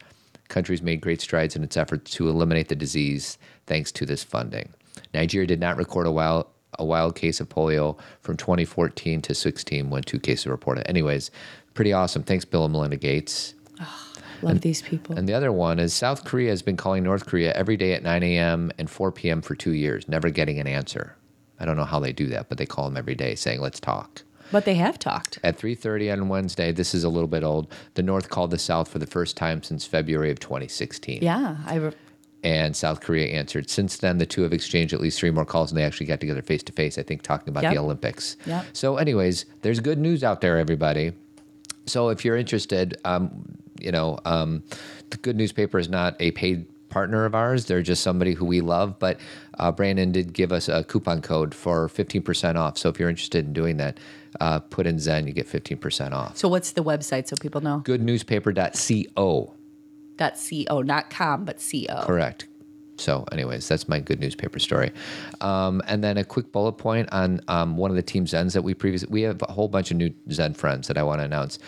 Countries 0.48 0.82
made 0.82 1.00
great 1.00 1.22
strides 1.22 1.56
in 1.56 1.64
its 1.64 1.78
efforts 1.78 2.10
to 2.12 2.28
eliminate 2.28 2.68
the 2.68 2.76
disease 2.76 3.38
thanks 3.66 3.90
to 3.92 4.04
this 4.04 4.22
funding. 4.22 4.68
Nigeria 5.14 5.46
did 5.46 5.60
not 5.60 5.78
record 5.78 6.06
a 6.06 6.10
wild, 6.10 6.46
a 6.78 6.84
wild 6.84 7.16
case 7.16 7.40
of 7.40 7.48
polio 7.48 7.98
from 8.20 8.36
2014 8.36 9.22
to 9.22 9.34
16 9.34 9.88
when 9.88 10.02
two 10.02 10.20
cases 10.20 10.46
were 10.46 10.52
reported. 10.52 10.86
Anyways, 10.86 11.30
pretty 11.72 11.94
awesome. 11.94 12.22
Thanks, 12.22 12.44
Bill 12.44 12.64
and 12.64 12.72
Melinda 12.72 12.96
Gates. 12.96 13.54
Love 14.42 14.60
these 14.60 14.82
people. 14.82 15.16
And 15.16 15.28
the 15.28 15.34
other 15.34 15.50
one 15.52 15.78
is 15.78 15.92
South 15.94 16.24
Korea 16.24 16.50
has 16.50 16.62
been 16.62 16.76
calling 16.76 17.02
North 17.04 17.26
Korea 17.26 17.52
every 17.54 17.76
day 17.76 17.92
at 17.92 18.02
9 18.02 18.22
a.m. 18.22 18.70
and 18.78 18.88
4 18.90 19.12
p.m. 19.12 19.42
for 19.42 19.54
two 19.54 19.72
years, 19.72 20.08
never 20.08 20.30
getting 20.30 20.58
an 20.58 20.66
answer. 20.66 21.16
I 21.60 21.64
don't 21.64 21.76
know 21.76 21.84
how 21.84 21.98
they 22.00 22.12
do 22.12 22.26
that, 22.28 22.48
but 22.48 22.56
they 22.58 22.66
call 22.66 22.84
them 22.84 22.96
every 22.96 23.14
day 23.16 23.34
saying, 23.34 23.60
let's 23.60 23.80
talk. 23.80 24.22
but 24.52 24.64
they 24.64 24.74
have 24.76 24.98
talked. 24.98 25.38
At 25.42 25.58
3.30 25.58 26.12
on 26.12 26.28
Wednesday, 26.28 26.70
this 26.72 26.94
is 26.94 27.02
a 27.04 27.08
little 27.08 27.28
bit 27.28 27.42
old, 27.42 27.72
the 27.94 28.02
North 28.02 28.30
called 28.30 28.50
the 28.52 28.58
South 28.58 28.88
for 28.88 28.98
the 28.98 29.06
first 29.06 29.36
time 29.36 29.62
since 29.62 29.84
February 29.84 30.30
of 30.30 30.38
2016. 30.40 31.18
Yeah. 31.22 31.56
I 31.66 31.74
re- 31.74 31.92
And 32.44 32.76
South 32.76 33.00
Korea 33.00 33.26
answered. 33.36 33.68
Since 33.68 33.96
then, 33.98 34.18
the 34.18 34.24
two 34.26 34.42
have 34.42 34.52
exchanged 34.52 34.94
at 34.94 35.00
least 35.00 35.18
three 35.18 35.32
more 35.32 35.44
calls, 35.44 35.70
and 35.72 35.78
they 35.78 35.82
actually 35.84 36.06
got 36.06 36.20
together 36.20 36.40
face 36.42 36.62
to 36.62 36.72
face, 36.72 36.96
I 36.96 37.02
think, 37.02 37.22
talking 37.22 37.48
about 37.48 37.64
Yep. 37.64 37.72
the 37.74 37.78
Olympics. 37.80 38.36
Yep. 38.46 38.64
So, 38.72 38.96
anyways, 38.98 39.44
there's 39.62 39.80
good 39.80 39.98
news 39.98 40.22
out 40.22 40.40
there, 40.40 40.56
everybody. 40.58 41.12
So, 41.86 42.08
if 42.10 42.24
you're 42.24 42.36
interested, 42.36 42.96
um, 43.04 43.57
you 43.80 43.92
know, 43.92 44.18
um, 44.24 44.62
the 45.10 45.16
Good 45.18 45.36
Newspaper 45.36 45.78
is 45.78 45.88
not 45.88 46.16
a 46.20 46.30
paid 46.32 46.66
partner 46.88 47.24
of 47.24 47.34
ours. 47.34 47.66
They're 47.66 47.82
just 47.82 48.02
somebody 48.02 48.34
who 48.34 48.44
we 48.44 48.60
love. 48.60 48.98
But 48.98 49.18
uh, 49.58 49.72
Brandon 49.72 50.12
did 50.12 50.32
give 50.32 50.52
us 50.52 50.68
a 50.68 50.84
coupon 50.84 51.22
code 51.22 51.54
for 51.54 51.88
15% 51.88 52.56
off. 52.56 52.78
So, 52.78 52.88
if 52.88 52.98
you're 52.98 53.10
interested 53.10 53.44
in 53.44 53.52
doing 53.52 53.76
that, 53.78 53.98
uh, 54.40 54.60
put 54.60 54.86
in 54.86 54.98
Zen, 54.98 55.26
you 55.26 55.32
get 55.32 55.46
15% 55.46 56.12
off. 56.12 56.36
so 56.36 56.48
what's 56.48 56.72
the 56.72 56.82
website 56.82 57.28
so 57.28 57.36
people 57.40 57.60
know? 57.60 57.82
Goodnewspaper.co. 57.84 59.54
Dot 60.16 60.36
co, 60.68 60.82
not 60.82 61.10
com, 61.10 61.44
but 61.44 61.64
co. 61.70 62.02
Correct. 62.04 62.48
So, 62.96 63.24
anyways, 63.30 63.68
that's 63.68 63.88
my 63.88 64.00
good 64.00 64.18
newspaper 64.20 64.58
story. 64.58 64.90
Um, 65.40 65.80
and 65.86 66.02
then 66.02 66.18
a 66.18 66.24
quick 66.24 66.50
bullet 66.50 66.72
point 66.72 67.08
on 67.12 67.40
um, 67.46 67.76
one 67.76 67.90
of 67.90 67.96
the 67.96 68.02
team 68.02 68.26
Zens 68.26 68.54
that 68.54 68.62
we 68.62 68.74
previously 68.74 69.08
we 69.10 69.22
have 69.22 69.40
a 69.42 69.52
whole 69.52 69.68
bunch 69.68 69.92
of 69.92 69.96
new 69.96 70.12
Zen 70.32 70.54
friends 70.54 70.88
that 70.88 70.98
I 70.98 71.04
want 71.04 71.20
to 71.20 71.24
announce. 71.24 71.60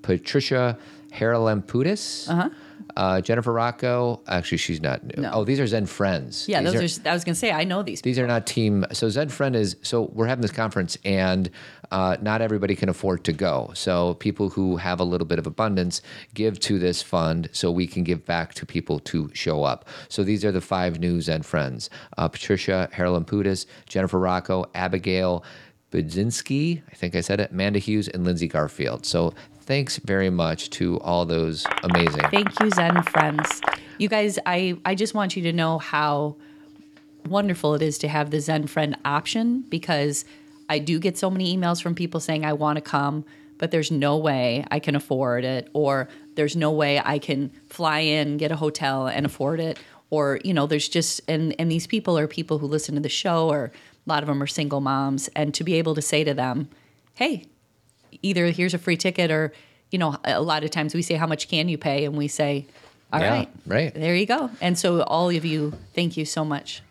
Patricia 0.00 0.78
Haralamputis, 1.12 2.28
uh-huh. 2.28 2.50
uh, 2.96 3.20
Jennifer 3.20 3.52
Rocco. 3.52 4.20
Actually, 4.28 4.58
she's 4.58 4.80
not 4.80 5.04
new. 5.04 5.22
No. 5.22 5.30
Oh, 5.32 5.44
these 5.44 5.60
are 5.60 5.66
Zen 5.66 5.86
friends. 5.86 6.48
Yeah, 6.48 6.62
These 6.62 6.72
those 6.72 6.98
are, 7.06 7.10
I 7.10 7.12
was 7.14 7.24
gonna 7.24 7.34
say 7.34 7.50
I 7.50 7.64
know 7.64 7.82
these. 7.82 8.00
people. 8.00 8.10
these 8.10 8.18
are 8.18 8.26
not 8.26 8.46
team. 8.46 8.84
So 8.92 9.08
Zen 9.08 9.28
Friend 9.28 9.54
is. 9.56 9.76
So 9.82 10.10
we're 10.12 10.26
having 10.26 10.42
this 10.42 10.52
conference, 10.52 10.98
and 11.04 11.50
uh, 11.90 12.16
not 12.20 12.42
everybody 12.42 12.74
can 12.74 12.88
afford 12.88 13.24
to 13.24 13.32
go. 13.32 13.70
So 13.74 14.14
people 14.14 14.48
who 14.50 14.76
have 14.76 15.00
a 15.00 15.04
little 15.04 15.26
bit 15.26 15.38
of 15.38 15.46
abundance 15.46 16.02
give 16.34 16.60
to 16.60 16.78
this 16.78 17.02
fund, 17.02 17.48
so 17.52 17.70
we 17.70 17.86
can 17.86 18.04
give 18.04 18.24
back 18.26 18.54
to 18.54 18.66
people 18.66 18.98
to 19.00 19.30
show 19.34 19.64
up. 19.64 19.86
So 20.08 20.22
these 20.22 20.44
are 20.44 20.52
the 20.52 20.60
five 20.60 21.00
new 21.00 21.20
Zen 21.20 21.42
Friends: 21.42 21.90
uh, 22.16 22.28
Patricia 22.28 22.88
Haralamputis, 22.92 23.66
Jennifer 23.86 24.18
Rocco, 24.18 24.66
Abigail 24.74 25.44
Budzinski. 25.90 26.82
I 26.90 26.94
think 26.94 27.14
I 27.14 27.20
said 27.20 27.40
it. 27.40 27.50
Amanda 27.50 27.78
Hughes 27.78 28.08
and 28.08 28.24
Lindsay 28.24 28.48
Garfield. 28.48 29.06
So 29.06 29.32
thanks 29.68 29.98
very 29.98 30.30
much 30.30 30.70
to 30.70 30.98
all 31.00 31.26
those 31.26 31.66
amazing. 31.82 32.22
Thank 32.30 32.58
you, 32.58 32.70
Zen 32.70 33.02
friends. 33.02 33.60
You 33.98 34.08
guys, 34.08 34.38
I 34.46 34.78
I 34.84 34.94
just 34.94 35.12
want 35.12 35.36
you 35.36 35.42
to 35.42 35.52
know 35.52 35.78
how 35.78 36.36
wonderful 37.26 37.74
it 37.74 37.82
is 37.82 37.98
to 37.98 38.08
have 38.08 38.30
the 38.30 38.40
Zen 38.40 38.66
friend 38.66 38.96
option 39.04 39.60
because 39.68 40.24
I 40.70 40.78
do 40.78 40.98
get 40.98 41.18
so 41.18 41.30
many 41.30 41.54
emails 41.54 41.82
from 41.82 41.94
people 41.94 42.18
saying 42.18 42.46
I 42.46 42.54
want 42.54 42.76
to 42.76 42.80
come, 42.80 43.26
but 43.58 43.70
there's 43.70 43.90
no 43.90 44.16
way 44.16 44.64
I 44.70 44.78
can 44.78 44.96
afford 44.96 45.44
it, 45.44 45.68
or 45.74 46.08
there's 46.34 46.56
no 46.56 46.72
way 46.72 47.02
I 47.04 47.18
can 47.18 47.50
fly 47.68 48.00
in, 48.00 48.38
get 48.38 48.50
a 48.50 48.56
hotel, 48.56 49.06
and 49.06 49.26
afford 49.26 49.60
it, 49.60 49.78
or 50.08 50.40
you 50.44 50.54
know, 50.54 50.66
there's 50.66 50.88
just 50.88 51.20
and 51.28 51.54
and 51.58 51.70
these 51.70 51.86
people 51.86 52.18
are 52.18 52.26
people 52.26 52.58
who 52.58 52.66
listen 52.66 52.94
to 52.94 53.02
the 53.02 53.10
show, 53.10 53.50
or 53.50 53.64
a 53.64 53.70
lot 54.08 54.22
of 54.22 54.28
them 54.28 54.42
are 54.42 54.46
single 54.46 54.80
moms, 54.80 55.28
and 55.36 55.52
to 55.52 55.62
be 55.62 55.74
able 55.74 55.94
to 55.94 56.02
say 56.02 56.24
to 56.24 56.32
them, 56.32 56.70
hey, 57.16 57.44
either 58.22 58.46
here's 58.46 58.74
a 58.74 58.78
free 58.78 58.96
ticket 58.96 59.30
or 59.30 59.52
you 59.90 59.98
know 59.98 60.16
a 60.24 60.40
lot 60.42 60.64
of 60.64 60.70
times 60.70 60.94
we 60.94 61.02
say 61.02 61.14
how 61.14 61.26
much 61.26 61.48
can 61.48 61.68
you 61.68 61.78
pay 61.78 62.04
and 62.04 62.16
we 62.16 62.28
say 62.28 62.66
all 63.12 63.20
Yeah, 63.20 63.30
right, 63.30 63.48
right. 63.66 63.94
there 63.94 64.14
you 64.14 64.26
go 64.26 64.50
and 64.60 64.78
so 64.78 65.02
all 65.02 65.30
of 65.30 65.44
you 65.44 65.72
thank 65.94 66.16
you 66.16 66.24
so 66.24 66.44
much 66.44 66.82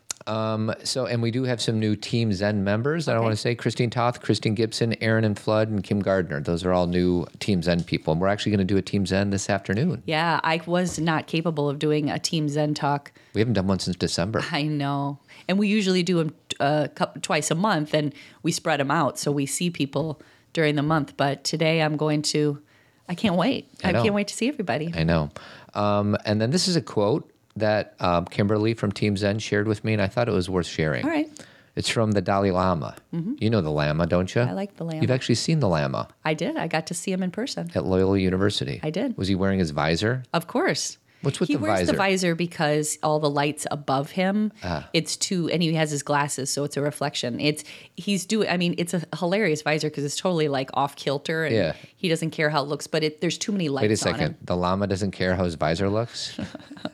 So, 0.83 1.05
and 1.05 1.21
we 1.21 1.31
do 1.31 1.43
have 1.43 1.61
some 1.61 1.79
new 1.79 1.95
Team 1.95 2.33
Zen 2.33 2.63
members 2.65 3.05
that 3.05 3.15
I 3.15 3.19
want 3.21 3.31
to 3.31 3.37
say 3.37 3.55
Christine 3.55 3.89
Toth, 3.89 4.21
Christine 4.21 4.55
Gibson, 4.55 4.93
Aaron 5.01 5.23
and 5.23 5.39
Flood, 5.39 5.69
and 5.69 5.81
Kim 5.81 6.01
Gardner. 6.01 6.41
Those 6.41 6.65
are 6.65 6.73
all 6.73 6.85
new 6.85 7.25
Team 7.39 7.61
Zen 7.63 7.83
people. 7.85 8.11
And 8.11 8.19
we're 8.19 8.27
actually 8.27 8.51
going 8.51 8.67
to 8.67 8.73
do 8.73 8.75
a 8.75 8.81
Team 8.81 9.05
Zen 9.05 9.29
this 9.29 9.49
afternoon. 9.49 10.03
yeah 10.05 10.41
i 10.43 10.59
was 10.65 10.99
not 10.99 11.27
capable 11.27 11.69
of 11.69 11.79
doing 11.79 12.09
a 12.09 12.19
team 12.19 12.49
zen 12.49 12.73
talk 12.73 13.11
We 13.33 13.39
haven't 13.41 13.53
done 13.53 13.67
one 13.67 13.79
since 13.79 13.95
December. 13.95 14.43
i 14.51 14.63
know 14.63 15.19
and 15.47 15.57
we 15.57 15.67
usually 15.69 16.03
do 16.03 16.17
them 16.17 16.35
uh, 16.59 16.87
twice 17.21 17.49
a 17.51 17.55
month 17.55 17.93
and 17.93 18.13
we 18.43 18.51
spread 18.51 18.79
them 18.81 18.91
out 18.91 19.17
so 19.17 19.31
we 19.31 19.45
see 19.45 19.69
people 19.69 20.19
during 20.57 20.73
the 20.75 20.81
month 20.81 21.15
but 21.17 21.43
today 21.43 21.83
i'm 21.83 21.97
going 21.97 22.23
to 22.23 22.59
i 23.07 23.13
can't 23.13 23.35
wait 23.35 23.69
I 23.83 23.89
i, 23.89 23.93
can't 23.93 24.15
wait 24.15 24.27
to 24.29 24.33
see 24.33 24.47
everybody 24.47 24.91
I 24.95 25.03
know. 25.03 25.29
Um, 25.75 26.17
and 26.25 26.41
then 26.41 26.49
this 26.49 26.67
is 26.67 26.75
a 26.75 26.81
quote 26.81 27.31
that 27.55 27.93
um, 27.99 28.25
Kimberly 28.25 28.73
from 28.73 28.91
Team 28.91 29.15
Zen 29.17 29.37
shared 29.37 29.67
with 29.67 29.83
me, 29.83 29.93
and 29.93 30.01
I 30.01 30.07
thought 30.07 30.27
it 30.27 30.31
was 30.31 30.49
worth 30.49 30.65
sharing. 30.65 31.03
all 31.05 31.11
right 31.11 31.29
It's 31.75 31.89
from 31.89 32.13
the 32.13 32.21
Dalai 32.21 32.49
Lama. 32.49 32.95
You 33.11 33.49
know 33.51 33.61
the 33.61 33.69
Lama, 33.69 34.07
don't 34.07 34.33
you? 34.33 34.41
I 34.41 34.53
like 34.53 34.77
the 34.77 34.83
Lama. 34.83 35.01
You've 35.01 35.11
actually 35.11 35.35
seen 35.35 35.59
the 35.59 35.69
Lama 35.69 36.07
i 36.25 36.33
did 36.33 36.57
i 36.57 36.67
got 36.67 36.87
to 36.87 36.95
see 36.95 37.11
him 37.11 37.21
in 37.21 37.29
person 37.29 37.69
at 37.75 37.85
Loyola 37.85 38.17
University. 38.17 38.79
I 38.81 38.89
did. 38.89 39.15
Was 39.15 39.27
he 39.27 39.35
wearing 39.35 39.59
his 39.59 39.69
visor? 39.69 40.23
Of 40.33 40.47
course. 40.47 40.97
What's 41.21 41.39
with 41.39 41.49
he 41.49 41.55
the 41.55 41.61
wears 41.61 41.79
visor? 41.79 41.91
the 41.91 41.97
visor 41.97 42.35
because 42.35 42.97
all 43.01 43.19
the 43.19 43.29
lights 43.29 43.65
above 43.71 44.11
him. 44.11 44.51
Ah. 44.63 44.87
It's 44.93 45.17
too, 45.17 45.49
and 45.49 45.63
he 45.63 45.73
has 45.73 45.89
his 45.89 46.03
glasses, 46.03 46.49
so 46.51 46.63
it's 46.63 46.77
a 46.77 46.81
reflection. 46.81 47.39
It's 47.39 47.63
he's 47.95 48.25
doing. 48.25 48.47
I 48.49 48.57
mean, 48.57 48.75
it's 48.77 48.93
a 48.93 49.01
hilarious 49.17 49.61
visor 49.63 49.89
because 49.89 50.03
it's 50.05 50.15
totally 50.15 50.47
like 50.47 50.69
off 50.75 50.95
kilter, 50.95 51.45
and 51.45 51.55
Yeah. 51.55 51.73
he 51.95 52.07
doesn't 52.07 52.31
care 52.31 52.49
how 52.51 52.61
it 52.61 52.67
looks. 52.67 52.85
But 52.87 53.03
it, 53.03 53.19
there's 53.21 53.37
too 53.37 53.51
many 53.51 53.67
lights. 53.67 53.81
Wait 53.83 53.89
a 53.89 54.09
On 54.09 54.15
second. 54.15 54.35
The 54.43 54.55
llama 54.55 54.85
doesn't 54.87 55.11
care 55.11 55.35
how 55.35 55.43
his 55.43 55.55
visor 55.55 55.89
looks? 55.89 56.37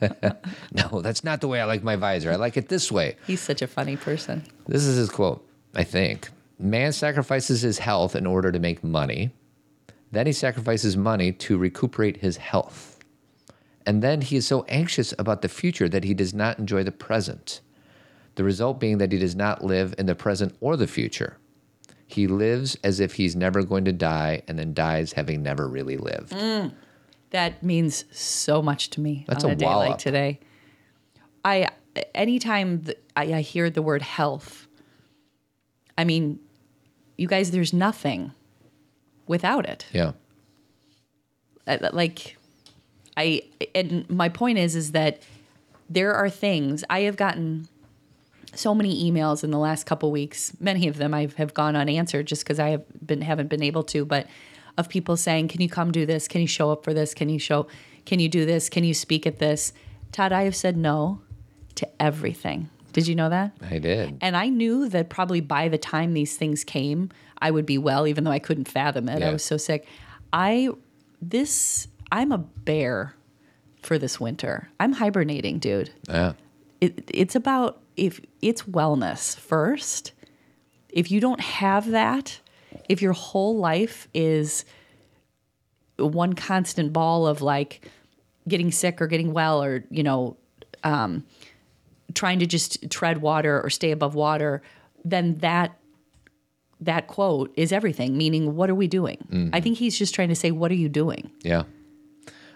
no, 0.72 1.00
that's 1.02 1.22
not 1.24 1.40
the 1.40 1.48
way 1.48 1.60
I 1.60 1.64
like 1.64 1.82
my 1.82 1.96
visor. 1.96 2.32
I 2.32 2.36
like 2.36 2.56
it 2.56 2.68
this 2.68 2.90
way. 2.90 3.16
He's 3.26 3.40
such 3.40 3.62
a 3.62 3.66
funny 3.66 3.96
person. 3.96 4.44
This 4.66 4.84
is 4.84 4.96
his 4.96 5.10
quote, 5.10 5.46
I 5.74 5.84
think. 5.84 6.30
Man 6.58 6.92
sacrifices 6.92 7.62
his 7.62 7.78
health 7.78 8.16
in 8.16 8.26
order 8.26 8.50
to 8.52 8.58
make 8.58 8.82
money. 8.84 9.32
Then 10.12 10.26
he 10.26 10.32
sacrifices 10.32 10.96
money 10.96 11.32
to 11.32 11.58
recuperate 11.58 12.18
his 12.18 12.36
health. 12.36 12.93
And 13.86 14.02
then 14.02 14.22
he 14.22 14.36
is 14.36 14.46
so 14.46 14.64
anxious 14.68 15.12
about 15.18 15.42
the 15.42 15.48
future 15.48 15.88
that 15.88 16.04
he 16.04 16.14
does 16.14 16.32
not 16.32 16.58
enjoy 16.58 16.84
the 16.84 16.92
present. 16.92 17.60
The 18.36 18.44
result 18.44 18.80
being 18.80 18.98
that 18.98 19.12
he 19.12 19.18
does 19.18 19.36
not 19.36 19.62
live 19.62 19.94
in 19.98 20.06
the 20.06 20.14
present 20.14 20.56
or 20.60 20.76
the 20.76 20.86
future. 20.86 21.36
He 22.06 22.26
lives 22.26 22.76
as 22.82 23.00
if 23.00 23.14
he's 23.14 23.36
never 23.36 23.62
going 23.62 23.84
to 23.84 23.92
die 23.92 24.42
and 24.48 24.58
then 24.58 24.74
dies 24.74 25.12
having 25.12 25.42
never 25.42 25.68
really 25.68 25.96
lived. 25.96 26.32
Mm. 26.32 26.72
That 27.30 27.62
means 27.62 28.04
so 28.12 28.62
much 28.62 28.90
to 28.90 29.00
me 29.00 29.24
That's 29.26 29.44
on 29.44 29.50
a 29.50 29.52
a, 29.54 29.56
day 29.56 29.66
wallop. 29.66 29.88
like 29.90 29.98
today. 29.98 30.40
I 31.44 31.68
anytime 32.14 32.84
I 33.16 33.40
hear 33.40 33.70
the 33.70 33.82
word 33.82 34.02
health, 34.02 34.66
I 35.96 36.04
mean, 36.04 36.38
you 37.16 37.26
guys, 37.26 37.50
there's 37.50 37.72
nothing 37.72 38.32
without 39.26 39.66
it. 39.68 39.86
Yeah. 39.92 40.12
Uh, 41.66 41.78
like 41.92 42.36
i 43.16 43.42
and 43.74 44.08
my 44.10 44.28
point 44.28 44.58
is 44.58 44.74
is 44.74 44.92
that 44.92 45.22
there 45.88 46.14
are 46.14 46.30
things 46.30 46.84
i 46.90 47.00
have 47.00 47.16
gotten 47.16 47.68
so 48.54 48.74
many 48.74 49.10
emails 49.10 49.42
in 49.42 49.50
the 49.50 49.58
last 49.58 49.84
couple 49.84 50.10
weeks 50.10 50.52
many 50.60 50.88
of 50.88 50.96
them 50.96 51.12
i 51.14 51.28
have 51.36 51.54
gone 51.54 51.76
unanswered 51.76 52.26
just 52.26 52.44
because 52.44 52.58
i 52.58 52.68
have 52.68 52.84
been 53.04 53.20
haven't 53.20 53.48
been 53.48 53.62
able 53.62 53.82
to 53.82 54.04
but 54.04 54.26
of 54.76 54.88
people 54.88 55.16
saying 55.16 55.48
can 55.48 55.60
you 55.60 55.68
come 55.68 55.92
do 55.92 56.06
this 56.06 56.28
can 56.28 56.40
you 56.40 56.46
show 56.46 56.70
up 56.70 56.84
for 56.84 56.94
this 56.94 57.14
can 57.14 57.28
you 57.28 57.38
show 57.38 57.66
can 58.04 58.18
you 58.18 58.28
do 58.28 58.44
this 58.44 58.68
can 58.68 58.84
you 58.84 58.94
speak 58.94 59.26
at 59.26 59.38
this 59.38 59.72
todd 60.12 60.32
i 60.32 60.42
have 60.42 60.56
said 60.56 60.76
no 60.76 61.20
to 61.74 61.88
everything 62.00 62.68
did 62.94 63.08
you 63.08 63.16
know 63.16 63.28
that 63.28 63.50
I 63.60 63.78
did. 63.78 64.18
and 64.20 64.36
I 64.36 64.48
knew 64.48 64.88
that 64.88 65.10
probably 65.10 65.40
by 65.40 65.68
the 65.68 65.76
time 65.76 66.14
these 66.14 66.36
things 66.36 66.62
came, 66.62 67.10
I 67.38 67.50
would 67.50 67.66
be 67.66 67.76
well, 67.76 68.06
even 68.06 68.22
though 68.22 68.30
I 68.30 68.38
couldn't 68.38 68.68
fathom 68.68 69.08
it. 69.08 69.18
Yeah. 69.18 69.30
I 69.30 69.32
was 69.32 69.44
so 69.44 69.56
sick. 69.56 69.86
I, 70.32 70.70
this, 71.20 71.88
I'm 72.14 72.30
a 72.30 72.38
bear 72.38 73.16
for 73.82 73.98
this 73.98 74.20
winter. 74.20 74.70
I'm 74.78 74.92
hibernating, 74.92 75.58
dude. 75.58 75.90
Yeah. 76.08 76.34
It, 76.80 77.10
it's 77.12 77.34
about 77.34 77.82
if 77.96 78.20
it's 78.40 78.62
wellness 78.62 79.36
first. 79.36 80.12
If 80.88 81.10
you 81.10 81.20
don't 81.20 81.40
have 81.40 81.90
that, 81.90 82.38
if 82.88 83.02
your 83.02 83.14
whole 83.14 83.58
life 83.58 84.06
is 84.14 84.64
one 85.96 86.34
constant 86.34 86.92
ball 86.92 87.26
of 87.26 87.42
like 87.42 87.90
getting 88.46 88.70
sick 88.70 89.02
or 89.02 89.08
getting 89.08 89.32
well 89.32 89.60
or, 89.62 89.84
you 89.90 90.04
know, 90.04 90.36
um, 90.84 91.24
trying 92.14 92.38
to 92.38 92.46
just 92.46 92.88
tread 92.90 93.22
water 93.22 93.60
or 93.60 93.70
stay 93.70 93.90
above 93.90 94.14
water, 94.14 94.62
then 95.04 95.38
that 95.38 95.76
that 96.80 97.08
quote 97.08 97.52
is 97.56 97.72
everything. 97.72 98.16
Meaning, 98.16 98.54
what 98.54 98.70
are 98.70 98.74
we 98.74 98.86
doing? 98.86 99.50
I 99.52 99.60
think 99.60 99.78
he's 99.78 99.98
just 99.98 100.14
trying 100.14 100.28
to 100.28 100.36
say, 100.36 100.52
what 100.52 100.70
are 100.70 100.76
you 100.76 100.88
doing? 100.88 101.32
Yeah. 101.42 101.64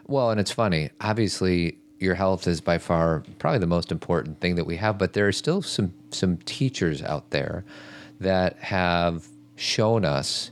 Well, 0.08 0.30
and 0.30 0.40
it's 0.40 0.50
funny. 0.50 0.90
Obviously, 1.00 1.76
your 1.98 2.14
health 2.14 2.46
is 2.46 2.60
by 2.60 2.78
far 2.78 3.22
probably 3.38 3.58
the 3.58 3.66
most 3.66 3.92
important 3.92 4.40
thing 4.40 4.54
that 4.56 4.64
we 4.64 4.76
have, 4.76 4.98
but 4.98 5.12
there 5.12 5.28
are 5.28 5.32
still 5.32 5.62
some 5.62 5.92
some 6.10 6.38
teachers 6.38 7.02
out 7.02 7.30
there 7.30 7.64
that 8.20 8.56
have 8.58 9.26
shown 9.56 10.04
us 10.04 10.50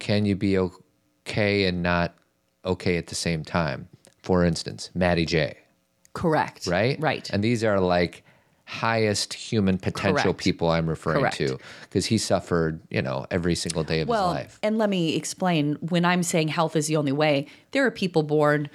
can 0.00 0.24
you 0.24 0.34
be 0.34 0.58
okay 0.58 1.64
and 1.64 1.82
not 1.82 2.14
okay 2.64 2.96
at 2.96 3.06
the 3.06 3.14
same 3.14 3.44
time. 3.44 3.88
For 4.22 4.44
instance, 4.44 4.90
Mattie 4.94 5.24
J, 5.26 5.56
Correct. 6.12 6.66
right? 6.66 6.98
Right. 7.00 7.28
And 7.30 7.44
these 7.44 7.62
are 7.64 7.78
like 7.80 8.24
highest 8.70 9.34
human 9.34 9.76
potential 9.78 10.22
Correct. 10.32 10.38
people 10.38 10.70
I'm 10.70 10.88
referring 10.88 11.20
Correct. 11.20 11.36
to 11.38 11.58
because 11.82 12.06
he 12.06 12.18
suffered, 12.18 12.80
you 12.88 13.02
know, 13.02 13.26
every 13.30 13.56
single 13.56 13.82
day 13.82 14.00
of 14.00 14.08
well, 14.08 14.28
his 14.34 14.44
life. 14.44 14.58
and 14.62 14.78
let 14.78 14.88
me 14.88 15.16
explain. 15.16 15.74
When 15.80 16.04
I'm 16.04 16.22
saying 16.22 16.48
health 16.48 16.76
is 16.76 16.86
the 16.86 16.96
only 16.96 17.12
way, 17.12 17.46
there 17.72 17.84
are 17.84 17.90
people 17.90 18.22
born. 18.22 18.70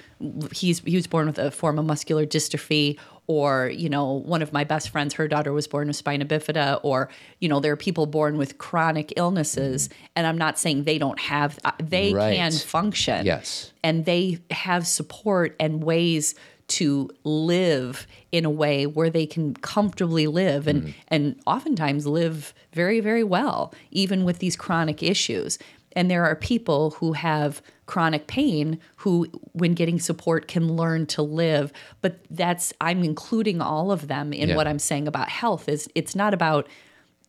He's 0.52 0.80
he 0.80 0.96
was 0.96 1.06
born 1.06 1.26
with 1.26 1.38
a 1.38 1.50
form 1.50 1.78
of 1.78 1.86
muscular 1.86 2.26
dystrophy, 2.26 2.98
or 3.26 3.68
you 3.74 3.88
know, 3.88 4.12
one 4.12 4.42
of 4.42 4.52
my 4.52 4.64
best 4.64 4.90
friends, 4.90 5.14
her 5.14 5.26
daughter 5.28 5.52
was 5.52 5.66
born 5.66 5.86
with 5.88 5.96
spina 5.96 6.26
bifida, 6.26 6.78
or 6.82 7.08
you 7.40 7.48
know, 7.48 7.58
there 7.60 7.72
are 7.72 7.76
people 7.76 8.04
born 8.06 8.36
with 8.36 8.58
chronic 8.58 9.14
illnesses. 9.16 9.88
And 10.14 10.26
I'm 10.26 10.38
not 10.38 10.58
saying 10.58 10.84
they 10.84 10.98
don't 10.98 11.18
have. 11.20 11.58
uh, 11.64 11.72
They 11.82 12.12
Right. 12.12 12.36
can 12.36 12.52
function. 12.52 13.24
Yes. 13.24 13.72
and 13.82 14.04
they 14.04 14.38
have 14.50 14.86
support 14.86 15.56
and 15.58 15.82
ways 15.82 16.34
to 16.68 17.08
live 17.24 18.06
in 18.32 18.44
a 18.44 18.50
way 18.50 18.86
where 18.86 19.10
they 19.10 19.26
can 19.26 19.54
comfortably 19.54 20.26
live 20.26 20.66
and 20.66 20.82
mm-hmm. 20.82 20.90
and 21.08 21.40
oftentimes 21.46 22.06
live 22.06 22.52
very 22.72 23.00
very 23.00 23.22
well 23.24 23.72
even 23.90 24.24
with 24.24 24.38
these 24.40 24.56
chronic 24.56 25.02
issues 25.02 25.58
and 25.92 26.10
there 26.10 26.24
are 26.24 26.34
people 26.36 26.90
who 26.92 27.12
have 27.14 27.62
chronic 27.86 28.26
pain 28.26 28.78
who 28.96 29.26
when 29.52 29.74
getting 29.74 30.00
support 30.00 30.48
can 30.48 30.74
learn 30.76 31.06
to 31.06 31.22
live 31.22 31.72
but 32.02 32.18
that's 32.30 32.72
i'm 32.80 33.04
including 33.04 33.60
all 33.60 33.92
of 33.92 34.08
them 34.08 34.32
in 34.32 34.48
Yeah. 34.48 34.56
what 34.56 34.66
i'm 34.66 34.80
saying 34.80 35.06
about 35.06 35.28
health 35.28 35.68
is 35.68 35.88
it's 35.94 36.16
not 36.16 36.34
about 36.34 36.66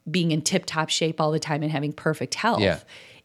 being 0.09 0.31
in 0.31 0.41
tip 0.41 0.65
top 0.65 0.89
shape 0.89 1.21
all 1.21 1.31
the 1.31 1.39
time 1.39 1.61
and 1.61 1.71
having 1.71 1.93
perfect 1.93 2.33
health 2.35 2.61
Yeah. 2.61 2.79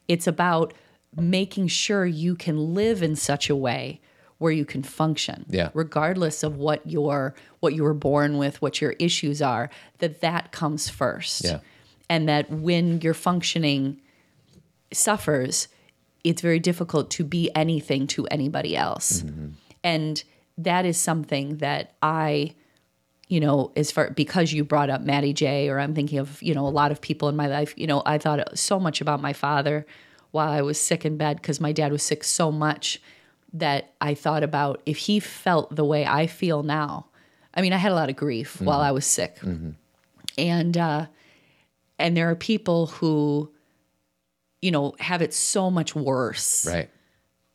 it's 0.07 0.27
about 0.27 0.73
making 1.15 1.67
sure 1.67 2.05
you 2.05 2.35
can 2.35 2.73
live 2.73 3.01
in 3.01 3.15
such 3.15 3.49
a 3.49 3.55
way 3.55 3.99
where 4.43 4.51
you 4.51 4.65
can 4.65 4.83
function 4.83 5.45
Yeah. 5.49 5.69
regardless 5.73 6.43
of 6.43 6.57
what 6.57 6.85
your 6.85 7.33
what 7.61 7.73
you 7.73 7.83
were 7.83 7.93
born 7.93 8.37
with 8.37 8.61
what 8.61 8.81
your 8.81 8.91
issues 8.99 9.41
are 9.41 9.69
that 9.99 10.19
that 10.19 10.51
comes 10.51 10.89
first 10.89 11.45
Yeah. 11.45 11.59
and 12.09 12.27
that 12.27 12.51
when 12.51 12.99
your 12.99 13.13
functioning 13.13 14.01
suffers 14.91 15.69
it's 16.25 16.41
very 16.41 16.59
difficult 16.59 17.09
to 17.11 17.23
be 17.23 17.49
anything 17.55 18.05
to 18.07 18.27
anybody 18.27 18.75
else 18.75 19.21
mm-hmm. 19.21 19.51
and 19.81 20.23
that 20.57 20.85
is 20.85 20.97
something 20.97 21.57
that 21.57 21.93
i 22.01 22.53
you 23.29 23.39
know, 23.39 23.71
as 23.75 23.89
far 23.89 24.11
because 24.11 24.53
you 24.53 24.63
brought 24.63 24.91
up 24.91 25.01
Mattie 25.01 25.33
J, 25.33 25.67
or 25.69 25.79
I'm 25.79 25.95
thinking 25.95 26.19
of, 26.19 26.43
you 26.43 26.53
know, 26.53 26.67
a 26.67 26.75
lot 26.81 26.91
of 26.91 27.01
people 27.01 27.29
in 27.29 27.35
my 27.35 27.47
life, 27.47 27.73
you 27.77 27.87
know, 27.87 28.03
I 28.05 28.19
thought 28.19 28.59
so 28.59 28.79
much 28.79 29.01
about 29.01 29.21
my 29.21 29.33
father 29.33 29.87
while 30.31 30.51
I 30.51 30.61
was 30.61 30.79
sick 30.79 31.03
in 31.03 31.17
bed 31.17 31.37
because 31.37 31.59
my 31.59 31.71
dad 31.71 31.91
was 31.91 32.03
sick 32.03 32.23
so 32.23 32.51
much 32.51 33.01
that 33.53 33.93
I 34.01 34.13
thought 34.15 34.43
about 34.43 34.81
if 34.85 34.97
he 34.97 35.19
felt 35.19 35.75
the 35.75 35.85
way 35.85 36.05
I 36.05 36.27
feel 36.27 36.63
now. 36.63 37.07
I 37.53 37.61
mean, 37.61 37.71
I 37.73 37.77
had 37.77 37.91
a 37.91 37.95
lot 37.95 38.09
of 38.09 38.15
grief 38.15 38.59
while 38.61 38.79
I 38.81 38.91
was 38.91 39.05
sick. 39.05 39.37
And 40.37 40.77
uh 40.77 41.05
and 41.99 42.17
there 42.17 42.29
are 42.29 42.35
people 42.35 42.87
who 42.87 43.51
you 44.61 44.71
know 44.71 44.95
have 44.99 45.21
it 45.21 45.33
so 45.33 45.69
much 45.69 45.93
worse 45.95 46.65
Right. 46.65 46.89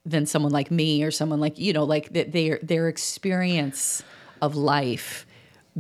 than 0.05 0.27
someone 0.27 0.53
like 0.53 0.71
me 0.71 1.03
or 1.03 1.11
someone 1.11 1.41
like 1.41 1.59
you 1.59 1.73
know 1.73 1.85
like 1.85 2.13
that 2.13 2.31
their 2.33 2.61
their 2.63 2.89
experience 2.89 4.03
of 4.41 4.55
life 4.55 5.27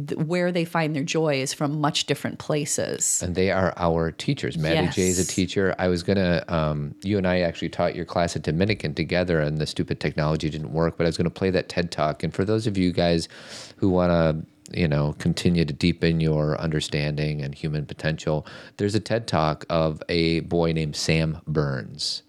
th- 0.07 0.20
where 0.20 0.53
they 0.53 0.64
find 0.64 0.94
their 0.94 1.05
joy 1.05 1.40
is 1.40 1.53
from 1.53 1.80
much 1.80 2.07
different 2.07 2.38
places 2.38 3.22
and 3.22 3.34
they 3.34 3.51
are 3.51 3.72
our 3.76 4.11
teachers. 4.11 4.57
Mattie 4.59 4.88
J 4.88 5.09
is 5.09 5.18
a 5.18 5.26
teacher. 5.26 5.74
I 5.78 5.88
was 5.88 6.03
gonna, 6.03 6.44
um, 6.49 6.94
you 7.03 7.18
and 7.18 7.26
I 7.26 7.40
actually 7.40 7.68
taught 7.68 7.94
your 7.94 8.05
class 8.05 8.36
at 8.36 8.42
Dominican 8.42 8.94
together, 8.94 9.40
and 9.40 9.59
the 9.59 9.66
stupid 9.66 10.01
technology 10.01 10.51
didn't 10.51 10.72
work. 10.72 10.96
But 10.96 11.05
I 11.05 11.09
was 11.09 11.16
gonna 11.16 11.30
play 11.30 11.51
that 11.51 11.68
TED 11.68 11.90
talk, 11.90 12.22
and 12.22 12.32
for 12.34 12.44
those 12.44 12.66
of 12.66 12.76
you 12.76 12.92
guys 12.92 13.28
who 13.76 13.88
want 13.88 14.11
to, 14.11 14.78
you 14.78 14.88
know, 14.88 15.14
continue 15.18 15.64
to 15.64 15.72
deepen 15.72 16.20
your 16.20 16.59
understanding 16.61 17.42
and 17.42 17.55
human 17.55 17.86
potential, 17.86 18.46
there's 18.76 18.94
a 18.94 19.01
TED 19.01 19.26
talk 19.26 19.64
of 19.70 20.03
a 20.09 20.40
boy 20.40 20.72
named 20.72 20.96
Sam 20.96 21.40
Berns. 21.46 22.22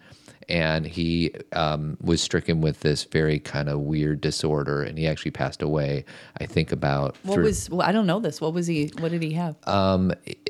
And 0.49 0.85
he 0.85 1.31
um, 1.53 1.97
was 2.01 2.21
stricken 2.21 2.59
with 2.59 2.79
this 2.81 3.03
very 3.05 3.39
kind 3.39 3.69
of 3.69 3.79
weird 3.79 4.19
disorder, 4.19 4.81
and 4.81 4.97
he 4.97 5.07
actually 5.07 5.31
passed 5.31 5.61
away. 5.61 6.05
I 6.41 6.45
think 6.45 6.71
about 6.71 7.15
what 7.23 7.35
through- 7.35 7.43
was 7.45 7.69
well, 7.69 7.87
i 7.87 7.91
don't 7.91 8.07
know 8.07 8.19
this 8.19 8.41
what 8.41 8.53
was 8.53 8.67
he 8.67 8.91
what 8.99 9.11
did 9.11 9.21
he 9.21 9.33
have 9.33 9.55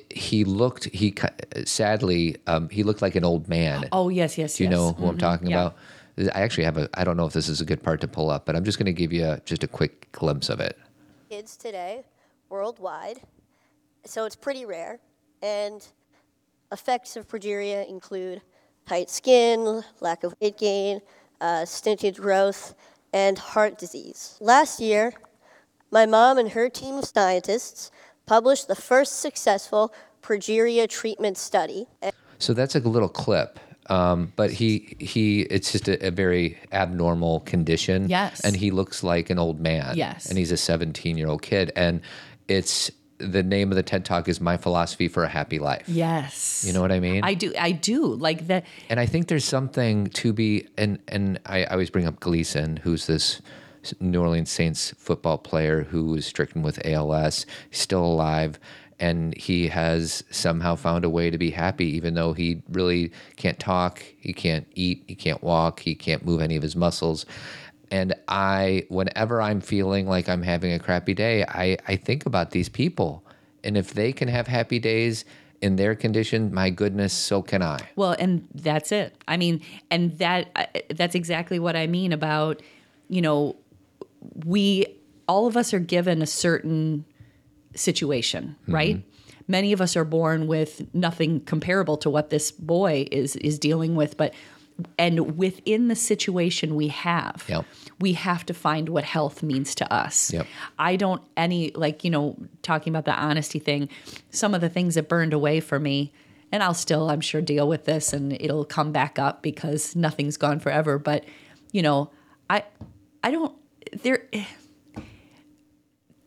he 0.09 0.43
looked 0.43 0.85
he 0.85 1.13
sadly 1.65 2.37
um, 2.47 2.69
he 2.69 2.83
looked 2.83 3.01
like 3.01 3.15
an 3.15 3.23
old 3.23 3.47
man 3.47 3.87
oh 3.91 4.09
yes 4.09 4.37
yes 4.37 4.55
do 4.55 4.63
you 4.63 4.69
yes. 4.69 4.77
know 4.77 4.93
who 4.93 5.07
i'm 5.07 5.17
talking 5.17 5.49
yeah. 5.49 5.67
about 5.67 5.77
i 6.33 6.41
actually 6.41 6.63
have 6.63 6.77
a 6.77 6.89
i 6.93 7.03
don't 7.03 7.17
know 7.17 7.25
if 7.25 7.33
this 7.33 7.47
is 7.47 7.61
a 7.61 7.65
good 7.65 7.83
part 7.83 8.01
to 8.01 8.07
pull 8.07 8.29
up 8.29 8.45
but 8.45 8.55
i'm 8.55 8.63
just 8.63 8.77
going 8.77 8.85
to 8.85 8.93
give 8.93 9.11
you 9.11 9.25
a, 9.25 9.39
just 9.45 9.63
a 9.63 9.67
quick 9.67 10.11
glimpse 10.11 10.49
of 10.49 10.59
it 10.59 10.77
kids 11.29 11.55
today 11.57 12.03
worldwide, 12.49 13.21
so 14.05 14.25
it's 14.25 14.35
pretty 14.35 14.65
rare. 14.65 14.99
And 15.41 15.87
effects 16.71 17.15
of 17.15 17.27
progeria 17.27 17.87
include 17.87 18.41
tight 18.89 19.09
skin, 19.09 19.83
lack 20.01 20.23
of 20.23 20.33
weight 20.41 20.57
gain, 20.57 20.99
uh, 21.41 21.63
stunted 21.63 22.17
growth, 22.17 22.73
and 23.13 23.37
heart 23.37 23.77
disease. 23.77 24.35
Last 24.41 24.79
year, 24.79 25.13
my 25.91 26.05
mom 26.07 26.37
and 26.39 26.49
her 26.51 26.69
team 26.69 26.95
of 26.97 27.05
scientists 27.05 27.91
published 28.25 28.67
the 28.67 28.75
first 28.75 29.19
successful 29.19 29.93
progeria 30.23 30.87
treatment 30.89 31.37
study. 31.37 31.85
so 32.39 32.53
that's 32.53 32.75
a 32.75 32.79
little 32.79 33.09
clip 33.09 33.59
um, 33.89 34.31
but 34.35 34.51
he 34.51 34.95
he 34.99 35.41
it's 35.43 35.71
just 35.71 35.87
a, 35.87 36.07
a 36.07 36.11
very 36.11 36.57
abnormal 36.71 37.39
condition 37.41 38.07
Yes. 38.09 38.41
and 38.41 38.55
he 38.55 38.69
looks 38.69 39.01
like 39.03 39.29
an 39.31 39.39
old 39.39 39.59
man 39.59 39.95
Yes. 39.97 40.27
and 40.29 40.37
he's 40.37 40.51
a 40.51 40.57
17 40.57 41.17
year 41.17 41.27
old 41.27 41.41
kid 41.41 41.71
and 41.75 42.01
it's 42.47 42.91
the 43.19 43.43
name 43.43 43.71
of 43.71 43.75
the 43.75 43.83
ted 43.83 44.05
talk 44.05 44.27
is 44.27 44.39
my 44.39 44.57
philosophy 44.57 45.07
for 45.07 45.23
a 45.23 45.27
happy 45.29 45.59
life 45.59 45.87
yes 45.87 46.63
you 46.65 46.73
know 46.73 46.81
what 46.81 46.91
i 46.91 46.99
mean 46.99 47.23
i 47.23 47.33
do 47.33 47.53
i 47.59 47.71
do 47.71 48.05
like 48.15 48.47
that 48.47 48.65
And 48.89 48.99
I 48.99 49.05
think 49.05 49.27
there's 49.27 49.45
something 49.45 50.07
to 50.07 50.33
be, 50.33 50.67
and 50.77 50.99
and 51.07 51.39
I, 51.45 51.63
I 51.63 51.71
always 51.73 51.89
bring 51.89 52.07
up 52.07 52.19
Gleason, 52.19 52.77
who's 52.77 53.05
this 53.05 53.41
New 53.99 54.19
Orleans 54.21 54.49
Saints 54.49 54.93
football 54.97 55.37
player 55.37 55.83
who 55.83 56.05
was 56.05 56.25
stricken 56.25 56.61
with 56.63 56.79
ALS. 56.85 57.45
Still 57.71 58.03
alive, 58.05 58.59
and 58.99 59.35
he 59.37 59.67
has 59.69 60.23
somehow 60.29 60.75
found 60.75 61.05
a 61.05 61.09
way 61.09 61.29
to 61.29 61.37
be 61.37 61.51
happy, 61.51 61.85
even 61.95 62.13
though 62.13 62.33
he 62.33 62.61
really 62.69 63.11
can't 63.37 63.59
talk, 63.59 64.03
he 64.19 64.33
can't 64.33 64.67
eat, 64.75 65.03
he 65.07 65.15
can't 65.15 65.41
walk, 65.43 65.79
he 65.81 65.95
can't 65.95 66.25
move 66.25 66.41
any 66.41 66.55
of 66.55 66.63
his 66.63 66.75
muscles. 66.75 67.25
And 67.91 68.13
I, 68.27 68.85
whenever 68.89 69.41
I'm 69.41 69.61
feeling 69.61 70.07
like 70.07 70.29
I'm 70.29 70.43
having 70.43 70.73
a 70.73 70.79
crappy 70.79 71.13
day, 71.13 71.43
I, 71.43 71.77
I 71.87 71.95
think 71.95 72.25
about 72.25 72.51
these 72.51 72.69
people. 72.69 73.25
And 73.63 73.75
if 73.75 73.93
they 73.93 74.13
can 74.13 74.27
have 74.27 74.47
happy 74.47 74.79
days 74.79 75.25
in 75.61 75.75
their 75.75 75.95
condition, 75.95 76.53
my 76.53 76.69
goodness, 76.69 77.13
so 77.13 77.41
can 77.41 77.61
I. 77.61 77.79
Well, 77.95 78.15
and 78.17 78.47
that's 78.53 78.91
it. 78.91 79.15
I 79.27 79.37
mean, 79.37 79.61
and 79.91 80.17
that 80.19 80.49
uh, 80.55 80.65
that's 80.95 81.15
exactly 81.15 81.59
what 81.59 81.75
I 81.75 81.87
mean 81.87 82.13
about, 82.13 82.61
you 83.09 83.21
know, 83.21 83.55
we 84.45 84.85
all 85.27 85.47
of 85.47 85.57
us 85.57 85.73
are 85.73 85.79
given 85.79 86.21
a 86.21 86.27
certain 86.27 87.05
situation, 87.75 88.55
right? 88.67 89.03
Many 89.47 89.73
of 89.73 89.81
us 89.81 89.95
are 89.95 90.05
born 90.05 90.47
with 90.47 90.87
nothing 90.93 91.41
comparable 91.41 91.97
to 91.97 92.09
what 92.09 92.29
this 92.29 92.51
boy 92.51 93.07
is 93.11 93.35
is 93.37 93.59
dealing 93.59 93.95
with, 93.95 94.15
but 94.15 94.33
and 94.97 95.37
within 95.37 95.87
the 95.87 95.95
situation 95.95 96.75
we 96.75 96.87
have, 96.89 97.45
Yep. 97.47 97.65
we 97.99 98.13
have 98.13 98.45
to 98.47 98.53
find 98.53 98.89
what 98.89 99.03
health 99.03 99.43
means 99.43 99.75
to 99.75 99.93
us. 99.93 100.31
Yep. 100.33 100.47
I 100.77 100.95
don't 100.95 101.21
any 101.37 101.71
like, 101.71 102.03
you 102.03 102.09
know, 102.09 102.35
talking 102.61 102.91
about 102.91 103.05
the 103.05 103.13
honesty 103.13 103.59
thing, 103.59 103.89
some 104.29 104.53
of 104.53 104.61
the 104.61 104.69
things 104.69 104.95
that 104.95 105.09
burned 105.09 105.33
away 105.33 105.59
for 105.59 105.79
me, 105.79 106.11
and 106.51 106.63
I'll 106.63 106.73
still, 106.73 107.09
I'm 107.09 107.21
sure, 107.21 107.41
deal 107.41 107.67
with 107.67 107.85
this 107.85 108.13
and 108.13 108.33
it'll 108.33 108.65
come 108.65 108.91
back 108.91 109.19
up 109.19 109.41
because 109.41 109.95
nothing's 109.95 110.37
gone 110.37 110.59
forever. 110.59 110.97
But, 110.97 111.25
you 111.71 111.81
know, 111.81 112.11
I 112.49 112.63
I 113.23 113.31
don't 113.31 113.55
there 114.01 114.27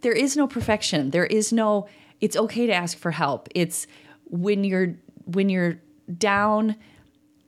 there 0.02 0.12
is 0.12 0.36
no 0.36 0.46
perfection. 0.46 1.10
There 1.10 1.26
is 1.26 1.52
no 1.52 1.86
it's 2.20 2.36
okay 2.36 2.66
to 2.66 2.72
ask 2.72 2.96
for 2.96 3.10
help. 3.10 3.48
It's 3.54 3.86
when 4.26 4.64
you're 4.64 4.94
when 5.24 5.48
you're 5.48 5.80
down, 6.18 6.76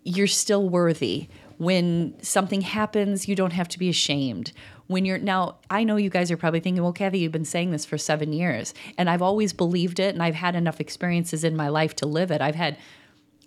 you're 0.05 0.27
still 0.27 0.69
worthy. 0.69 1.29
When 1.59 2.15
something 2.23 2.61
happens, 2.61 3.27
you 3.27 3.35
don't 3.35 3.53
have 3.53 3.69
to 3.69 3.79
be 3.79 3.89
ashamed. 3.89 4.53
When 4.87 5.05
you're 5.05 5.19
now, 5.19 5.57
I 5.71 5.85
know 5.85 5.97
you 5.97 6.11
guys 6.11 6.31
are 6.31 6.37
probably 6.37 6.61
thinking, 6.61 6.83
well, 6.83 6.93
Cathy, 6.93 7.21
you've 7.21 7.33
been 7.33 7.45
saying 7.45 7.71
this 7.71 7.87
for 7.87 7.97
seven 7.97 8.33
years. 8.33 8.75
And 8.99 9.09
I've 9.09 9.23
always 9.23 9.53
believed 9.53 9.99
it, 9.99 10.15
and 10.15 10.23
I've 10.23 10.35
had 10.35 10.55
enough 10.55 10.81
experiences 10.81 11.43
in 11.43 11.57
my 11.57 11.69
life 11.69 11.97
to 11.97 12.07
live 12.07 12.31
it. 12.31 12.43
I've 12.43 12.55
had, 12.55 12.77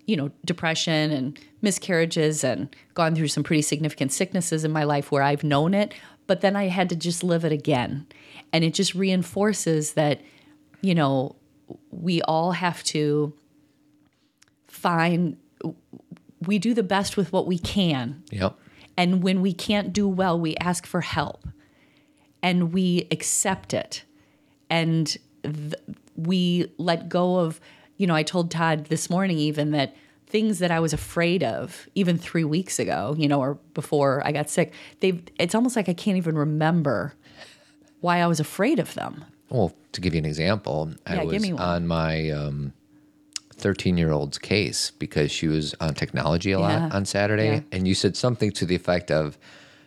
you 0.06 0.16
know, 0.16 0.32
depression 0.46 1.12
and 1.12 1.40
miscarriages 1.62 2.44
and 2.44 2.76
gone 2.94 3.14
through 3.14 3.28
some 3.28 3.44
pretty 3.44 3.62
significant 3.62 4.12
sicknesses 4.12 4.64
in 4.64 4.72
my 4.72 4.84
life 4.84 5.12
where 5.12 5.24
I've 5.24 5.44
known 5.44 5.74
it. 5.74 5.94
But 6.26 6.42
then 6.42 6.56
I 6.56 6.70
had 6.70 6.90
to 6.90 6.96
just 6.96 7.24
live 7.24 7.46
it 7.46 7.52
again. 7.52 8.08
And 8.52 8.64
it 8.64 8.74
just 8.74 8.96
reinforces 8.96 9.94
that, 9.94 10.22
you 10.82 10.96
know, 10.96 11.36
we 11.92 12.22
all 12.24 12.54
have 12.54 12.84
to 12.86 13.34
find 14.68 15.38
we 16.46 16.60
do 16.60 16.74
the 16.74 16.84
best 16.84 17.18
with 17.18 17.32
what 17.34 17.48
we 17.48 17.58
can 17.58 18.22
Yep. 18.32 18.56
and 18.96 19.24
when 19.24 19.42
we 19.42 19.54
can't 19.54 19.92
do 19.94 20.08
well 20.08 20.40
we 20.40 20.56
ask 20.58 20.86
for 20.86 21.02
help 21.02 21.48
and 22.44 22.72
we 22.74 23.08
accept 23.12 23.74
it 23.74 24.04
and 24.70 25.18
th- 25.44 25.74
we 26.16 26.72
let 26.78 27.10
go 27.10 27.38
of 27.40 27.60
you 27.98 28.06
know 28.08 28.16
i 28.16 28.24
told 28.24 28.52
todd 28.52 28.86
this 28.86 29.10
morning 29.10 29.38
even 29.38 29.72
that 29.72 29.96
things 30.28 30.60
that 30.60 30.70
i 30.72 30.80
was 30.80 30.94
afraid 30.94 31.44
of 31.44 31.88
even 31.96 32.18
three 32.18 32.44
weeks 32.44 32.80
ago 32.80 33.16
you 33.18 33.28
know 33.28 33.40
or 33.40 33.56
before 33.74 34.22
i 34.26 34.32
got 34.32 34.50
sick 34.50 34.74
they 35.00 35.22
it's 35.40 35.56
almost 35.56 35.76
like 35.76 35.88
i 35.90 35.94
can't 35.94 36.18
even 36.18 36.38
remember 36.38 37.14
why 38.02 38.20
i 38.22 38.28
was 38.28 38.40
afraid 38.40 38.78
of 38.80 38.94
them 38.94 39.24
Well, 39.50 39.74
to 39.94 40.02
give 40.02 40.14
you 40.14 40.20
an 40.20 40.26
example, 40.26 40.92
Yeah, 41.10 41.14
I 41.22 41.26
give 41.26 41.34
was 41.34 41.42
me 41.42 41.54
one. 41.54 41.62
on 41.64 41.88
my 41.88 42.30
um, 42.30 42.74
13 43.58 43.98
year 43.98 44.12
old's 44.12 44.38
case 44.38 44.92
because 44.92 45.32
she 45.32 45.48
was 45.48 45.74
on 45.80 45.94
technology 45.94 46.52
a 46.52 46.60
Yeah. 46.60 46.68
lot 46.86 46.94
on 46.94 47.06
Saturday. 47.06 47.48
Yeah. 47.48 47.62
And 47.72 47.88
you 47.88 47.96
said 47.96 48.16
something 48.16 48.52
to 48.52 48.66
the 48.66 48.76
effect 48.76 49.12
of, 49.12 49.38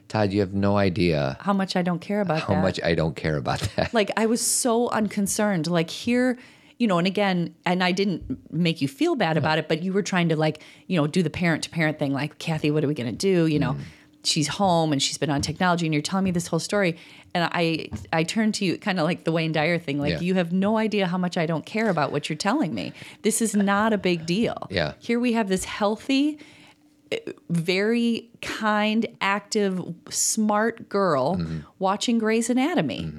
Todd, 0.08 0.32
you 0.32 0.40
have 0.40 0.52
no 0.54 0.76
idea 0.76 1.36
how 1.40 1.52
much 1.52 1.76
i 1.76 1.82
don't 1.82 2.00
care 2.00 2.20
about 2.20 2.40
how 2.40 2.54
that 2.54 2.62
much 2.62 2.80
I 2.82 2.94
don't 2.96 3.14
care 3.14 3.36
about 3.36 3.60
that. 3.76 3.94
like 4.00 4.10
I 4.16 4.26
was 4.26 4.40
so 4.40 4.88
unconcerned. 4.90 5.68
Like 5.68 5.88
here, 5.88 6.36
you 6.78 6.86
know, 6.88 6.98
and 6.98 7.06
again, 7.06 7.54
and 7.64 7.84
I 7.84 7.92
didn't 7.92 8.52
make 8.52 8.80
you 8.82 8.88
feel 8.88 9.14
bad 9.14 9.36
about 9.36 9.58
it, 9.58 9.68
but 9.68 9.82
you 9.84 9.92
were 9.92 10.02
trying 10.02 10.28
to 10.30 10.36
like, 10.36 10.62
you 10.88 10.96
know, 10.96 11.06
do 11.06 11.22
the 11.22 11.30
parent 11.30 11.62
to 11.64 11.70
parent 11.70 11.98
thing. 12.00 12.12
Like, 12.12 12.38
Cathy, 12.38 12.70
what 12.72 12.82
are 12.82 12.88
we 12.88 12.94
gonna 12.94 13.12
do? 13.12 13.46
You 13.46 13.60
know, 13.60 13.74
mm. 13.74 13.80
She's 14.24 14.48
home 14.48 14.92
and 14.92 15.02
she's 15.02 15.18
been 15.18 15.30
on 15.30 15.40
technology, 15.40 15.86
and 15.86 15.94
you're 15.94 16.02
telling 16.02 16.24
me 16.24 16.30
this 16.30 16.46
whole 16.46 16.58
story, 16.60 16.96
and 17.34 17.48
I 17.52 17.88
I 18.12 18.22
turn 18.24 18.52
to 18.52 18.64
you 18.64 18.78
kind 18.78 18.98
of 18.98 19.04
like 19.04 19.24
the 19.24 19.32
Wayne 19.32 19.52
Dyer 19.52 19.78
thing. 19.78 19.98
Like, 19.98 20.12
Yeah. 20.14 20.20
you 20.20 20.34
have 20.34 20.52
no 20.52 20.76
idea 20.78 21.06
how 21.06 21.18
much 21.18 21.36
I 21.36 21.46
don't 21.46 21.64
care 21.66 21.88
about 21.88 22.12
what 22.12 22.28
you're 22.28 22.36
telling 22.36 22.74
me. 22.74 22.92
This 23.22 23.40
is 23.42 23.54
not 23.54 23.92
a 23.92 23.98
big 23.98 24.26
deal. 24.26 24.66
Yeah. 24.70 24.92
Here 24.98 25.18
we 25.20 25.32
have 25.32 25.48
this 25.48 25.64
healthy 25.64 26.38
very 27.48 28.30
kind, 28.40 29.06
active, 29.20 29.82
smart 30.10 30.88
girl 30.88 31.36
Mm-hmm. 31.36 31.58
watching 31.78 32.18
Grey's 32.18 32.48
Anatomy. 32.50 33.10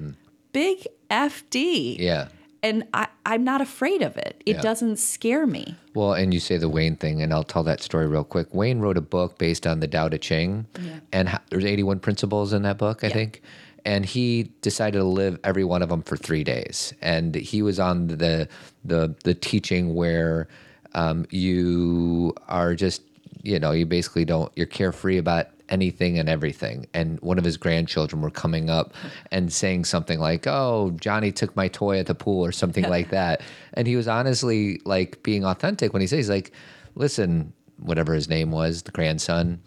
Big 0.53 0.85
FD. 1.09 1.97
yeah. 1.99 2.27
And 2.63 2.85
I, 2.93 3.07
I'm 3.25 3.43
not 3.43 3.61
afraid 3.61 4.01
of 4.01 4.17
it. 4.17 4.41
It 4.45 4.57
Yeah. 4.57 4.61
doesn't 4.61 4.97
scare 4.97 5.47
me. 5.47 5.75
Well, 5.95 6.13
and 6.13 6.33
you 6.33 6.39
say 6.39 6.57
the 6.57 6.69
Wayne 6.69 6.95
thing, 6.95 7.21
and 7.21 7.33
I'll 7.33 7.43
tell 7.43 7.63
that 7.63 7.81
story 7.81 8.07
real 8.07 8.23
quick. 8.23 8.53
Wayne 8.53 8.79
wrote 8.79 8.97
a 8.97 9.01
book 9.01 9.37
based 9.37 9.65
on 9.65 9.79
the 9.79 9.87
Tao 9.87 10.09
Te 10.09 10.17
Ching, 10.19 10.67
and 11.11 11.29
ho- 11.29 11.39
there's 11.49 11.65
81 11.65 11.99
principles 11.99 12.53
in 12.53 12.61
that 12.61 12.77
book, 12.77 13.03
I 13.03 13.07
Yeah. 13.07 13.13
think. 13.13 13.41
And 13.83 14.05
he 14.05 14.51
decided 14.61 14.99
to 14.99 15.03
live 15.03 15.39
every 15.43 15.63
one 15.63 15.81
of 15.81 15.89
them 15.89 16.03
for 16.03 16.15
three 16.15 16.43
days. 16.43 16.93
And 17.01 17.33
he 17.33 17.63
was 17.63 17.79
on 17.79 18.07
the 18.07 18.47
the 18.85 19.15
the 19.23 19.33
teaching 19.33 19.95
where 19.95 20.47
um, 20.93 21.25
you 21.31 22.33
are 22.47 22.75
just, 22.75 23.01
you 23.41 23.57
know, 23.59 23.71
you 23.71 23.85
basically 23.87 24.23
don't, 24.25 24.51
you're 24.55 24.67
carefree 24.67 25.17
about 25.17 25.47
anything 25.71 26.19
and 26.19 26.29
everything. 26.29 26.85
And 26.93 27.19
one 27.21 27.39
of 27.39 27.43
his 27.43 27.57
grandchildren 27.57 28.21
were 28.21 28.29
coming 28.29 28.69
up 28.69 28.93
and 29.31 29.51
saying 29.51 29.85
something 29.85 30.19
like, 30.19 30.45
"Oh, 30.45 30.91
Johnny 30.99 31.31
took 31.31 31.55
my 31.55 31.67
toy 31.69 31.97
at 31.99 32.05
the 32.05 32.13
pool" 32.15 32.45
or 32.45 32.51
something 32.51 32.83
like 32.87 33.09
that. 33.11 33.41
And 33.73 33.87
he 33.87 33.95
was 33.95 34.07
honestly 34.07 34.79
like 34.85 35.23
being 35.23 35.43
authentic 35.45 35.93
when 35.93 36.01
he 36.01 36.07
says, 36.07 36.29
like, 36.29 36.51
"Listen, 36.95 37.53
whatever 37.79 38.13
his 38.13 38.29
name 38.29 38.51
was, 38.51 38.83
the 38.83 38.91
grandson, 38.91 39.59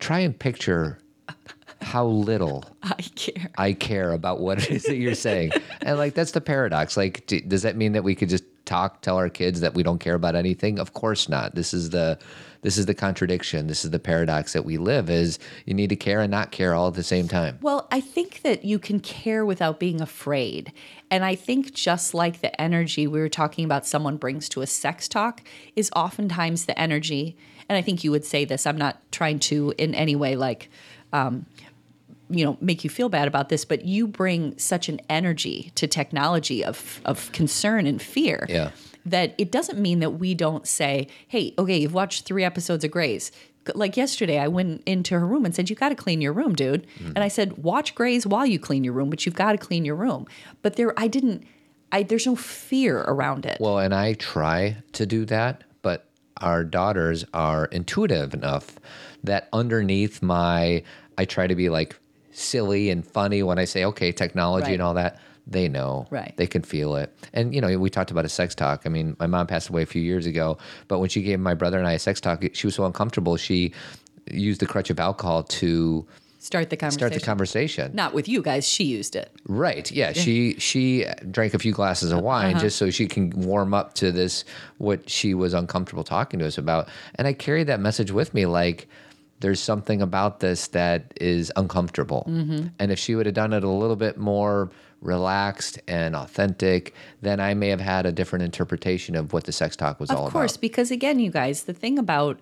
try 0.00 0.18
and 0.20 0.36
picture 0.36 0.98
how 1.82 2.06
little 2.06 2.64
I 2.82 2.94
care. 3.14 3.50
I 3.58 3.72
care 3.74 4.12
about 4.12 4.40
what 4.40 4.58
it 4.58 4.70
is 4.70 4.84
that 4.84 4.96
you're 4.96 5.14
saying. 5.14 5.52
and 5.82 5.98
like 5.98 6.14
that's 6.14 6.32
the 6.32 6.40
paradox. 6.40 6.96
Like 6.96 7.26
d- 7.26 7.40
does 7.42 7.62
that 7.62 7.76
mean 7.76 7.92
that 7.92 8.02
we 8.02 8.14
could 8.14 8.28
just 8.30 8.44
talk 8.66 9.00
tell 9.00 9.16
our 9.16 9.30
kids 9.30 9.60
that 9.60 9.74
we 9.74 9.82
don't 9.82 9.98
care 9.98 10.14
about 10.14 10.34
anything? 10.34 10.78
Of 10.78 10.92
course 10.92 11.28
not. 11.28 11.54
This 11.54 11.72
is 11.72 11.90
the 11.90 12.18
this 12.62 12.78
is 12.78 12.86
the 12.86 12.94
contradiction. 12.94 13.68
This 13.68 13.84
is 13.84 13.92
the 13.92 14.00
paradox 14.00 14.52
that 14.52 14.64
we 14.64 14.76
live 14.76 15.08
is 15.08 15.38
you 15.66 15.74
need 15.74 15.88
to 15.90 15.96
care 15.96 16.20
and 16.20 16.30
not 16.30 16.50
care 16.50 16.74
all 16.74 16.88
at 16.88 16.94
the 16.94 17.04
same 17.04 17.28
time. 17.28 17.58
Well, 17.62 17.86
I 17.92 18.00
think 18.00 18.42
that 18.42 18.64
you 18.64 18.80
can 18.80 18.98
care 18.98 19.46
without 19.46 19.78
being 19.78 20.00
afraid. 20.00 20.72
And 21.08 21.24
I 21.24 21.36
think 21.36 21.74
just 21.74 22.12
like 22.12 22.40
the 22.40 22.60
energy 22.60 23.06
we 23.06 23.20
were 23.20 23.28
talking 23.28 23.64
about 23.64 23.86
someone 23.86 24.16
brings 24.16 24.48
to 24.48 24.62
a 24.62 24.66
sex 24.66 25.06
talk 25.06 25.42
is 25.76 25.90
oftentimes 25.94 26.64
the 26.64 26.76
energy, 26.76 27.36
and 27.68 27.78
I 27.78 27.82
think 27.82 28.02
you 28.02 28.10
would 28.10 28.24
say 28.24 28.44
this, 28.44 28.66
I'm 28.66 28.78
not 28.78 29.00
trying 29.12 29.38
to 29.40 29.72
in 29.78 29.94
any 29.94 30.16
way 30.16 30.34
like 30.34 30.68
um, 31.12 31.46
you 32.28 32.44
know 32.44 32.56
make 32.60 32.82
you 32.84 32.90
feel 32.90 33.08
bad 33.08 33.28
about 33.28 33.48
this 33.48 33.64
but 33.64 33.84
you 33.84 34.06
bring 34.06 34.56
such 34.58 34.88
an 34.88 35.00
energy 35.08 35.70
to 35.74 35.86
technology 35.86 36.64
of 36.64 37.00
of 37.04 37.30
concern 37.32 37.86
and 37.86 38.00
fear 38.02 38.46
Yeah. 38.48 38.70
that 39.04 39.34
it 39.38 39.50
doesn't 39.52 39.78
mean 39.78 40.00
that 40.00 40.10
we 40.12 40.34
don't 40.34 40.66
say 40.66 41.08
hey 41.28 41.54
okay 41.58 41.78
you've 41.78 41.94
watched 41.94 42.24
three 42.24 42.44
episodes 42.44 42.84
of 42.84 42.90
Grey's 42.90 43.30
like 43.74 43.96
yesterday 43.96 44.38
I 44.38 44.48
went 44.48 44.82
into 44.86 45.18
her 45.18 45.26
room 45.26 45.44
and 45.44 45.54
said 45.54 45.68
you 45.68 45.74
got 45.76 45.88
to 45.88 45.96
clean 45.96 46.20
your 46.20 46.32
room 46.32 46.54
dude. 46.54 46.86
Mm. 47.00 47.14
And 47.16 47.18
I 47.18 47.26
said 47.28 47.58
watch 47.58 47.96
Grey's 47.96 48.24
while 48.24 48.46
you 48.46 48.60
clean 48.60 48.84
your 48.84 48.92
room 48.92 49.10
but 49.10 49.26
you've 49.26 49.34
got 49.34 49.52
to 49.52 49.58
clean 49.58 49.84
your 49.84 49.96
room. 49.96 50.26
But 50.62 50.76
there 50.76 50.92
I 50.96 51.08
didn't 51.08 51.42
I 51.90 52.04
there's 52.04 52.26
no 52.26 52.36
fear 52.36 52.98
around 53.00 53.44
it. 53.44 53.58
Well, 53.60 53.78
and 53.78 53.92
I 53.94 54.12
try 54.14 54.76
to 54.92 55.04
do 55.06 55.24
that, 55.26 55.64
but 55.82 56.08
our 56.40 56.62
daughters 56.64 57.24
are 57.34 57.64
intuitive 57.66 58.34
enough 58.34 58.78
that 59.24 59.48
underneath 59.52 60.22
my, 60.22 60.82
I 61.18 61.24
try 61.24 61.46
to 61.46 61.54
be 61.54 61.68
like 61.68 61.96
silly 62.36 62.90
and 62.90 63.04
funny 63.06 63.42
when 63.42 63.58
I 63.58 63.64
say, 63.64 63.84
okay, 63.86 64.12
technology 64.12 64.66
Right. 64.66 64.72
and 64.74 64.82
all 64.82 64.94
that. 64.94 65.18
They 65.48 65.68
know. 65.68 66.08
Right. 66.10 66.34
They 66.36 66.48
can 66.48 66.62
feel 66.62 66.96
it. 66.96 67.16
And, 67.32 67.54
you 67.54 67.60
know, 67.60 67.78
we 67.78 67.88
talked 67.88 68.10
about 68.10 68.24
a 68.24 68.28
sex 68.28 68.52
talk. 68.54 68.82
I 68.84 68.88
mean, 68.88 69.16
my 69.20 69.28
mom 69.28 69.46
passed 69.46 69.68
away 69.68 69.82
a 69.82 69.86
few 69.86 70.02
years 70.02 70.26
ago, 70.26 70.58
but 70.88 70.98
when 70.98 71.08
she 71.08 71.22
gave 71.22 71.38
my 71.38 71.54
brother 71.54 71.78
and 71.78 71.86
I 71.86 71.92
a 71.92 71.98
sex 72.00 72.20
talk, 72.20 72.42
she 72.52 72.66
was 72.66 72.74
so 72.74 72.84
uncomfortable. 72.84 73.36
She 73.36 73.72
used 74.28 74.60
the 74.60 74.66
crutch 74.66 74.90
of 74.90 74.98
alcohol 74.98 75.44
to 75.44 76.04
start 76.40 76.68
the 76.70 76.76
conversation 76.76 76.98
start 77.08 77.12
the 77.12 77.20
conversation. 77.24 77.90
not 77.94 78.12
with 78.14 78.28
you 78.28 78.40
guys 78.42 78.66
she 78.68 78.84
used 78.84 79.16
it 79.16 79.30
Right. 79.48 79.90
Yeah. 79.90 80.12
She 80.12 80.54
she 80.58 81.04
drank 81.30 81.54
a 81.54 81.58
few 81.60 81.72
glasses 81.72 82.10
of 82.12 82.20
wine 82.22 82.52
Uh-huh. 82.54 82.60
just 82.64 82.76
so 82.76 82.90
she 82.90 83.06
can 83.06 83.30
warm 83.30 83.72
up 83.74 83.94
to 83.94 84.10
this 84.12 84.44
what 84.78 85.08
she 85.08 85.32
was 85.34 85.54
uncomfortable 85.54 86.04
talking 86.04 86.38
to 86.40 86.46
us 86.46 86.58
about. 86.58 86.88
And 87.16 87.26
I 87.28 87.32
carried 87.32 87.66
that 87.68 87.80
message 87.80 88.10
with 88.12 88.34
me 88.34 88.46
like 88.46 88.88
there's 89.40 89.60
something 89.60 90.00
about 90.00 90.40
this 90.40 90.68
that 90.68 91.12
is 91.20 91.52
uncomfortable. 91.56 92.24
Mm-hmm. 92.28 92.68
And 92.78 92.92
if 92.92 92.98
she 92.98 93.14
would 93.14 93.26
have 93.26 93.34
done 93.34 93.52
it 93.52 93.64
a 93.64 93.68
little 93.70 93.96
bit 93.96 94.16
more 94.16 94.70
relaxed 95.02 95.78
and 95.86 96.16
authentic, 96.16 96.94
then 97.20 97.38
I 97.38 97.54
may 97.54 97.68
have 97.68 97.80
had 97.80 98.06
a 98.06 98.12
different 98.12 98.44
interpretation 98.44 99.14
of 99.14 99.32
what 99.32 99.44
the 99.44 99.52
sex 99.52 99.76
talk 99.76 100.00
was 100.00 100.10
all 100.10 100.18
about. 100.18 100.26
Of 100.28 100.32
course, 100.32 100.56
because 100.56 100.90
again, 100.90 101.18
you 101.18 101.30
guys, 101.30 101.64
the 101.64 101.74
thing 101.74 101.98
about 101.98 102.40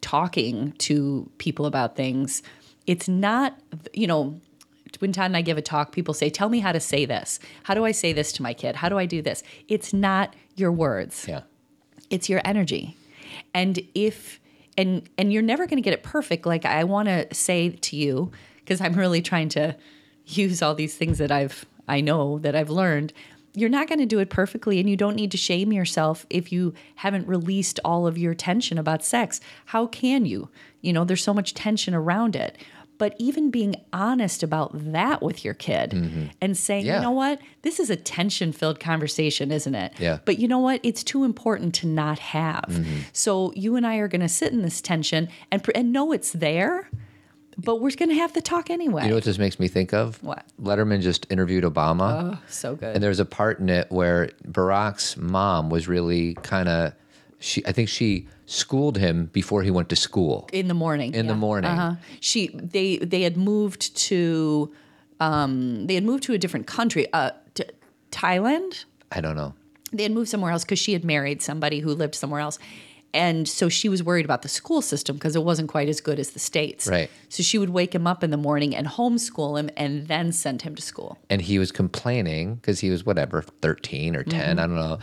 talking 0.00 0.72
to 0.78 1.30
people 1.38 1.66
about 1.66 1.96
things, 1.96 2.42
it's 2.86 3.08
not, 3.08 3.58
you 3.92 4.06
know, 4.06 4.40
when 4.98 5.12
Todd 5.12 5.26
and 5.26 5.36
I 5.36 5.42
give 5.42 5.58
a 5.58 5.62
talk, 5.62 5.92
people 5.92 6.14
say, 6.14 6.30
Tell 6.30 6.48
me 6.48 6.58
how 6.60 6.72
to 6.72 6.80
say 6.80 7.04
this. 7.04 7.38
How 7.64 7.74
do 7.74 7.84
I 7.84 7.92
say 7.92 8.12
this 8.12 8.32
to 8.32 8.42
my 8.42 8.54
kid? 8.54 8.76
How 8.76 8.88
do 8.88 8.98
I 8.98 9.04
do 9.06 9.20
this? 9.20 9.42
It's 9.68 9.92
not 9.92 10.34
your 10.56 10.72
words 10.72 11.26
Yeah. 11.28 11.42
it's 12.08 12.30
your 12.30 12.40
energy 12.44 12.96
and 13.52 13.78
if 13.94 14.40
and 14.76 15.08
and 15.18 15.32
you're 15.32 15.42
never 15.42 15.66
going 15.66 15.76
to 15.76 15.82
get 15.82 15.92
it 15.92 16.02
perfect 16.02 16.46
like 16.46 16.64
i 16.64 16.84
want 16.84 17.08
to 17.08 17.26
say 17.34 17.70
to 17.70 17.96
you 17.96 18.30
because 18.58 18.80
i'm 18.80 18.94
really 18.94 19.22
trying 19.22 19.48
to 19.48 19.76
use 20.26 20.62
all 20.62 20.74
these 20.74 20.94
things 20.96 21.18
that 21.18 21.30
i've 21.30 21.64
i 21.88 22.00
know 22.00 22.38
that 22.38 22.54
i've 22.54 22.70
learned 22.70 23.12
you're 23.56 23.70
not 23.70 23.88
going 23.88 23.98
to 23.98 24.06
do 24.06 24.18
it 24.18 24.28
perfectly 24.28 24.78
and 24.78 24.88
you 24.88 24.98
don't 24.98 25.16
need 25.16 25.30
to 25.30 25.38
shame 25.38 25.72
yourself 25.72 26.26
if 26.28 26.52
you 26.52 26.74
haven't 26.96 27.26
released 27.26 27.80
all 27.86 28.06
of 28.06 28.18
your 28.18 28.34
tension 28.34 28.76
about 28.76 29.02
sex. 29.02 29.40
How 29.64 29.86
can 29.86 30.26
you? 30.26 30.50
You 30.82 30.92
know 30.92 31.04
there's 31.04 31.24
so 31.24 31.32
much 31.32 31.54
tension 31.54 31.94
around 31.94 32.36
it 32.36 32.58
but 32.98 33.14
even 33.18 33.50
being 33.50 33.76
honest 33.92 34.42
about 34.42 34.70
that 34.92 35.22
with 35.22 35.44
your 35.44 35.54
kid 35.54 35.92
and 36.40 36.56
saying 36.56 36.86
Yeah. 36.86 36.96
you 36.96 37.02
know 37.02 37.10
what 37.10 37.40
this 37.62 37.78
is 37.80 37.90
a 37.90 37.96
tension 37.96 38.52
filled 38.52 38.80
conversation 38.80 39.50
isn't 39.50 39.74
it 39.74 39.92
Yeah. 39.98 40.18
but 40.24 40.38
you 40.38 40.48
know 40.48 40.58
what? 40.60 40.80
It's 40.82 41.02
too 41.02 41.24
important 41.24 41.74
to 41.76 41.86
not 41.86 42.18
have. 42.18 42.64
Mm-hmm. 42.68 42.98
So 43.12 43.52
you 43.54 43.76
and 43.76 43.86
I 43.86 43.96
are 43.96 44.08
going 44.08 44.20
to 44.20 44.28
sit 44.28 44.52
in 44.52 44.62
this 44.62 44.80
tension 44.80 45.28
and 45.50 45.62
pr- 45.62 45.72
and 45.74 45.92
know 45.92 46.12
it's 46.12 46.32
there, 46.32 46.88
but 47.58 47.80
we're 47.80 47.90
going 47.96 48.10
to 48.10 48.14
have 48.16 48.32
the 48.34 48.42
talk 48.42 48.68
anyway. 48.70 49.02
You 49.04 49.08
know 49.10 49.14
what 49.16 49.24
this 49.24 49.38
makes 49.38 49.58
me 49.58 49.66
think 49.68 49.92
of? 49.94 50.22
What? 50.22 50.44
Letterman 50.62 51.00
just 51.02 51.26
interviewed 51.30 51.64
Obama. 51.64 52.34
oh, 52.34 52.42
so 52.48 52.76
good. 52.76 52.94
And 52.94 53.02
there's 53.02 53.20
a 53.20 53.24
part 53.24 53.60
in 53.60 53.68
it 53.68 53.90
where 53.90 54.28
Barack's 54.46 55.16
mom 55.16 55.70
was 55.70 55.88
really 55.88 56.34
kind 56.42 56.68
of, 56.68 56.92
she 57.38 57.64
I 57.66 57.72
think 57.72 57.88
she 57.88 58.26
schooled 58.46 58.96
him 58.98 59.26
before 59.32 59.62
he 59.62 59.70
went 59.70 59.88
to 59.90 59.96
school. 59.96 60.48
in 60.52 60.68
the 60.68 60.74
morning. 60.74 61.14
In 61.14 61.26
the 61.26 61.34
morning. 61.34 61.70
Uh-huh. 61.70 61.94
She 62.20 62.48
they 62.54 62.98
they 62.98 63.22
had 63.22 63.36
moved 63.36 63.96
to 64.08 64.72
um 65.20 65.86
they 65.86 65.94
had 65.94 66.04
moved 66.04 66.22
to 66.24 66.32
a 66.34 66.38
different 66.38 66.66
country, 66.66 67.06
uh 67.12 67.30
to 67.54 67.66
Thailand. 68.10 68.84
I 69.12 69.20
don't 69.20 69.36
know. 69.36 69.54
They 69.92 70.02
had 70.02 70.12
moved 70.12 70.28
somewhere 70.28 70.50
else 70.52 70.64
cuz 70.64 70.78
she 70.78 70.92
had 70.92 71.04
married 71.04 71.42
somebody 71.42 71.80
who 71.80 71.94
lived 71.94 72.14
somewhere 72.14 72.40
else. 72.40 72.58
And 73.14 73.48
so 73.48 73.70
she 73.70 73.88
was 73.88 74.02
worried 74.02 74.26
about 74.26 74.42
the 74.42 74.48
school 74.48 74.82
system 74.82 75.16
because 75.16 75.34
it 75.36 75.42
wasn't 75.42 75.70
quite 75.70 75.88
as 75.88 76.02
good 76.02 76.18
as 76.18 76.30
the 76.30 76.38
states. 76.38 76.86
Right. 76.86 77.08
So 77.30 77.42
she 77.42 77.56
would 77.56 77.70
wake 77.70 77.94
him 77.94 78.06
up 78.06 78.22
in 78.22 78.30
the 78.30 78.36
morning 78.36 78.76
and 78.76 78.86
homeschool 78.86 79.58
him 79.58 79.70
and 79.76 80.06
then 80.06 80.32
send 80.32 80.62
him 80.62 80.74
to 80.74 80.82
school. 80.82 81.16
And 81.30 81.40
he 81.40 81.58
was 81.58 81.72
complaining 81.72 82.56
because 82.56 82.80
he 82.80 82.90
was 82.90 83.06
whatever, 83.06 83.40
13 83.62 84.16
or 84.16 84.22
10, 84.22 84.40
Mm-hmm. 84.40 84.58
I 84.58 84.62
don't 84.66 84.74
know, 84.76 84.98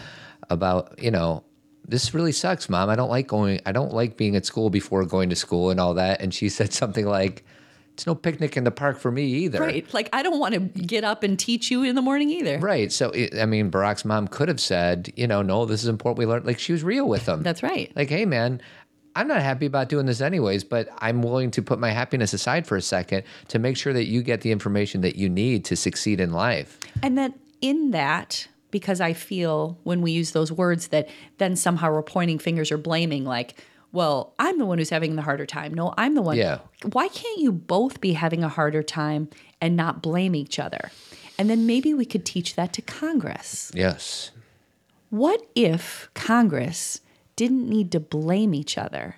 about, 0.51 1.01
you 1.01 1.09
know, 1.09 1.43
this 1.87 2.13
really 2.13 2.31
sucks, 2.31 2.69
mom. 2.69 2.89
I 2.89 2.95
don't 2.95 3.09
like 3.09 3.27
going, 3.27 3.59
I 3.65 3.71
don't 3.71 3.93
like 3.93 4.17
being 4.17 4.35
at 4.35 4.45
school 4.45 4.69
before 4.69 5.05
going 5.05 5.29
to 5.29 5.35
school 5.35 5.69
and 5.69 5.79
all 5.79 5.93
that. 5.95 6.21
And 6.21 6.33
she 6.33 6.49
said 6.49 6.73
something 6.73 7.05
like, 7.05 7.43
it's 7.93 8.07
no 8.07 8.15
picnic 8.15 8.57
in 8.57 8.63
the 8.63 8.71
park 8.71 8.97
for 8.97 9.11
me 9.11 9.25
either. 9.25 9.59
Right. 9.59 9.93
Like 9.93 10.09
I 10.13 10.23
don't 10.23 10.39
want 10.39 10.55
to 10.55 10.59
get 10.59 11.03
up 11.03 11.21
and 11.21 11.37
teach 11.37 11.69
you 11.69 11.83
in 11.83 11.95
the 11.95 12.01
morning 12.01 12.31
either. 12.31 12.57
Right. 12.57 12.91
So, 12.91 13.11
it, 13.11 13.37
I 13.37 13.45
mean, 13.45 13.69
Barack's 13.69 14.03
mom 14.03 14.27
could 14.27 14.47
have 14.47 14.59
said, 14.59 15.13
you 15.15 15.27
know, 15.27 15.43
no, 15.43 15.65
this 15.65 15.83
is 15.83 15.89
important. 15.89 16.17
We 16.17 16.25
learned, 16.25 16.45
like, 16.45 16.57
she 16.57 16.71
was 16.71 16.83
real 16.83 17.07
with 17.07 17.27
him. 17.27 17.43
That's 17.43 17.61
right. 17.61 17.91
Like, 17.95 18.09
hey, 18.09 18.25
man, 18.25 18.61
I'm 19.15 19.27
not 19.27 19.43
happy 19.43 19.67
about 19.67 19.89
doing 19.89 20.07
this 20.07 20.21
anyways, 20.21 20.63
but 20.63 20.89
I'm 20.97 21.21
willing 21.21 21.51
to 21.51 21.61
put 21.61 21.77
my 21.77 21.91
happiness 21.91 22.33
aside 22.33 22.65
for 22.65 22.75
a 22.75 22.81
second 22.81 23.23
to 23.49 23.59
make 23.59 23.77
sure 23.77 23.93
that 23.93 24.05
you 24.05 24.23
get 24.23 24.41
the 24.41 24.51
information 24.51 25.01
that 25.01 25.15
you 25.15 25.29
need 25.29 25.65
to 25.65 25.75
succeed 25.75 26.19
in 26.19 26.31
life. 26.31 26.79
And 27.03 27.15
then 27.15 27.35
in 27.61 27.91
that, 27.91 28.47
because 28.73 28.99
I 28.99 29.13
feel 29.13 29.77
when 29.83 30.01
we 30.01 30.11
use 30.11 30.31
those 30.31 30.51
words 30.51 30.87
that 30.87 31.07
then 31.37 31.55
somehow 31.55 31.93
we're 31.93 32.01
pointing 32.01 32.39
fingers 32.39 32.71
or 32.71 32.77
blaming, 32.77 33.23
like, 33.23 33.63
well, 33.91 34.33
I'm 34.39 34.57
the 34.57 34.65
one 34.65 34.79
who's 34.79 34.89
having 34.89 35.15
the 35.15 35.21
harder 35.21 35.45
time. 35.45 35.75
No, 35.75 35.93
I'm 35.95 36.15
the 36.15 36.23
one. 36.23 36.37
Yeah. 36.37 36.57
Why 36.91 37.07
can't 37.07 37.39
you 37.39 37.51
both 37.51 38.01
be 38.01 38.13
having 38.13 38.43
a 38.43 38.49
harder 38.49 38.81
time 38.81 39.29
and 39.61 39.77
not 39.77 40.01
blame 40.01 40.33
each 40.33 40.57
other? 40.57 40.89
And 41.37 41.51
then 41.51 41.67
maybe 41.67 41.93
we 41.93 42.03
could 42.03 42.25
teach 42.25 42.55
that 42.55 42.73
to 42.73 42.81
Congress. 42.81 43.71
Yes. 43.75 44.31
What 45.11 45.45
if 45.53 46.09
Congress 46.15 47.01
didn't 47.35 47.69
need 47.69 47.91
to 47.91 47.99
blame 47.99 48.55
each 48.55 48.75
other 48.75 49.17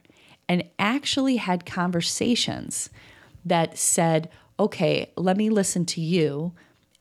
and 0.50 0.66
actually 0.78 1.38
had 1.38 1.66
conversations 1.66 2.90
that 3.46 3.78
said, 3.78 4.30
okay, 4.60 5.12
let 5.16 5.38
me 5.38 5.50
listen 5.50 5.86
to 5.86 6.02
you 6.02 6.52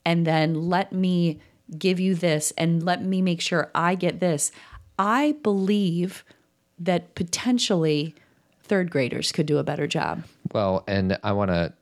and 0.06 0.24
then 0.24 0.68
let 0.68 0.92
me 0.92 1.40
give 1.78 1.98
you 2.00 2.14
this 2.14 2.52
and 2.56 2.82
let 2.82 3.02
me 3.02 3.22
make 3.22 3.40
sure 3.40 3.70
I 3.74 3.94
get 3.94 4.20
this? 4.20 4.52
I 4.98 5.36
believe 5.42 6.24
that 6.78 7.14
potentially 7.14 8.14
third 8.62 8.90
graders 8.90 9.32
could 9.32 9.46
do 9.46 9.58
a 9.58 9.64
better 9.64 9.86
job. 9.86 10.24
Well, 10.52 10.84
and 10.86 11.18
I 11.22 11.32
want 11.32 11.50
to 11.50 11.72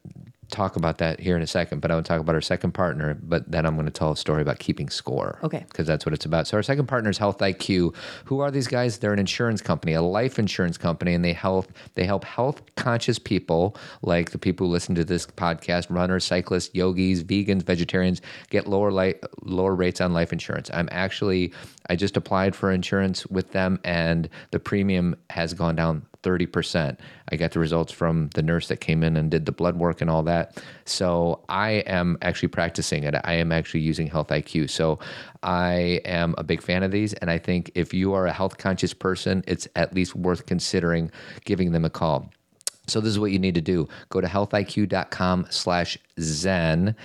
talk 0.53 0.77
about 0.77 0.99
that 0.99 1.19
here 1.19 1.35
in 1.35 1.43
a 1.43 1.47
second, 1.47 1.81
but 1.81 1.91
I 1.91 1.95
want 1.95 2.07
to 2.07 2.09
talk 2.09 2.21
about 2.21 2.35
our 2.35 2.41
second 2.41 2.73
partner, 2.73 3.19
but 3.23 3.51
then 3.51 3.67
I'm 3.67 3.75
going 3.75 3.87
to 3.87 3.93
tell 3.93 4.13
a 4.13 4.17
story 4.17 4.43
about 4.43 4.59
keeping 4.59 4.89
score. 4.91 5.39
Okay. 5.43 5.65
Because 5.69 5.87
that's 5.87 6.07
what 6.07 6.13
it's 6.13 6.25
about. 6.25 6.47
So 6.47 6.57
our 6.57 6.63
second 6.63 6.87
partner 6.87 7.11
is 7.11 7.19
Health 7.19 7.39
IQ. 7.39 7.95
Who 8.27 8.41
are 8.41 8.51
these 8.51 8.69
guys? 8.69 8.99
They're 8.99 9.13
an 9.13 9.19
insurance 9.19 9.61
company, 9.61 9.95
a 9.95 10.03
life 10.03 10.39
insurance 10.39 10.79
company, 10.79 11.15
and 11.15 11.25
they 11.25 11.33
help 11.33 11.73
they 11.95 12.05
help 12.05 12.25
health 12.25 12.63
conscious 12.77 13.19
people 13.19 13.77
like 14.03 14.31
the 14.31 14.39
people 14.39 14.67
who 14.67 14.73
listen 14.73 14.95
to 14.95 15.05
this 15.05 15.27
podcast, 15.27 15.87
runners, 15.89 16.25
cyclists, 16.25 16.75
yogis, 16.75 17.25
vegans, 17.25 17.63
vegetarians, 17.63 18.21
get 18.51 18.67
lower 18.67 18.93
light 18.93 19.23
lower 19.43 19.75
rates 19.75 20.01
on 20.01 20.13
life 20.13 20.33
insurance. 20.33 20.71
I'm 20.73 20.89
actually 20.93 21.53
I 21.89 21.97
just 21.97 22.17
applied 22.17 22.55
for 22.55 22.71
insurance 22.71 23.27
with 23.27 23.53
them 23.53 23.81
and 23.85 24.29
the 24.51 24.59
premium 24.59 25.17
has 25.31 25.55
gone 25.55 25.77
down 25.77 26.07
30%. 26.23 26.99
I 27.31 27.37
got 27.37 27.53
the 27.53 27.59
results 27.59 27.93
from 27.93 28.29
the 28.35 28.43
nurse 28.43 28.69
that 28.69 28.79
came 28.81 29.03
in 29.03 29.17
and 29.17 29.31
did 29.31 29.47
the 29.47 29.53
blood 29.53 29.77
work 29.77 30.01
and 30.01 30.11
all 30.11 30.23
that. 30.25 30.63
So 30.85 31.41
I 31.49 31.71
am 31.87 32.19
actually 32.23 32.49
practicing 32.49 33.05
it. 33.05 33.15
I 33.25 33.35
am 33.35 33.53
actually 33.53 33.81
using 33.81 34.07
Health 34.07 34.29
IQ. 34.29 34.71
So 34.71 34.99
I 35.43 36.01
am 36.05 36.35
a 36.39 36.45
big 36.45 36.63
fan 36.63 36.83
of 36.83 36.91
these. 36.91 37.13
And 37.15 37.31
I 37.31 37.39
think 37.39 37.71
if 37.75 37.93
you 37.93 38.15
are 38.15 38.27
a 38.27 38.33
health 38.33 38.59
conscious 38.59 38.95
person, 38.95 39.43
it's 39.47 39.67
at 39.77 39.95
least 39.95 40.15
worth 40.15 40.47
considering 40.47 41.11
giving 41.45 41.73
them 41.73 41.85
a 41.85 41.91
call. 41.91 42.31
So 42.87 43.01
this 43.01 43.11
is 43.11 43.19
what 43.19 43.31
you 43.31 43.39
need 43.39 43.55
to 43.55 43.61
do. 43.61 43.89
Go 44.11 44.21
to 44.21 44.27
healthiq.com 44.27 45.47
slash 45.51 45.99
zen 46.21 46.97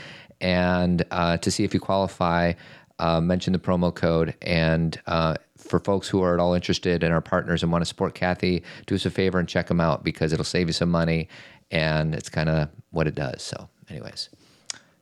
and 0.41 1.03
uh, 1.11 1.37
to 1.37 1.51
see 1.51 1.63
if 1.63 1.73
you 1.73 1.79
qualify, 1.79 2.53
uh, 2.99 3.21
mention 3.21 3.53
the 3.53 3.59
promo 3.59 3.93
code. 3.93 4.35
And 4.41 4.99
uh, 5.07 5.35
for 5.57 5.79
folks 5.79 6.07
who 6.07 6.21
are 6.21 6.33
at 6.33 6.39
all 6.39 6.53
interested 6.53 7.03
in 7.03 7.11
our 7.11 7.21
partners 7.21 7.63
and 7.63 7.71
want 7.71 7.81
to 7.81 7.85
support 7.85 8.15
Cathy, 8.15 8.63
do 8.85 8.95
us 8.95 9.05
a 9.05 9.11
favor 9.11 9.39
and 9.39 9.47
check 9.47 9.67
them 9.67 9.81
out 9.81 10.03
because 10.03 10.33
it'll 10.33 10.45
save 10.45 10.67
you 10.67 10.73
some 10.73 10.89
money 10.89 11.27
and 11.71 12.15
it's 12.15 12.29
kind 12.29 12.49
of 12.49 12.69
what 12.91 13.07
it 13.07 13.15
does. 13.15 13.43
So 13.43 13.69
anyways, 13.89 14.29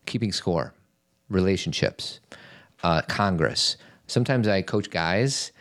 keeping 0.06 0.32
score, 0.32 0.74
relationships, 1.30 2.20
uh, 2.84 3.02
Congress. 3.04 3.78
Sometimes 4.08 4.48
I 4.48 4.62
coach 4.62 4.90
guys 4.90 5.52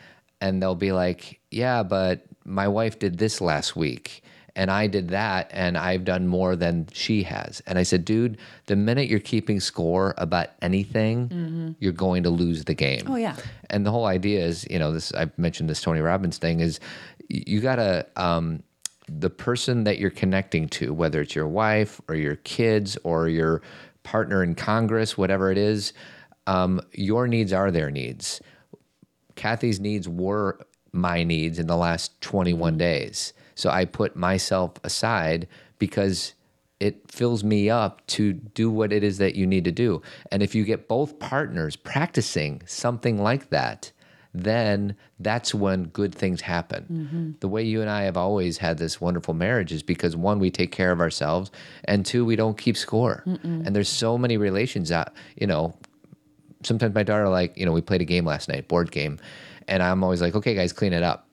and 0.41 0.61
they'll 0.61 0.75
be 0.75 0.91
like, 0.91 1.39
yeah, 1.51 1.83
but 1.83 2.25
my 2.43 2.67
wife 2.67 2.99
did 2.99 3.17
this 3.17 3.41
last 3.41 3.75
week 3.75 4.23
and 4.55 4.71
I 4.71 4.87
did 4.87 5.09
that 5.09 5.49
and 5.51 5.77
I've 5.77 6.05
done 6.05 6.27
more 6.27 6.55
than 6.55 6.87
she 6.93 7.23
has. 7.23 7.61
And 7.67 7.77
I 7.77 7.83
said, 7.83 8.05
dude, 8.05 8.37
the 8.67 8.75
minute 8.75 9.09
you're 9.09 9.19
keeping 9.19 9.59
score 9.59 10.13
about 10.17 10.49
anything, 10.61 11.75
you're 11.79 11.91
going 11.91 12.23
to 12.23 12.29
lose 12.29 12.63
the 12.65 12.73
game. 12.73 13.01
Oh, 13.07 13.15
yeah. 13.15 13.35
And 13.69 13.85
the 13.85 13.91
whole 13.91 14.05
idea 14.05 14.45
is, 14.45 14.65
you 14.69 14.79
know, 14.79 14.91
this 14.91 15.11
I've 15.13 15.37
mentioned 15.37 15.69
this 15.69 15.81
Tony 15.81 15.99
Robbins 15.99 16.37
thing 16.37 16.59
is 16.61 16.79
you 17.27 17.59
got 17.59 17.77
to 17.77 18.05
um 18.15 18.63
the 19.07 19.29
person 19.29 19.83
that 19.83 19.99
you're 19.99 20.09
connecting 20.09 20.67
to, 20.67 20.93
whether 20.93 21.21
it's 21.21 21.35
your 21.35 21.47
wife 21.47 22.01
or 22.07 22.15
your 22.15 22.37
kids 22.37 22.97
or 23.03 23.29
your 23.29 23.61
partner 24.03 24.41
in 24.43 24.55
Congress, 24.55 25.17
whatever 25.17 25.51
it 25.51 25.57
is, 25.57 25.93
um, 26.47 26.81
your 26.91 27.27
needs 27.27 27.53
are 27.53 27.69
their 27.71 27.91
needs. 27.91 28.41
Cathy's 29.35 29.79
needs 29.79 30.07
were 30.07 30.59
my 30.91 31.23
needs 31.23 31.59
in 31.59 31.67
the 31.67 31.75
last 31.75 32.19
21 32.21 32.77
days. 32.77 33.33
So 33.55 33.69
I 33.69 33.85
put 33.85 34.15
myself 34.15 34.73
aside 34.83 35.47
because 35.79 36.33
it 36.79 37.09
fills 37.09 37.43
me 37.43 37.69
up 37.69 38.05
to 38.07 38.33
do 38.33 38.69
what 38.69 38.91
it 38.91 39.03
is 39.03 39.17
that 39.17 39.35
you 39.35 39.47
need 39.47 39.63
to 39.63 39.71
do. 39.71 40.01
And 40.31 40.43
if 40.43 40.53
you 40.53 40.63
get 40.65 40.87
both 40.87 41.19
partners 41.19 41.75
practicing 41.75 42.61
something 42.65 43.21
like 43.21 43.49
that, 43.49 43.91
then 44.33 44.97
that's 45.17 45.55
when 45.55 45.85
good 45.85 46.13
things 46.13 46.41
happen. 46.41 46.85
Mm-hmm. 46.91 47.31
The 47.39 47.47
way 47.47 47.63
you 47.63 47.79
and 47.79 47.89
I 47.89 48.03
have 48.03 48.17
always 48.17 48.57
had 48.57 48.77
this 48.77 48.99
wonderful 48.99 49.33
marriage 49.33 49.71
is 49.71 49.81
because 49.81 50.17
one, 50.17 50.39
we 50.39 50.51
take 50.51 50.73
care 50.73 50.91
of 50.91 50.99
ourselves, 50.99 51.51
and 51.85 52.05
two, 52.05 52.25
we 52.25 52.35
don't 52.35 52.57
keep 52.57 52.75
score. 52.75 53.23
And 53.65 53.73
there's 53.73 53.87
so 53.87 54.17
many 54.17 54.35
relations 54.35 54.91
out, 54.91 55.13
you 55.37 55.47
know, 55.47 55.73
sometimes 56.65 56.93
my 56.93 57.03
daughter 57.03 57.29
like 57.29 57.57
you 57.57 57.65
know 57.65 57.71
we 57.71 57.81
played 57.81 58.01
a 58.01 58.05
game 58.05 58.25
last 58.25 58.49
night 58.49 58.67
board 58.67 58.91
game 58.91 59.19
and 59.67 59.81
i'm 59.83 60.03
always 60.03 60.21
like 60.21 60.35
okay 60.35 60.55
guys 60.55 60.73
clean 60.73 60.93
it 60.93 61.03
up 61.03 61.24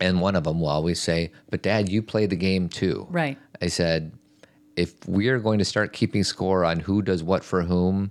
and 0.00 0.20
one 0.20 0.34
of 0.36 0.44
them 0.44 0.60
will 0.60 0.68
always 0.68 1.00
say 1.00 1.30
but 1.50 1.62
dad 1.62 1.88
you 1.88 2.02
play 2.02 2.26
the 2.26 2.36
game 2.36 2.68
too 2.68 3.06
Right. 3.10 3.38
i 3.62 3.66
said 3.68 4.12
if 4.76 4.92
we 5.06 5.28
are 5.28 5.38
going 5.38 5.58
to 5.60 5.64
start 5.64 5.92
keeping 5.92 6.24
score 6.24 6.64
on 6.64 6.80
who 6.80 7.00
does 7.02 7.22
what 7.22 7.44
for 7.44 7.62
whom 7.62 8.10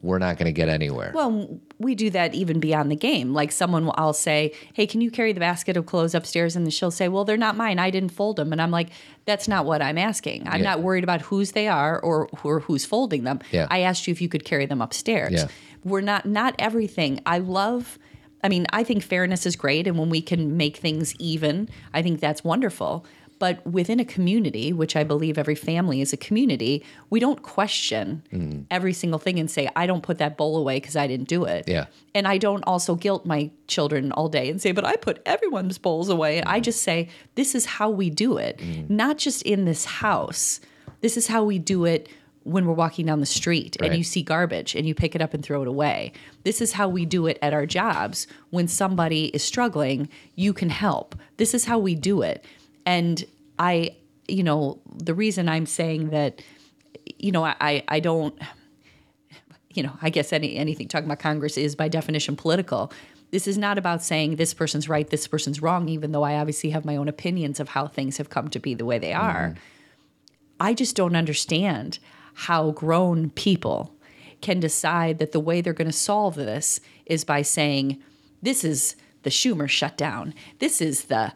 we're 0.00 0.18
not 0.20 0.36
going 0.38 0.46
to 0.46 0.52
get 0.52 0.68
anywhere. 0.68 1.10
Well, 1.12 1.58
we 1.80 1.96
do 1.96 2.08
that 2.10 2.32
even 2.32 2.60
beyond 2.60 2.88
the 2.88 2.94
game. 2.94 3.34
Like 3.34 3.50
someone, 3.50 3.84
will, 3.84 3.94
I'll 3.98 4.12
say, 4.12 4.52
"Hey, 4.72 4.86
can 4.86 5.00
you 5.00 5.10
carry 5.10 5.32
the 5.32 5.40
basket 5.40 5.76
of 5.76 5.86
clothes 5.86 6.14
upstairs?" 6.14 6.54
And 6.54 6.72
she'll 6.72 6.92
say, 6.92 7.08
"Well, 7.08 7.24
they're 7.24 7.36
not 7.36 7.56
mine. 7.56 7.80
I 7.80 7.90
didn't 7.90 8.10
fold 8.10 8.36
them." 8.36 8.52
And 8.52 8.62
I'm 8.62 8.70
like, 8.70 8.90
"That's 9.24 9.48
not 9.48 9.66
what 9.66 9.82
I'm 9.82 9.98
asking. 9.98 10.46
I'm 10.46 10.60
Yeah. 10.62 10.70
not 10.70 10.82
worried 10.82 11.02
about 11.02 11.22
whose 11.22 11.50
they 11.50 11.66
are 11.66 11.98
or, 11.98 12.28
or 12.44 12.60
who's 12.60 12.84
folding 12.84 13.24
them. 13.24 13.40
Yeah. 13.50 13.66
I 13.70 13.80
asked 13.80 14.06
you 14.06 14.12
if 14.12 14.20
you 14.22 14.28
could 14.28 14.44
carry 14.44 14.66
them 14.66 14.80
upstairs. 14.80 15.32
Yeah. 15.32 15.48
We're 15.82 16.00
not 16.00 16.24
not 16.26 16.54
everything. 16.60 17.20
I 17.26 17.38
love. 17.38 17.98
I 18.42 18.48
mean, 18.48 18.66
I 18.72 18.84
think 18.84 19.02
fairness 19.02 19.46
is 19.46 19.56
great, 19.56 19.86
and 19.86 19.98
when 19.98 20.10
we 20.10 20.22
can 20.22 20.56
make 20.56 20.76
things 20.76 21.14
even, 21.18 21.68
I 21.92 22.02
think 22.02 22.20
that's 22.20 22.44
wonderful. 22.44 23.04
But 23.40 23.64
within 23.64 24.00
a 24.00 24.04
community, 24.04 24.72
which 24.72 24.96
I 24.96 25.04
believe 25.04 25.38
every 25.38 25.54
family 25.54 26.00
is 26.00 26.12
a 26.12 26.16
community, 26.16 26.84
we 27.08 27.20
don't 27.20 27.40
question 27.42 28.22
Mm-hmm. 28.32 28.62
every 28.70 28.92
single 28.92 29.18
thing 29.18 29.38
and 29.38 29.48
say, 29.50 29.68
I 29.76 29.86
don't 29.86 30.02
put 30.02 30.18
that 30.18 30.36
bowl 30.36 30.56
away 30.56 30.76
because 30.80 30.96
I 30.96 31.06
didn't 31.06 31.28
do 31.28 31.44
it. 31.44 31.68
Yeah. 31.68 31.86
And 32.14 32.26
I 32.26 32.36
don't 32.38 32.62
also 32.64 32.94
guilt 32.96 33.24
my 33.26 33.50
children 33.68 34.10
all 34.12 34.28
day 34.28 34.50
and 34.50 34.60
say, 34.60 34.72
but 34.72 34.84
I 34.84 34.96
put 34.96 35.22
everyone's 35.24 35.78
bowls 35.78 36.08
away. 36.08 36.40
Mm-hmm. 36.40 36.48
I 36.48 36.60
just 36.60 36.82
say, 36.82 37.08
this 37.36 37.54
is 37.54 37.64
how 37.64 37.90
we 37.90 38.10
do 38.10 38.38
it, 38.38 38.60
not 38.90 39.18
just 39.18 39.42
in 39.42 39.64
this 39.64 39.84
house. 39.84 40.60
This 41.00 41.16
is 41.16 41.28
how 41.28 41.44
we 41.44 41.58
do 41.60 41.84
it 41.84 42.08
when 42.48 42.64
we're 42.66 42.74
walking 42.74 43.04
down 43.04 43.20
the 43.20 43.26
street 43.26 43.76
and 43.82 43.94
you 43.94 44.02
see 44.02 44.22
garbage 44.22 44.74
and 44.74 44.86
you 44.86 44.94
pick 44.94 45.14
it 45.14 45.20
up 45.20 45.34
and 45.34 45.44
throw 45.44 45.60
it 45.60 45.68
away. 45.68 46.12
This 46.44 46.62
is 46.62 46.72
how 46.72 46.88
we 46.88 47.04
do 47.04 47.26
it 47.26 47.38
at 47.42 47.52
our 47.52 47.66
jobs. 47.66 48.26
When 48.50 48.68
somebody 48.68 49.26
is 49.26 49.44
struggling, 49.44 50.08
you 50.34 50.54
can 50.54 50.70
help. 50.70 51.14
This 51.36 51.52
is 51.52 51.66
how 51.66 51.78
we 51.78 51.94
do 51.94 52.22
it. 52.22 52.44
And 52.86 53.22
I, 53.58 53.96
you 54.26 54.42
know, 54.42 54.80
the 54.94 55.14
reason 55.14 55.48
I'm 55.48 55.66
saying 55.66 56.08
that, 56.08 56.40
you 57.18 57.32
know, 57.32 57.44
I, 57.44 57.84
I 57.86 58.00
don't, 58.00 58.38
you 59.74 59.82
know, 59.82 59.92
I 60.00 60.08
guess 60.08 60.32
any 60.32 60.56
anything 60.56 60.88
talking 60.88 61.06
about 61.06 61.18
Congress 61.18 61.58
is 61.58 61.76
by 61.76 61.88
definition 61.88 62.34
political. 62.34 62.90
This 63.30 63.46
is 63.46 63.58
not 63.58 63.76
about 63.76 64.02
saying 64.02 64.36
this 64.36 64.54
person's 64.54 64.88
right, 64.88 65.08
this 65.08 65.28
person's 65.28 65.60
wrong, 65.60 65.90
even 65.90 66.12
though 66.12 66.22
I 66.22 66.36
obviously 66.36 66.70
have 66.70 66.86
my 66.86 66.96
own 66.96 67.08
opinions 67.08 67.60
of 67.60 67.68
how 67.68 67.86
things 67.86 68.16
have 68.16 68.30
come 68.30 68.48
to 68.48 68.58
be 68.58 68.72
the 68.72 68.86
way 68.86 68.98
they 68.98 69.12
are. 69.12 69.48
Mm-hmm. 69.48 69.58
I 70.60 70.74
just 70.74 70.96
don't 70.96 71.14
understand 71.14 71.98
how 72.38 72.70
grown 72.70 73.30
people 73.30 73.92
can 74.40 74.60
decide 74.60 75.18
that 75.18 75.32
the 75.32 75.40
way 75.40 75.60
they're 75.60 75.72
going 75.72 75.90
to 75.90 75.92
solve 75.92 76.36
this 76.36 76.78
is 77.04 77.24
by 77.24 77.42
saying, 77.42 78.00
this 78.40 78.62
is 78.62 78.94
the 79.24 79.30
Schumer 79.30 79.68
shutdown, 79.68 80.32
this 80.60 80.80
is 80.80 81.06
the 81.06 81.32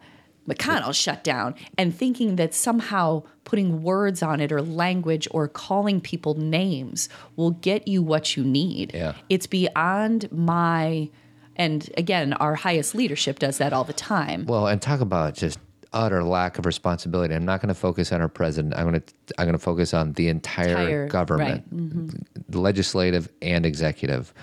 McConnell 0.47 0.95
shutdown, 0.95 1.55
and 1.77 1.93
thinking 1.93 2.37
that 2.37 2.53
somehow 2.53 3.23
putting 3.43 3.83
words 3.83 4.23
on 4.23 4.39
it 4.39 4.49
or 4.49 4.61
language 4.61 5.27
or 5.31 5.49
calling 5.49 5.99
people 5.99 6.35
names 6.35 7.09
will 7.35 7.51
get 7.51 7.85
you 7.85 8.01
what 8.01 8.37
you 8.37 8.43
need. 8.45 8.93
Yeah. 8.93 9.15
It's 9.27 9.47
beyond 9.47 10.31
my, 10.31 11.09
and 11.57 11.89
again, 11.97 12.31
our 12.31 12.55
highest 12.55 12.95
leadership 12.95 13.39
does 13.39 13.57
that 13.57 13.73
all 13.73 13.83
the 13.83 13.91
time. 13.91 14.45
Well, 14.45 14.67
and 14.67 14.81
talk 14.81 15.01
about 15.01 15.33
just 15.35 15.59
utter 15.93 16.23
lack 16.23 16.57
of 16.57 16.65
responsibility. 16.65 17.33
I'm 17.33 17.45
not 17.45 17.61
going 17.61 17.73
to 17.73 17.79
focus 17.79 18.11
on 18.11 18.21
our 18.21 18.27
president. 18.29 18.73
I'm 18.75 18.89
going 18.89 19.01
to 19.01 19.13
I'm 19.37 19.45
going 19.45 19.53
to 19.53 19.59
focus 19.63 19.93
on 19.93 20.13
the 20.13 20.27
entire, 20.27 20.69
Entire- 20.69 21.07
government, 21.07 21.63
right. 21.71 22.49
the 22.49 22.59
legislative 22.59 23.29
and 23.41 23.65
executive. 23.65 24.33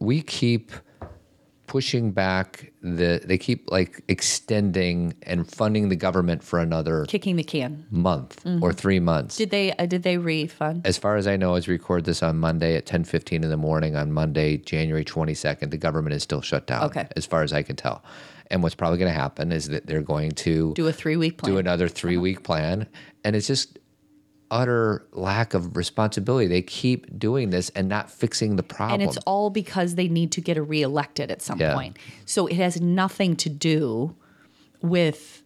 We 0.00 0.22
keep 0.22 0.72
pushing 1.66 2.10
back 2.10 2.72
the 2.82 3.20
they 3.24 3.38
keep 3.38 3.70
like 3.70 4.02
extending 4.08 5.14
and 5.22 5.48
funding 5.48 5.88
the 5.88 5.94
government 5.94 6.42
for 6.42 6.58
another 6.58 7.04
Kicking 7.06 7.36
the 7.36 7.44
can. 7.44 7.86
month 7.92 8.44
or 8.60 8.72
3 8.72 8.98
months. 8.98 9.36
Did 9.36 9.50
they 9.50 9.72
uh, 9.74 9.86
did 9.86 10.02
they 10.02 10.18
refund? 10.18 10.84
as 10.84 10.98
far 10.98 11.14
as 11.16 11.28
I 11.28 11.36
know, 11.36 11.54
as 11.54 11.68
we 11.68 11.74
record 11.74 12.04
this 12.04 12.22
on 12.24 12.38
Monday 12.38 12.74
at 12.74 12.86
10:15 12.86 13.44
in 13.44 13.50
the 13.50 13.56
morning 13.56 13.94
on 13.94 14.10
Monday, 14.10 14.56
January 14.56 15.04
22nd, 15.04 15.70
the 15.70 15.76
government 15.78 16.14
is 16.14 16.24
still 16.24 16.40
shut 16.40 16.66
down. 16.66 16.84
Okay. 16.86 17.06
As 17.14 17.24
far 17.26 17.42
as 17.44 17.52
I 17.52 17.62
can 17.62 17.76
tell. 17.76 18.02
And 18.50 18.62
what's 18.62 18.74
probably 18.74 18.98
going 18.98 19.12
to 19.12 19.18
happen 19.18 19.52
is 19.52 19.68
that 19.68 19.86
they're 19.86 20.02
going 20.02 20.32
to 20.32 20.74
Do 20.74 20.88
a 20.88 20.92
three 20.92 21.16
week 21.16 21.38
plan. 21.38 21.52
do 21.52 21.58
another 21.58 21.88
three 21.88 22.16
week 22.16 22.38
uh-huh. 22.38 22.44
plan. 22.44 22.86
And 23.24 23.36
it's 23.36 23.46
just 23.46 23.78
utter 24.50 25.06
lack 25.12 25.54
of 25.54 25.76
responsibility. 25.76 26.48
They 26.48 26.62
keep 26.62 27.18
doing 27.18 27.50
this 27.50 27.70
and 27.70 27.88
not 27.88 28.10
fixing 28.10 28.56
the 28.56 28.62
problem. 28.62 29.00
And 29.00 29.08
it's 29.08 29.18
all 29.18 29.50
because 29.50 29.94
they 29.94 30.08
need 30.08 30.32
to 30.32 30.40
get 30.40 30.56
a 30.56 30.62
reelected 30.62 31.30
at 31.30 31.40
some 31.40 31.60
Yeah. 31.60 31.74
point. 31.74 31.96
So 32.26 32.46
it 32.46 32.56
has 32.56 32.80
nothing 32.80 33.36
to 33.36 33.48
do 33.48 34.16
with 34.82 35.42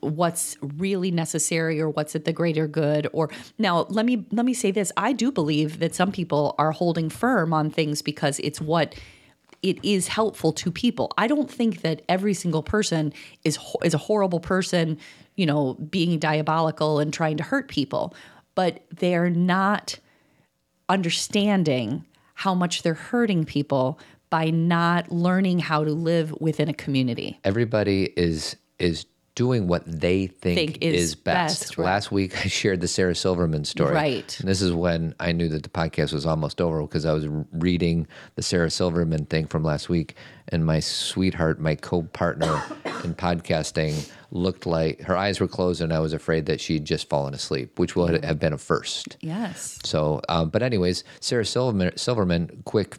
what's 0.00 0.56
really 0.62 1.10
necessary 1.10 1.80
or 1.80 1.90
what's 1.90 2.14
at 2.14 2.24
the 2.24 2.32
greater 2.32 2.68
good 2.68 3.08
or 3.12 3.28
now 3.58 3.84
let 3.88 4.06
me 4.06 4.24
let 4.30 4.46
me 4.46 4.54
say 4.54 4.70
this 4.70 4.92
I 4.96 5.12
do 5.12 5.32
believe 5.32 5.80
that 5.80 5.92
some 5.92 6.12
people 6.12 6.54
are 6.56 6.70
holding 6.70 7.10
firm 7.10 7.52
on 7.52 7.68
things 7.68 8.00
because 8.00 8.38
it's 8.40 8.60
what 8.60 8.94
it 9.62 9.84
is 9.84 10.08
helpful 10.08 10.52
to 10.52 10.70
people. 10.70 11.12
I 11.18 11.26
don't 11.26 11.50
think 11.50 11.82
that 11.82 12.02
every 12.08 12.34
single 12.34 12.62
person 12.62 13.12
is 13.44 13.56
ho- 13.56 13.78
is 13.84 13.94
a 13.94 13.98
horrible 13.98 14.40
person, 14.40 14.98
you 15.36 15.46
know, 15.46 15.74
being 15.74 16.18
diabolical 16.18 16.98
and 16.98 17.12
trying 17.12 17.36
to 17.38 17.42
hurt 17.42 17.68
people, 17.68 18.14
but 18.54 18.84
they're 18.90 19.30
not 19.30 19.98
understanding 20.88 22.04
how 22.34 22.54
much 22.54 22.82
they're 22.82 22.94
hurting 22.94 23.44
people 23.44 23.98
by 24.30 24.50
not 24.50 25.10
learning 25.10 25.58
how 25.58 25.84
to 25.84 25.92
live 25.92 26.32
within 26.40 26.68
a 26.68 26.74
community. 26.74 27.38
everybody 27.44 28.12
is 28.16 28.56
is 28.78 29.06
doing 29.38 29.68
what 29.68 29.84
they 29.86 30.26
think, 30.26 30.58
Think 30.58 30.78
is, 30.80 31.00
is 31.00 31.14
best. 31.14 31.60
best, 31.60 31.78
right. 31.78 31.84
Last 31.84 32.10
week 32.10 32.36
I 32.44 32.48
shared 32.48 32.80
the 32.80 32.88
Sarah 32.88 33.14
Silverman 33.14 33.64
story. 33.64 33.94
Right. 33.94 34.40
And 34.40 34.48
this 34.48 34.60
is 34.60 34.72
when 34.72 35.14
I 35.20 35.30
knew 35.30 35.46
that 35.50 35.62
the 35.62 35.68
podcast 35.68 36.12
was 36.12 36.26
almost 36.26 36.60
over 36.60 36.82
because 36.82 37.06
I 37.06 37.12
was 37.12 37.28
reading 37.52 38.08
the 38.34 38.42
Sarah 38.42 38.68
Silverman 38.68 39.26
thing 39.26 39.46
from 39.46 39.62
last 39.62 39.88
week 39.88 40.16
and 40.48 40.66
my 40.66 40.80
sweetheart, 40.80 41.60
my 41.60 41.76
co-partner 41.76 42.52
in 43.04 43.14
podcasting 43.14 44.10
looked 44.32 44.66
like 44.66 45.02
her 45.02 45.16
eyes 45.16 45.38
were 45.38 45.46
closed 45.46 45.80
and 45.82 45.92
I 45.92 46.00
was 46.00 46.12
afraid 46.12 46.46
that 46.46 46.60
she'd 46.60 46.84
just 46.84 47.08
fallen 47.08 47.32
asleep, 47.32 47.78
which 47.78 47.94
would 47.94 48.24
have 48.24 48.40
been 48.40 48.52
a 48.52 48.58
first. 48.58 49.18
Yes. 49.20 49.78
So, 49.84 50.20
um, 50.28 50.48
but 50.48 50.64
anyways, 50.64 51.04
Sarah 51.20 51.46
Silverman, 51.46 51.96
Silverman, 51.96 52.60
quick 52.64 52.98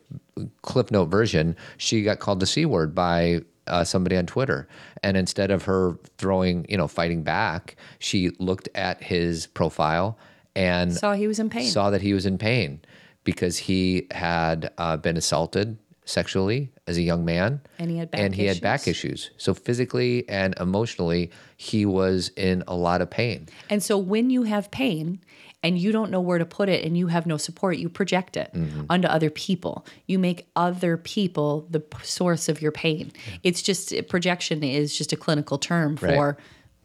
clip 0.61 0.89
note 0.89 1.07
version, 1.07 1.57
she 1.75 2.01
got 2.01 2.19
called 2.19 2.39
the 2.39 2.45
c 2.45 2.65
word 2.65 2.95
by 2.95 3.41
uh, 3.69 3.83
somebody 3.83 4.17
on 4.17 4.25
Twitter, 4.25 4.67
and 5.03 5.15
instead 5.17 5.51
of 5.51 5.63
her 5.63 5.97
throwing, 6.17 6.65
you 6.69 6.77
know, 6.77 6.87
fighting 6.87 7.23
back, 7.23 7.75
she 7.99 8.31
looked 8.39 8.67
at 8.75 9.01
his 9.03 9.47
profile 9.47 10.17
and 10.55 10.93
Saw 10.93 11.13
he 11.13 11.27
was 11.27 11.39
in 11.39 11.49
pain. 11.49 11.67
saw 11.67 11.89
that 11.91 12.01
he 12.01 12.13
was 12.13 12.25
in 12.25 12.37
pain 12.37 12.81
because 13.23 13.57
he 13.57 14.07
had 14.11 14.71
uh, 14.77 14.97
been 14.97 15.15
assaulted 15.17 15.77
sexually 16.05 16.71
as 16.87 16.97
a 16.97 17.01
young 17.03 17.23
man, 17.23 17.61
And 17.77 17.91
he 17.91 17.97
had 17.97 18.09
back 18.09 18.19
and 18.21 18.33
he 18.33 18.45
had 18.45 18.61
back 18.61 18.87
issues. 18.87 19.27
issues. 19.27 19.31
So 19.37 19.53
physically 19.53 20.27
and 20.27 20.55
emotionally, 20.59 21.29
he 21.55 21.85
was 21.85 22.31
in 22.35 22.63
a 22.67 22.75
lot 22.75 23.01
of 23.01 23.11
pain. 23.11 23.47
And 23.69 23.83
so 23.83 23.95
when 23.97 24.31
you 24.31 24.43
have 24.43 24.71
pain 24.71 25.21
and 25.61 25.77
you 25.77 25.91
don't 25.91 26.09
know 26.11 26.21
where 26.21 26.37
to 26.37 26.45
put 26.45 26.69
it 26.69 26.85
and 26.85 26.97
you 26.97 27.07
have 27.07 27.25
no 27.25 27.37
support, 27.37 27.77
you 27.77 27.89
project 27.89 28.37
it 28.37 28.49
Mm-hmm. 28.53 28.83
onto 28.89 29.07
other 29.07 29.29
people. 29.29 29.85
You 30.07 30.17
make 30.19 30.47
other 30.55 30.95
people 30.97 31.67
the 31.69 31.83
source 32.03 32.47
of 32.49 32.61
your 32.61 32.71
pain. 32.71 33.11
It's 33.43 33.61
just 33.61 33.93
projection 34.07 34.63
is 34.63 34.97
just 34.97 35.11
a 35.11 35.17
clinical 35.17 35.57
term 35.57 35.97
for, 35.97 36.07
Right. 36.07 36.35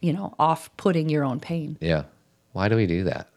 you 0.01 0.13
know, 0.13 0.35
off 0.39 0.77
putting 0.77 1.09
your 1.09 1.25
own 1.25 1.39
pain. 1.41 1.79
Yeah. 1.81 2.05
Why 2.53 2.69
do 2.69 2.77
we 2.77 2.87
do 2.87 3.05
that? 3.05 3.29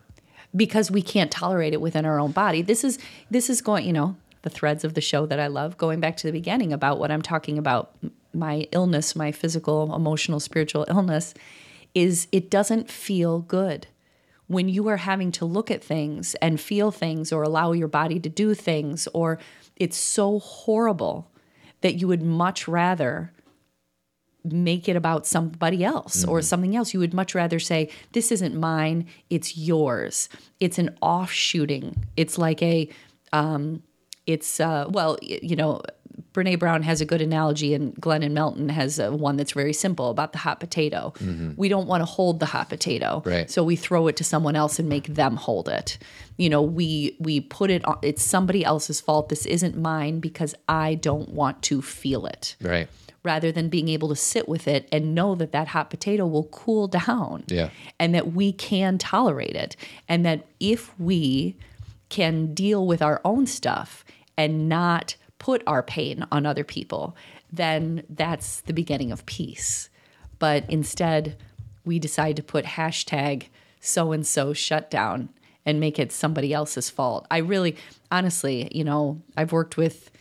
because 0.56 0.90
we 0.90 1.02
can't 1.02 1.30
tolerate 1.30 1.74
it 1.74 1.82
within 1.82 2.06
our 2.06 2.20
own 2.20 2.32
body. 2.32 2.62
This 2.64 2.84
is 2.84 2.98
this 3.30 3.50
is 3.50 3.62
going, 3.62 3.86
you 3.86 3.92
know, 3.94 4.16
the 4.44 4.50
threads 4.50 4.84
of 4.86 4.94
the 4.94 5.02
show 5.02 5.26
that 5.28 5.40
I 5.42 5.48
love 5.48 5.78
going 5.78 6.00
back 6.00 6.16
to 6.18 6.26
the 6.26 6.32
beginning 6.32 6.72
about 6.74 6.98
what 7.00 7.12
I'm 7.12 7.22
talking 7.22 7.58
about 7.60 7.96
my 8.34 8.66
illness, 8.72 9.14
my 9.16 9.32
physical, 9.32 9.94
emotional, 9.94 10.40
spiritual 10.40 10.86
illness 10.90 11.34
is 11.94 12.28
it 12.32 12.50
doesn't 12.50 12.90
feel 12.90 13.40
good. 13.40 13.88
When 14.48 14.70
you 14.70 14.88
are 14.88 14.98
having 14.98 15.32
to 15.34 15.46
look 15.46 15.70
at 15.70 15.84
things 15.84 16.36
and 16.36 16.60
feel 16.60 16.92
things 16.92 17.32
or 17.32 17.44
allow 17.44 17.74
your 17.74 17.88
body 17.88 18.20
to 18.20 18.30
do 18.30 18.54
things 18.54 19.08
or 19.14 19.40
it's 19.76 19.98
so 19.98 20.40
horrible 20.40 21.30
that 21.82 21.96
you 21.96 22.08
would 22.08 22.24
much 22.24 22.68
rather 22.68 23.34
make 24.44 24.88
it 24.88 24.96
about 24.96 25.28
somebody 25.28 25.84
else 25.84 26.24
or 26.24 26.42
something 26.42 26.76
else. 26.76 26.94
You 26.94 27.00
would 27.00 27.14
much 27.14 27.36
rather 27.36 27.60
say, 27.60 27.90
This 28.14 28.32
isn't 28.32 28.56
mine, 28.56 29.08
it's 29.30 29.58
yours. 29.58 30.30
It's 30.60 30.80
an 30.80 30.96
offshooting. 31.02 32.06
It's 32.16 32.38
like 32.38 32.62
a, 32.62 32.90
um, 33.34 33.84
it's, 34.28 34.60
uh, 34.60 34.86
well, 34.90 35.18
you 35.22 35.56
know, 35.56 35.82
Brene 36.34 36.60
Brown 36.60 36.84
has 36.84 37.02
a 37.02 37.06
good 37.06 37.22
analogy, 37.22 37.74
and 37.74 37.96
Glennon 37.96 38.32
Melton 38.32 38.70
has 38.70 39.00
uh, 39.00 39.10
one 39.12 39.38
that's 39.38 39.54
very 39.54 39.74
simple 39.74 40.10
about 40.12 40.34
the 40.34 40.38
hot 40.40 40.60
potato. 40.60 41.14
We 41.56 41.68
don't 41.70 41.88
want 41.88 42.02
to 42.02 42.06
hold 42.06 42.40
the 42.40 42.46
hot 42.46 42.70
potato, 42.70 43.24
Right. 43.26 43.50
so 43.50 43.64
we 43.64 43.76
throw 43.76 44.08
it 44.08 44.18
to 44.18 44.24
someone 44.24 44.56
else 44.56 44.78
and 44.78 44.88
make 44.88 45.08
them 45.08 45.36
hold 45.36 45.68
it. 45.68 45.98
You 46.38 46.50
know, 46.50 46.62
we 46.62 47.16
we 47.20 47.40
put 47.40 47.72
it 47.72 47.84
on. 47.86 47.98
It's 48.04 48.22
somebody 48.22 48.64
else's 48.64 49.02
fault. 49.02 49.30
This 49.30 49.46
isn't 49.48 49.76
mine 49.78 50.20
because 50.20 50.54
I 50.70 50.96
don't 50.96 51.30
want 51.30 51.64
to 51.64 51.82
feel 51.82 52.28
it 52.28 52.56
Right. 52.62 52.88
rather 53.24 53.52
than 53.52 53.70
being 53.70 53.88
able 53.88 54.10
to 54.10 54.16
sit 54.16 54.48
with 54.48 54.68
it 54.68 54.88
and 54.92 55.16
know 55.16 55.34
that 55.36 55.52
that 55.54 55.70
hot 55.70 55.90
potato 55.90 56.28
will 56.28 56.46
cool 56.46 56.88
down 56.88 57.44
Yeah. 57.48 57.70
and 58.00 58.14
that 58.14 58.34
we 58.34 58.52
can 58.54 58.98
tolerate 59.00 59.56
it 59.56 59.76
and 60.08 60.24
that 60.26 60.46
if 60.60 60.98
we 61.00 61.56
can 62.10 62.54
deal 62.54 62.86
with 62.88 63.02
our 63.02 63.20
own 63.26 63.46
stuff 63.48 64.06
and 64.38 64.70
not 64.70 65.16
put 65.40 65.64
our 65.68 65.84
pain 65.84 66.26
on 66.32 66.46
other 66.46 66.64
people, 66.64 67.16
then 67.52 68.04
that's 68.10 68.62
the 68.62 68.74
beginning 68.74 69.12
of 69.12 69.26
peace. 69.26 69.90
But 70.40 70.70
instead, 70.70 71.38
we 71.86 72.00
decide 72.00 72.36
to 72.36 72.44
put 72.44 72.66
hashtag 72.66 73.48
so 73.80 74.12
and 74.12 74.26
so 74.26 74.54
shutdown 74.54 75.30
and 75.66 75.80
make 75.80 76.00
it 76.00 76.12
somebody 76.12 76.54
else's 76.54 76.90
fault. 76.90 77.28
I 77.30 77.38
really, 77.40 77.76
honestly, 78.12 78.70
you 78.72 78.84
know, 78.84 79.22
I've 79.36 79.52
worked 79.52 79.78
with 79.78 80.12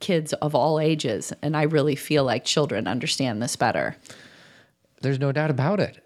kids 0.00 0.32
of 0.34 0.54
all 0.54 0.80
ages, 0.80 1.32
and 1.42 1.56
I 1.56 1.62
really 1.62 1.96
feel 1.96 2.24
like 2.24 2.44
children 2.44 2.86
understand 2.86 3.42
this 3.42 3.56
better. 3.56 3.96
There's 5.00 5.18
no 5.18 5.32
doubt 5.32 5.50
about 5.50 5.80
it. 5.80 6.04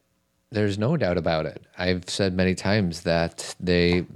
There's 0.51 0.79
no 0.79 0.97
doubt 0.97 1.17
about 1.17 1.47
it. 1.47 1.65
I've 1.79 2.09
said 2.09 2.35
many 2.35 2.55
times 2.55 3.03
that 3.03 3.55
they, 3.61 4.07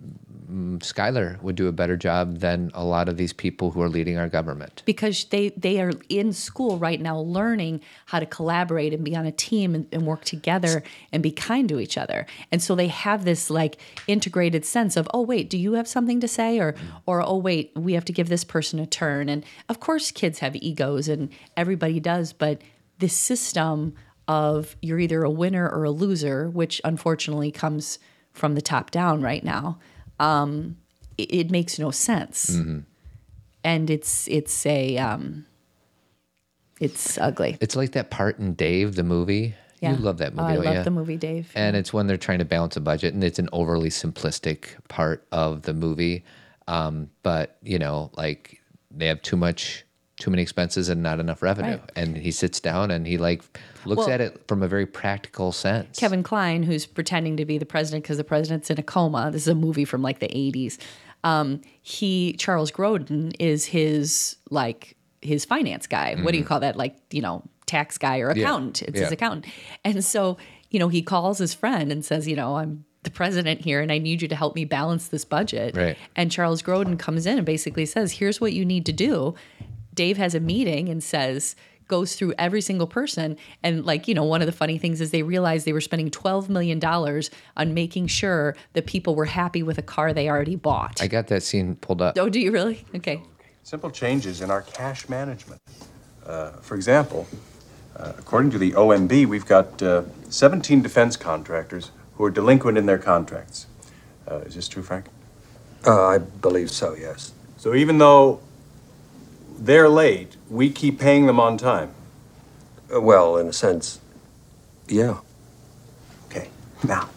mm, 0.56 0.78
Skylar 0.78 1.40
would 1.42 1.56
do 1.56 1.68
a 1.68 1.72
better 1.72 1.96
job 1.96 2.38
than 2.38 2.70
a 2.74 2.84
lot 2.84 3.08
of 3.08 3.16
these 3.16 3.32
people 3.32 3.70
who 3.70 3.82
are 3.82 3.88
leading 3.88 4.16
our 4.16 4.28
government. 4.28 4.82
because 4.86 5.24
they 5.26 5.50
they 5.50 5.80
are 5.80 5.92
in 6.08 6.32
school 6.32 6.78
right 6.78 7.00
now 7.00 7.18
learning 7.18 7.80
how 8.06 8.18
to 8.18 8.26
collaborate 8.26 8.94
and 8.94 9.04
be 9.04 9.14
on 9.14 9.26
a 9.26 9.32
team 9.32 9.74
and, 9.74 9.86
and 9.92 10.06
work 10.06 10.24
together 10.24 10.82
and 11.12 11.22
be 11.22 11.30
kind 11.30 11.68
to 11.68 11.78
each 11.78 11.98
other. 11.98 12.26
And 12.50 12.62
so 12.62 12.74
they 12.74 12.88
have 12.88 13.24
this 13.24 13.50
like 13.50 13.78
integrated 14.06 14.64
sense 14.64 14.96
of 14.96 15.08
oh 15.12 15.22
wait 15.22 15.50
do 15.50 15.58
you 15.58 15.74
have 15.74 15.88
something 15.88 16.20
to 16.20 16.28
say? 16.28 16.58
Or 16.58 16.74
or 17.04 17.22
oh 17.22 17.36
wait 17.36 17.72
we 17.74 17.92
have 17.92 18.04
to 18.06 18.12
give 18.12 18.28
this 18.28 18.44
person 18.44 18.78
a 18.78 18.86
turn. 18.86 19.28
And 19.28 19.44
of 19.68 19.80
course 19.80 20.10
kids 20.10 20.38
have 20.38 20.56
egos 20.56 21.08
and 21.08 21.30
everybody 21.56 22.00
does 22.00 22.32
but 22.32 22.62
this 22.98 23.16
system 23.16 23.94
of 24.28 24.76
you're 24.82 24.98
either 24.98 25.22
a 25.22 25.30
winner 25.30 25.68
or 25.68 25.84
a 25.84 25.90
loser 25.90 26.48
which 26.50 26.80
unfortunately 26.84 27.52
comes 27.52 27.98
from 28.32 28.54
the 28.54 28.62
top 28.62 28.90
down 28.90 29.22
right 29.22 29.44
now 29.44 29.78
um, 30.20 30.76
it, 31.18 31.34
it 31.34 31.50
makes 31.50 31.78
no 31.78 31.90
sense 31.90 32.58
and 33.64 33.90
it's 33.90 34.28
it's 34.28 34.64
a 34.66 34.96
um 34.98 35.46
it's 36.78 37.16
ugly. 37.18 37.56
It's 37.60 37.74
like 37.74 37.92
that 37.92 38.10
part 38.10 38.38
in 38.38 38.52
Dave, 38.54 38.96
the 38.96 39.02
movie. 39.02 39.54
Yeah. 39.80 39.92
You 39.92 39.96
love 39.96 40.18
that 40.18 40.32
Oh, 40.36 40.42
movie, 40.42 40.52
I 40.52 40.54
don't 40.56 40.74
love 40.74 40.84
the 40.84 40.90
movie, 40.90 41.16
Dave. 41.16 41.50
And 41.54 41.74
it's 41.74 41.90
when 41.92 42.06
they're 42.06 42.16
trying 42.18 42.38
to 42.40 42.44
balance 42.44 42.76
a 42.76 42.80
budget, 42.80 43.14
and 43.14 43.24
it's 43.24 43.38
an 43.38 43.48
overly 43.52 43.88
simplistic 43.88 44.68
part 44.88 45.26
of 45.32 45.62
the 45.62 45.72
movie. 45.72 46.24
Um, 46.68 47.08
but 47.22 47.56
you 47.62 47.78
know, 47.78 48.10
like 48.16 48.60
they 48.90 49.06
have 49.06 49.22
too 49.22 49.36
much, 49.36 49.85
too 50.18 50.30
many 50.30 50.42
expenses 50.42 50.88
and 50.88 51.02
not 51.02 51.20
enough 51.20 51.42
revenue. 51.42 51.72
Right. 51.72 51.92
And 51.94 52.16
he 52.16 52.30
sits 52.30 52.58
down 52.58 52.90
and 52.90 53.06
he 53.06 53.18
like 53.18 53.42
looks 53.84 54.00
Well- 54.00 54.10
at 54.10 54.20
it 54.20 54.42
from 54.48 54.62
a 54.62 54.68
very 54.68 54.86
practical 54.86 55.52
sense. 55.52 55.98
Kevin 55.98 56.22
Kline, 56.22 56.62
who's 56.62 56.86
pretending 56.86 57.36
to 57.36 57.44
be 57.44 57.58
the 57.58 57.66
president 57.66 58.04
because 58.04 58.16
the 58.16 58.24
president's 58.24 58.70
in 58.70 58.78
a 58.78 58.82
coma. 58.82 59.30
This 59.30 59.42
is 59.42 59.48
a 59.48 59.54
movie 59.54 59.84
from 59.84 60.02
like 60.02 60.20
the 60.20 60.36
eighties. 60.36 60.78
Um, 61.24 61.60
he 61.82 62.34
Charles 62.34 62.70
Grodin 62.70 63.34
is 63.38 63.66
his 63.66 64.36
like 64.50 64.96
his 65.20 65.44
finance 65.44 65.86
guy. 65.86 66.14
What 66.14 66.32
do 66.32 66.38
you 66.38 66.44
call 66.44 66.60
that? 66.60 66.76
Like 66.76 66.96
you 67.10 67.20
know, 67.20 67.42
tax 67.66 67.98
guy 67.98 68.20
or 68.20 68.30
accountant. 68.30 68.82
It's 68.82 69.00
his 69.00 69.12
accountant. 69.12 69.46
And 69.84 70.04
so 70.04 70.38
you 70.70 70.78
know, 70.78 70.88
he 70.88 71.02
calls 71.02 71.38
his 71.38 71.54
friend 71.54 71.92
and 71.92 72.04
says, 72.04 72.26
you 72.26 72.36
know, 72.36 72.56
I'm 72.56 72.84
the 73.02 73.10
president 73.10 73.60
here 73.60 73.80
and 73.80 73.92
I 73.92 73.98
need 73.98 74.20
you 74.20 74.28
to 74.28 74.34
help 74.34 74.56
me 74.56 74.64
balance 74.64 75.08
this 75.08 75.24
budget. 75.24 75.76
Right. 75.76 75.96
And 76.16 76.30
Charles 76.30 76.60
Grodin 76.60 76.98
comes 76.98 77.24
in 77.24 77.38
and 77.38 77.46
basically 77.46 77.86
says, 77.86 78.12
here's 78.12 78.40
what 78.40 78.52
you 78.52 78.64
need 78.64 78.84
to 78.86 78.92
do. 78.92 79.34
Dave 79.96 80.16
has 80.18 80.34
a 80.34 80.40
meeting 80.40 80.88
and 80.88 81.02
says, 81.02 81.56
goes 81.88 82.16
through 82.16 82.34
every 82.38 82.60
single 82.60 82.86
person. 82.86 83.36
And, 83.62 83.84
like, 83.84 84.08
you 84.08 84.14
know, 84.14 84.24
one 84.24 84.42
of 84.42 84.46
the 84.46 84.52
funny 84.52 84.78
things 84.78 85.00
is 85.00 85.10
they 85.10 85.22
realized 85.22 85.66
they 85.66 85.72
were 85.72 85.80
spending 85.80 86.10
$12 86.10 86.48
million 86.48 86.82
on 86.84 87.74
making 87.74 88.06
sure 88.08 88.56
that 88.74 88.86
people 88.86 89.14
were 89.14 89.24
happy 89.24 89.62
with 89.62 89.78
a 89.78 89.82
car 89.82 90.12
they 90.12 90.28
already 90.28 90.56
bought. 90.56 91.00
I 91.02 91.06
got 91.06 91.28
that 91.28 91.42
scene 91.42 91.76
pulled 91.76 92.02
up. 92.02 92.16
oh, 92.18 92.28
do 92.28 92.40
you 92.40 92.52
really? 92.52 92.84
Okay. 92.94 93.22
Simple 93.62 93.90
changes 93.90 94.40
in 94.40 94.50
our 94.50 94.62
cash 94.62 95.08
management. 95.08 95.60
Uh, 96.24 96.50
for 96.52 96.74
example, 96.74 97.26
uh, 97.96 98.12
according 98.18 98.50
to 98.50 98.58
the 98.58 98.72
OMB, 98.72 99.26
we've 99.26 99.46
got 99.46 99.82
uh, 99.82 100.02
17 100.28 100.82
defense 100.82 101.16
contractors 101.16 101.90
who 102.14 102.24
are 102.24 102.30
delinquent 102.30 102.78
in 102.78 102.86
their 102.86 102.98
contracts. 102.98 103.66
Uh, 104.28 104.38
is 104.38 104.54
this 104.54 104.68
true, 104.68 104.82
Frank? 104.82 105.06
Uh, 105.86 106.06
I 106.06 106.18
believe 106.18 106.70
so, 106.70 106.94
yes. 106.94 107.32
So 107.58 107.74
even 107.74 107.98
though 107.98 108.40
they're 109.58 109.88
late, 109.88 110.36
we 110.48 110.70
keep 110.70 110.98
paying 110.98 111.26
them 111.26 111.40
on 111.40 111.56
time. 111.56 111.90
Uh, 112.94 113.00
well, 113.00 113.36
in 113.36 113.46
a 113.48 113.52
sense, 113.52 114.00
yeah. 114.88 115.18
Okay, 116.30 116.48
now, 116.86 117.08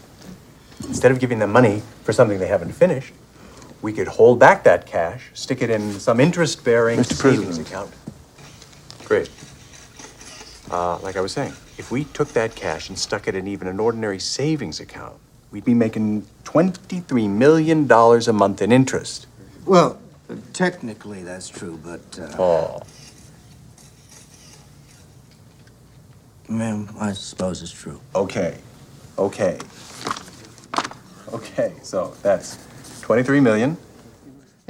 instead 0.88 1.12
of 1.12 1.20
giving 1.20 1.40
them 1.40 1.52
money 1.52 1.82
for 2.04 2.14
something 2.14 2.40
they 2.40 2.48
haven't 2.48 2.72
finished, 2.72 3.14
we 3.82 3.94
could 3.94 4.08
hold 4.08 4.40
back 4.40 4.64
that 4.64 4.86
cash, 4.86 5.30
stick 5.34 5.62
it 5.62 5.70
in 5.70 6.00
some 6.00 6.20
interest 6.20 6.64
bearing 6.64 7.00
Mr. 7.00 7.14
savings 7.14 7.58
President. 7.58 7.68
account. 7.68 7.94
Great. 9.06 9.30
Uh, 10.70 11.00
like 11.00 11.16
I 11.16 11.22
was 11.22 11.32
saying, 11.32 11.54
if 11.78 11.92
we 11.92 12.04
took 12.04 12.30
that 12.30 12.56
cash 12.56 12.90
and 12.90 12.98
stuck 12.98 13.28
it 13.28 13.36
in 13.36 13.48
even 13.48 13.68
an 13.68 13.80
ordinary 13.80 14.20
savings 14.20 14.80
account, 14.80 15.16
we'd 15.52 15.66
be 15.66 15.74
making 15.74 16.28
$23 16.44 17.30
million 17.30 17.90
a 17.92 18.34
month 18.34 18.62
in 18.62 18.72
interest. 18.72 19.28
Well, 19.66 20.00
technically 20.54 21.24
that's 21.24 21.50
true, 21.50 21.80
but 21.84 22.20
uh, 22.20 22.42
Oh. 22.42 22.82
man, 26.48 26.90
I 27.00 27.14
suppose 27.14 27.62
it's 27.62 27.72
true. 27.72 28.00
Okay, 28.16 28.58
okay. 29.18 29.60
Okay, 31.32 31.74
so 31.84 32.16
that's 32.24 32.58
23 33.02 33.40
million. 33.40 33.78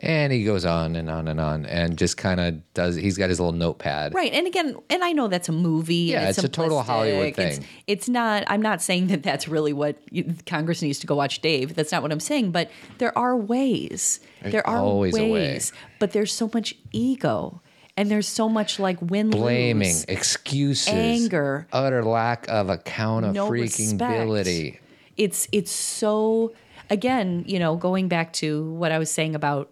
And 0.01 0.31
he 0.31 0.43
goes 0.43 0.65
on 0.65 0.95
and 0.95 1.09
on 1.09 1.27
and 1.27 1.39
on 1.39 1.65
and 1.65 1.97
just 1.97 2.17
kind 2.17 2.39
of 2.39 2.73
does, 2.73 2.95
he's 2.95 3.17
got 3.17 3.29
his 3.29 3.39
little 3.39 3.53
notepad. 3.53 4.13
Right. 4.13 4.31
And 4.33 4.47
again, 4.47 4.75
and 4.89 5.03
I 5.03 5.11
know 5.11 5.27
that's 5.27 5.49
a 5.49 5.53
movie. 5.53 6.13
and 6.13 6.23
Yeah, 6.23 6.29
it's 6.29 6.37
a 6.43 6.47
total 6.47 6.81
Hollywood 6.81 7.33
simplistic. 7.33 7.37
It's, 7.39 7.57
thing. 7.57 7.67
it's 7.87 8.09
not, 8.09 8.43
I'm 8.47 8.61
not 8.61 8.81
saying 8.81 9.07
that 9.07 9.23
that's 9.23 9.47
really 9.47 9.73
what 9.73 9.97
you, 10.09 10.33
Congress 10.45 10.81
needs 10.81 10.99
to 10.99 11.07
go 11.07 11.15
watch 11.15 11.41
Dave. 11.41 11.75
That's 11.75 11.91
not 11.91 12.01
what 12.01 12.11
I'm 12.11 12.19
saying. 12.19 12.51
But 12.51 12.71
there 12.97 13.17
are 13.17 13.35
ways. 13.35 14.19
There's 14.41 14.53
there 14.53 14.67
are 14.67 14.77
always 14.77 15.17
a 15.17 15.21
way. 15.21 15.31
ways. 15.31 15.73
But 15.99 16.11
there's 16.11 16.31
so 16.33 16.49
much 16.53 16.75
ego. 16.91 17.61
And 17.97 18.09
there's 18.09 18.29
so 18.29 18.47
much 18.47 18.79
like 18.79 18.97
win 19.01 19.29
Blaming, 19.29 19.89
lose. 19.89 20.05
excuses, 20.05 20.87
anger, 20.87 21.67
utter 21.73 22.01
lack 22.01 22.47
of 22.47 22.67
no 22.67 22.73
accountability. 22.73 24.63
respect. 24.71 24.83
It's 25.17 25.49
it's 25.51 25.71
so 25.71 26.53
again, 26.89 27.43
you 27.45 27.59
know, 27.59 27.75
going 27.75 28.07
back 28.07 28.31
to 28.33 28.71
what 28.71 28.93
I 28.93 28.99
was 28.99 29.11
saying 29.11 29.35
about 29.35 29.69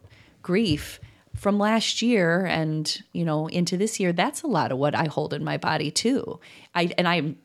grief 0.48 1.02
from 1.36 1.60
last 1.60 2.02
year 2.02 2.46
and 2.46 3.04
you 3.12 3.26
know 3.26 3.48
into 3.48 3.76
this 3.76 4.00
year. 4.00 4.14
That's 4.14 4.44
a 4.44 4.48
lot 4.48 4.72
of 4.72 4.78
what 4.78 4.96
I 4.96 5.06
hold 5.06 5.34
in 5.34 5.44
my 5.44 5.58
body 5.58 5.92
too. 5.92 6.40
I 6.74 6.94
and 6.98 7.08
I'm 7.08 7.38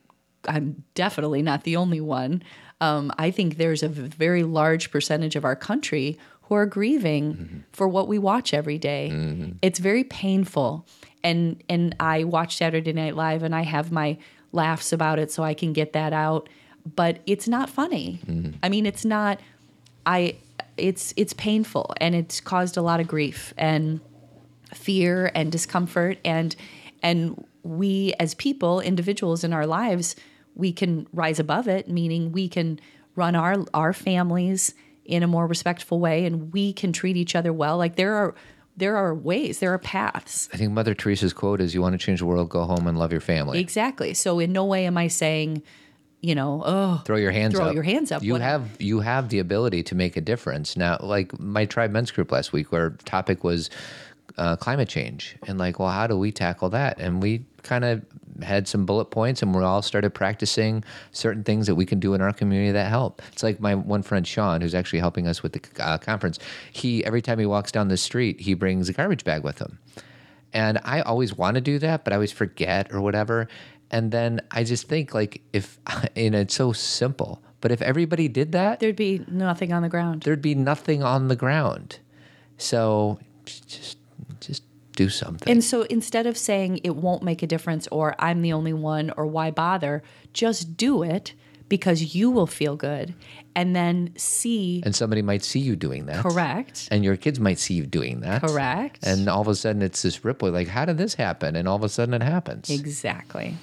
I'm 0.46 0.84
definitely 0.94 1.42
not 1.42 1.64
the 1.64 1.76
only 1.76 2.00
one. 2.00 2.42
Um, 2.80 3.12
I 3.18 3.30
think 3.30 3.56
there's 3.56 3.82
a 3.82 3.88
very 3.88 4.44
large 4.44 4.90
percentage 4.90 5.36
of 5.36 5.44
our 5.44 5.56
country 5.56 6.18
who 6.42 6.54
are 6.54 6.66
grieving 6.66 7.34
mm-hmm. 7.34 7.58
for 7.72 7.86
what 7.88 8.08
we 8.08 8.18
watch 8.18 8.54
every 8.54 8.78
day. 8.78 9.10
Mm-hmm. 9.12 9.52
It's 9.62 9.78
very 9.80 10.04
painful, 10.04 10.86
and 11.24 11.62
and 11.68 11.96
I 11.98 12.24
watch 12.24 12.56
Saturday 12.56 12.92
Night 12.92 13.16
Live 13.16 13.42
and 13.42 13.54
I 13.54 13.62
have 13.62 13.90
my 13.90 14.16
laughs 14.52 14.92
about 14.92 15.18
it, 15.18 15.32
so 15.32 15.42
I 15.42 15.54
can 15.54 15.72
get 15.72 15.92
that 15.92 16.12
out. 16.12 16.48
But 16.96 17.20
it's 17.26 17.48
not 17.48 17.68
funny. 17.68 18.20
Mm-hmm. 18.26 18.56
I 18.62 18.68
mean, 18.68 18.86
it's 18.86 19.04
not. 19.04 19.40
I. 20.06 20.36
It's 20.76 21.12
it's 21.16 21.32
painful 21.32 21.94
and 22.00 22.14
it's 22.14 22.40
caused 22.40 22.76
a 22.76 22.82
lot 22.82 23.00
of 23.00 23.08
grief 23.08 23.52
and 23.56 24.00
fear 24.74 25.30
and 25.34 25.52
discomfort. 25.52 26.18
And 26.24 26.54
and 27.02 27.44
we 27.62 28.14
as 28.18 28.34
people 28.34 28.80
individuals 28.80 29.44
in 29.44 29.52
our 29.52 29.66
lives 29.66 30.16
we 30.54 30.72
can 30.72 31.06
rise 31.12 31.38
above 31.38 31.68
it 31.68 31.88
meaning 31.88 32.32
we 32.32 32.48
can 32.48 32.78
run 33.14 33.36
our 33.36 33.64
our 33.72 33.92
families 33.92 34.74
in 35.04 35.22
a 35.22 35.26
more 35.26 35.46
respectful 35.46 35.98
way 35.98 36.24
and 36.24 36.52
we 36.52 36.72
can 36.72 36.92
treat 36.92 37.16
each 37.16 37.34
other 37.34 37.52
well. 37.52 37.76
Like 37.76 37.96
there 37.96 38.14
are 38.14 38.34
there 38.76 38.96
are 38.96 39.14
ways 39.14 39.58
there 39.58 39.72
are 39.72 39.78
paths. 39.78 40.48
I 40.52 40.56
think 40.56 40.72
Mother 40.72 40.94
Teresa's 40.94 41.32
quote 41.32 41.60
is, 41.60 41.74
"You 41.74 41.82
want 41.82 41.92
to 41.92 41.98
change 41.98 42.20
the 42.20 42.26
world, 42.26 42.48
go 42.48 42.64
home 42.64 42.86
and 42.86 42.98
love 42.98 43.12
your 43.12 43.20
family." 43.20 43.58
exactly. 43.58 44.14
So 44.14 44.38
in 44.38 44.52
no 44.52 44.64
way 44.64 44.86
am 44.86 44.96
i 44.96 45.08
saying 45.08 45.62
you 46.22 46.34
know 46.34 46.62
oh 46.64 47.02
throw 47.04 47.16
your 47.16 47.32
hands 47.32 47.54
throw 47.54 47.66
up. 47.66 47.74
your 47.74 47.82
hands 47.82 48.10
up 48.10 48.22
You 48.22 48.36
have 48.36 48.80
you 48.80 49.00
have 49.00 49.28
the 49.28 49.40
ability 49.40 49.82
to 49.82 49.94
make 49.94 50.16
a 50.16 50.20
difference. 50.20 50.76
Now, 50.76 50.96
like 51.00 51.38
my 51.38 51.66
tribe 51.66 51.90
men's 51.90 52.10
group 52.10 52.32
last 52.32 52.52
week, 52.52 52.72
where 52.72 52.90
topic 53.04 53.44
was 53.44 53.68
uh, 54.38 54.56
climate 54.56 54.88
change, 54.88 55.36
and 55.46 55.58
like, 55.58 55.78
well, 55.78 55.90
how 55.90 56.06
do 56.06 56.16
we 56.16 56.32
tackle 56.32 56.70
that? 56.70 56.98
And 56.98 57.20
we 57.20 57.44
kind 57.62 57.84
of 57.84 58.02
had 58.42 58.66
some 58.66 58.86
bullet 58.86 59.06
points, 59.06 59.42
and 59.42 59.54
we 59.54 59.62
all 59.62 59.82
started 59.82 60.10
practicing 60.14 60.84
certain 61.10 61.44
things 61.44 61.66
that 61.66 61.74
we 61.74 61.84
can 61.84 62.00
do 62.00 62.14
in 62.14 62.20
our 62.22 62.32
community 62.32 62.72
that 62.72 62.88
help. 62.88 63.20
It's 63.32 63.42
like 63.42 63.60
my 63.60 63.74
one 63.74 64.02
friend 64.02 64.26
Sean, 64.26 64.60
who's 64.60 64.74
actually 64.74 65.00
helping 65.00 65.26
us 65.26 65.42
with 65.42 65.52
the 65.52 65.84
uh, 65.84 65.98
conference. 65.98 66.38
He 66.72 67.04
every 67.04 67.20
time 67.20 67.38
he 67.40 67.46
walks 67.46 67.72
down 67.72 67.88
the 67.88 67.96
street, 67.96 68.40
he 68.40 68.54
brings 68.54 68.88
a 68.88 68.92
garbage 68.92 69.24
bag 69.24 69.42
with 69.42 69.58
him. 69.58 69.78
And 70.52 70.78
I 70.84 71.00
always 71.00 71.36
want 71.36 71.54
to 71.54 71.60
do 71.60 71.78
that, 71.78 72.04
but 72.04 72.12
I 72.12 72.16
always 72.16 72.32
forget 72.32 72.92
or 72.92 73.00
whatever. 73.00 73.48
And 73.92 74.10
then 74.10 74.40
I 74.50 74.64
just 74.64 74.88
think 74.88 75.14
like 75.14 75.42
if 75.52 75.78
you 76.16 76.30
know 76.30 76.40
it's 76.40 76.54
so 76.54 76.72
simple, 76.72 77.42
but 77.60 77.70
if 77.70 77.82
everybody 77.82 78.28
did 78.28 78.52
that, 78.52 78.80
there'd 78.80 78.96
be 78.96 79.24
nothing 79.28 79.72
on 79.72 79.82
the 79.82 79.88
ground 79.88 80.22
there'd 80.22 80.42
be 80.42 80.54
nothing 80.54 81.02
on 81.02 81.28
the 81.28 81.36
ground. 81.36 81.98
So 82.58 83.18
just 83.44 83.98
just 84.40 84.62
do 84.96 85.08
something. 85.08 85.50
And 85.50 85.62
so 85.64 85.82
instead 85.82 86.26
of 86.26 86.36
saying 86.36 86.80
it 86.84 86.96
won't 86.96 87.22
make 87.22 87.42
a 87.42 87.46
difference 87.46 87.86
or 87.88 88.14
I'm 88.18 88.42
the 88.42 88.52
only 88.52 88.72
one 88.72 89.12
or 89.16 89.26
why 89.26 89.50
bother, 89.50 90.02
just 90.32 90.76
do 90.76 91.02
it 91.02 91.34
because 91.68 92.14
you 92.14 92.30
will 92.30 92.46
feel 92.46 92.76
good 92.76 93.14
and 93.56 93.74
then 93.74 94.12
see 94.16 94.82
and 94.84 94.94
somebody 94.94 95.22
might 95.22 95.42
see 95.42 95.58
you 95.58 95.74
doing 95.74 96.06
that. 96.06 96.22
correct. 96.22 96.88
And 96.90 97.02
your 97.02 97.16
kids 97.16 97.40
might 97.40 97.58
see 97.58 97.74
you 97.74 97.86
doing 97.86 98.20
that. 98.20 98.42
Correct. 98.42 98.98
And 99.02 99.28
all 99.28 99.40
of 99.40 99.48
a 99.48 99.54
sudden 99.54 99.80
it's 99.80 100.02
this 100.02 100.24
ripple 100.24 100.50
like, 100.50 100.68
how 100.68 100.84
did 100.84 100.98
this 100.98 101.14
happen? 101.14 101.56
And 101.56 101.66
all 101.66 101.76
of 101.76 101.84
a 101.84 101.88
sudden 101.88 102.12
it 102.14 102.22
happens. 102.22 102.68
Exactly. 102.68 103.56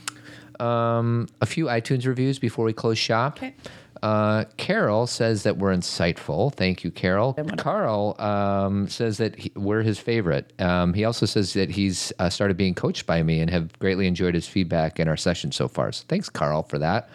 Um, 0.60 1.28
a 1.42 1.46
few 1.46 1.66
iTunes 1.66 2.06
reviews 2.06 2.40
before 2.40 2.66
we 2.66 2.74
close 2.74 2.98
shop. 2.98 3.38
Okay. 3.38 3.56
Uh, 4.02 4.46
Carol 4.58 5.08
says 5.08 5.44
that 5.44 5.58
we're 5.58 5.74
insightful. 5.74 6.54
Thank 6.54 6.84
you, 6.84 6.92
Carol. 6.92 7.34
Carl 7.58 8.16
um, 8.20 8.88
says 8.88 9.18
that 9.18 9.38
he, 9.38 9.52
we're 9.56 9.82
his 9.82 10.00
favorite. 10.00 10.54
Um, 10.60 10.94
he 10.94 11.04
also 11.04 11.26
says 11.26 11.54
that 11.54 11.70
he's 11.70 12.14
uh, 12.20 12.30
started 12.30 12.58
being 12.58 12.74
coached 12.74 13.06
by 13.06 13.24
me 13.24 13.42
and 13.42 13.50
have 13.50 13.78
greatly 13.80 14.08
enjoyed 14.08 14.36
his 14.36 14.48
feedback 14.48 15.00
in 15.00 15.08
our 15.08 15.18
session 15.18 15.52
so 15.52 15.68
far. 15.68 15.92
So 15.92 16.06
thanks, 16.08 16.30
Carl, 16.30 16.64
for 16.64 16.80
that. 16.80 17.10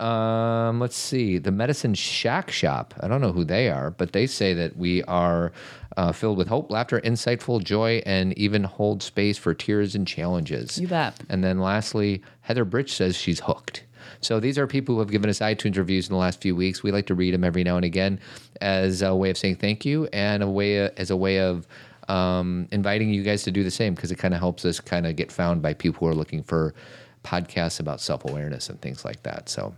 Um, 0.00 0.78
let's 0.78 0.96
see. 0.96 1.38
The 1.38 1.52
Medicine 1.52 1.94
Shack 1.94 2.50
Shop. 2.50 2.94
I 3.00 3.08
don't 3.08 3.20
know 3.20 3.32
who 3.32 3.44
they 3.44 3.70
are, 3.70 3.90
but 3.90 4.12
they 4.12 4.26
say 4.26 4.52
that 4.54 4.76
we 4.76 5.02
are 5.04 5.52
uh, 5.96 6.12
filled 6.12 6.36
with 6.36 6.48
hope, 6.48 6.70
laughter, 6.70 7.00
insightful, 7.00 7.62
joy, 7.64 8.02
and 8.04 8.36
even 8.38 8.64
hold 8.64 9.02
space 9.02 9.38
for 9.38 9.54
tears 9.54 9.94
and 9.94 10.06
challenges. 10.06 10.78
You 10.78 10.88
bet. 10.88 11.18
And 11.30 11.42
then 11.42 11.60
lastly, 11.60 12.22
Heather 12.42 12.64
Britch 12.64 12.92
says 12.92 13.16
she's 13.16 13.40
hooked. 13.40 13.84
So 14.26 14.40
these 14.40 14.58
are 14.58 14.66
people 14.66 14.96
who 14.96 15.00
have 15.00 15.10
given 15.12 15.30
us 15.30 15.38
iTunes 15.38 15.76
reviews 15.76 16.08
in 16.08 16.12
the 16.12 16.18
last 16.18 16.40
few 16.40 16.56
weeks. 16.56 16.82
We 16.82 16.90
like 16.90 17.06
to 17.06 17.14
read 17.14 17.32
them 17.32 17.44
every 17.44 17.62
now 17.62 17.76
and 17.76 17.84
again 17.84 18.18
as 18.60 19.00
a 19.00 19.14
way 19.14 19.30
of 19.30 19.38
saying 19.38 19.56
thank 19.56 19.84
you 19.84 20.08
and 20.12 20.42
a 20.42 20.50
way 20.50 20.90
as 20.96 21.10
a 21.10 21.16
way 21.16 21.38
of 21.38 21.64
um, 22.08 22.66
inviting 22.72 23.10
you 23.10 23.22
guys 23.22 23.44
to 23.44 23.52
do 23.52 23.62
the 23.62 23.70
same 23.70 23.94
because 23.94 24.10
it 24.10 24.16
kind 24.16 24.34
of 24.34 24.40
helps 24.40 24.64
us 24.64 24.80
kind 24.80 25.06
of 25.06 25.14
get 25.14 25.30
found 25.30 25.62
by 25.62 25.74
people 25.74 26.00
who 26.00 26.12
are 26.12 26.14
looking 26.14 26.42
for 26.42 26.74
podcasts 27.22 27.78
about 27.78 28.00
self 28.00 28.24
awareness 28.24 28.68
and 28.68 28.80
things 28.80 29.04
like 29.04 29.22
that. 29.22 29.48
So. 29.48 29.74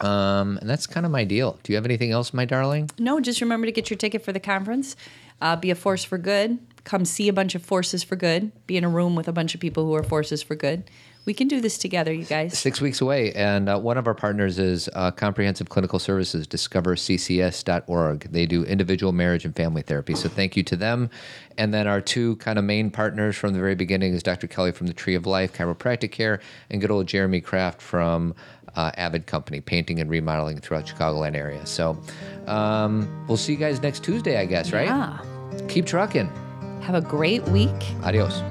Um, 0.00 0.58
and 0.58 0.68
that's 0.68 0.88
kind 0.88 1.06
of 1.06 1.12
my 1.12 1.24
deal. 1.24 1.58
Do 1.62 1.72
you 1.72 1.76
have 1.76 1.84
anything 1.84 2.10
else, 2.10 2.34
my 2.34 2.44
darling? 2.44 2.90
No, 2.98 3.20
just 3.20 3.40
remember 3.40 3.66
to 3.66 3.72
get 3.72 3.90
your 3.90 3.96
ticket 3.96 4.24
for 4.24 4.32
the 4.32 4.40
conference. 4.40 4.96
Uh, 5.40 5.54
be 5.54 5.70
a 5.70 5.76
force 5.76 6.02
for 6.02 6.18
good. 6.18 6.58
Come 6.82 7.04
see 7.04 7.28
a 7.28 7.32
bunch 7.32 7.54
of 7.54 7.62
forces 7.62 8.02
for 8.02 8.16
good. 8.16 8.50
Be 8.66 8.76
in 8.76 8.82
a 8.82 8.88
room 8.88 9.14
with 9.14 9.28
a 9.28 9.32
bunch 9.32 9.54
of 9.54 9.60
people 9.60 9.84
who 9.84 9.94
are 9.94 10.02
forces 10.02 10.42
for 10.42 10.56
good. 10.56 10.90
We 11.24 11.32
can 11.32 11.48
do 11.48 11.60
this 11.60 11.78
together, 11.78 12.12
you 12.12 12.24
guys. 12.24 12.58
Six 12.58 12.80
weeks 12.80 13.00
away. 13.00 13.32
And 13.32 13.68
uh, 13.68 13.78
one 13.78 13.96
of 13.96 14.06
our 14.06 14.14
partners 14.14 14.58
is 14.58 14.90
uh, 14.92 15.10
Comprehensive 15.10 15.70
Clinical 15.70 15.98
Services, 15.98 16.46
discoverccs.org. 16.46 18.20
They 18.30 18.46
do 18.46 18.64
individual 18.64 19.12
marriage 19.12 19.44
and 19.44 19.56
family 19.56 19.82
therapy. 19.82 20.14
So 20.14 20.28
thank 20.28 20.56
you 20.56 20.62
to 20.64 20.76
them. 20.76 21.08
And 21.56 21.72
then 21.72 21.86
our 21.86 22.00
two 22.00 22.36
kind 22.36 22.58
of 22.58 22.64
main 22.64 22.90
partners 22.90 23.36
from 23.36 23.54
the 23.54 23.58
very 23.58 23.74
beginning 23.74 24.12
is 24.12 24.22
Dr. 24.22 24.46
Kelly 24.46 24.72
from 24.72 24.86
the 24.86 24.92
Tree 24.92 25.14
of 25.14 25.26
Life 25.26 25.54
Chiropractic 25.54 26.12
Care 26.12 26.40
and 26.70 26.80
good 26.80 26.90
old 26.90 27.06
Jeremy 27.06 27.40
Kraft 27.40 27.80
from 27.80 28.34
uh, 28.76 28.90
Avid 28.96 29.26
Company, 29.26 29.60
painting 29.60 30.00
and 30.00 30.10
remodeling 30.10 30.60
throughout 30.60 30.86
Chicagoland 30.86 31.36
area. 31.36 31.64
So 31.64 31.98
um, 32.46 33.24
we'll 33.28 33.36
see 33.36 33.52
you 33.52 33.58
guys 33.58 33.80
next 33.80 34.04
Tuesday, 34.04 34.38
I 34.38 34.44
guess, 34.44 34.72
right? 34.72 34.86
Yeah. 34.86 35.18
Keep 35.68 35.86
trucking. 35.86 36.30
Have 36.82 36.94
a 36.94 37.00
great 37.00 37.42
week. 37.48 37.70
Adios. 38.02 38.42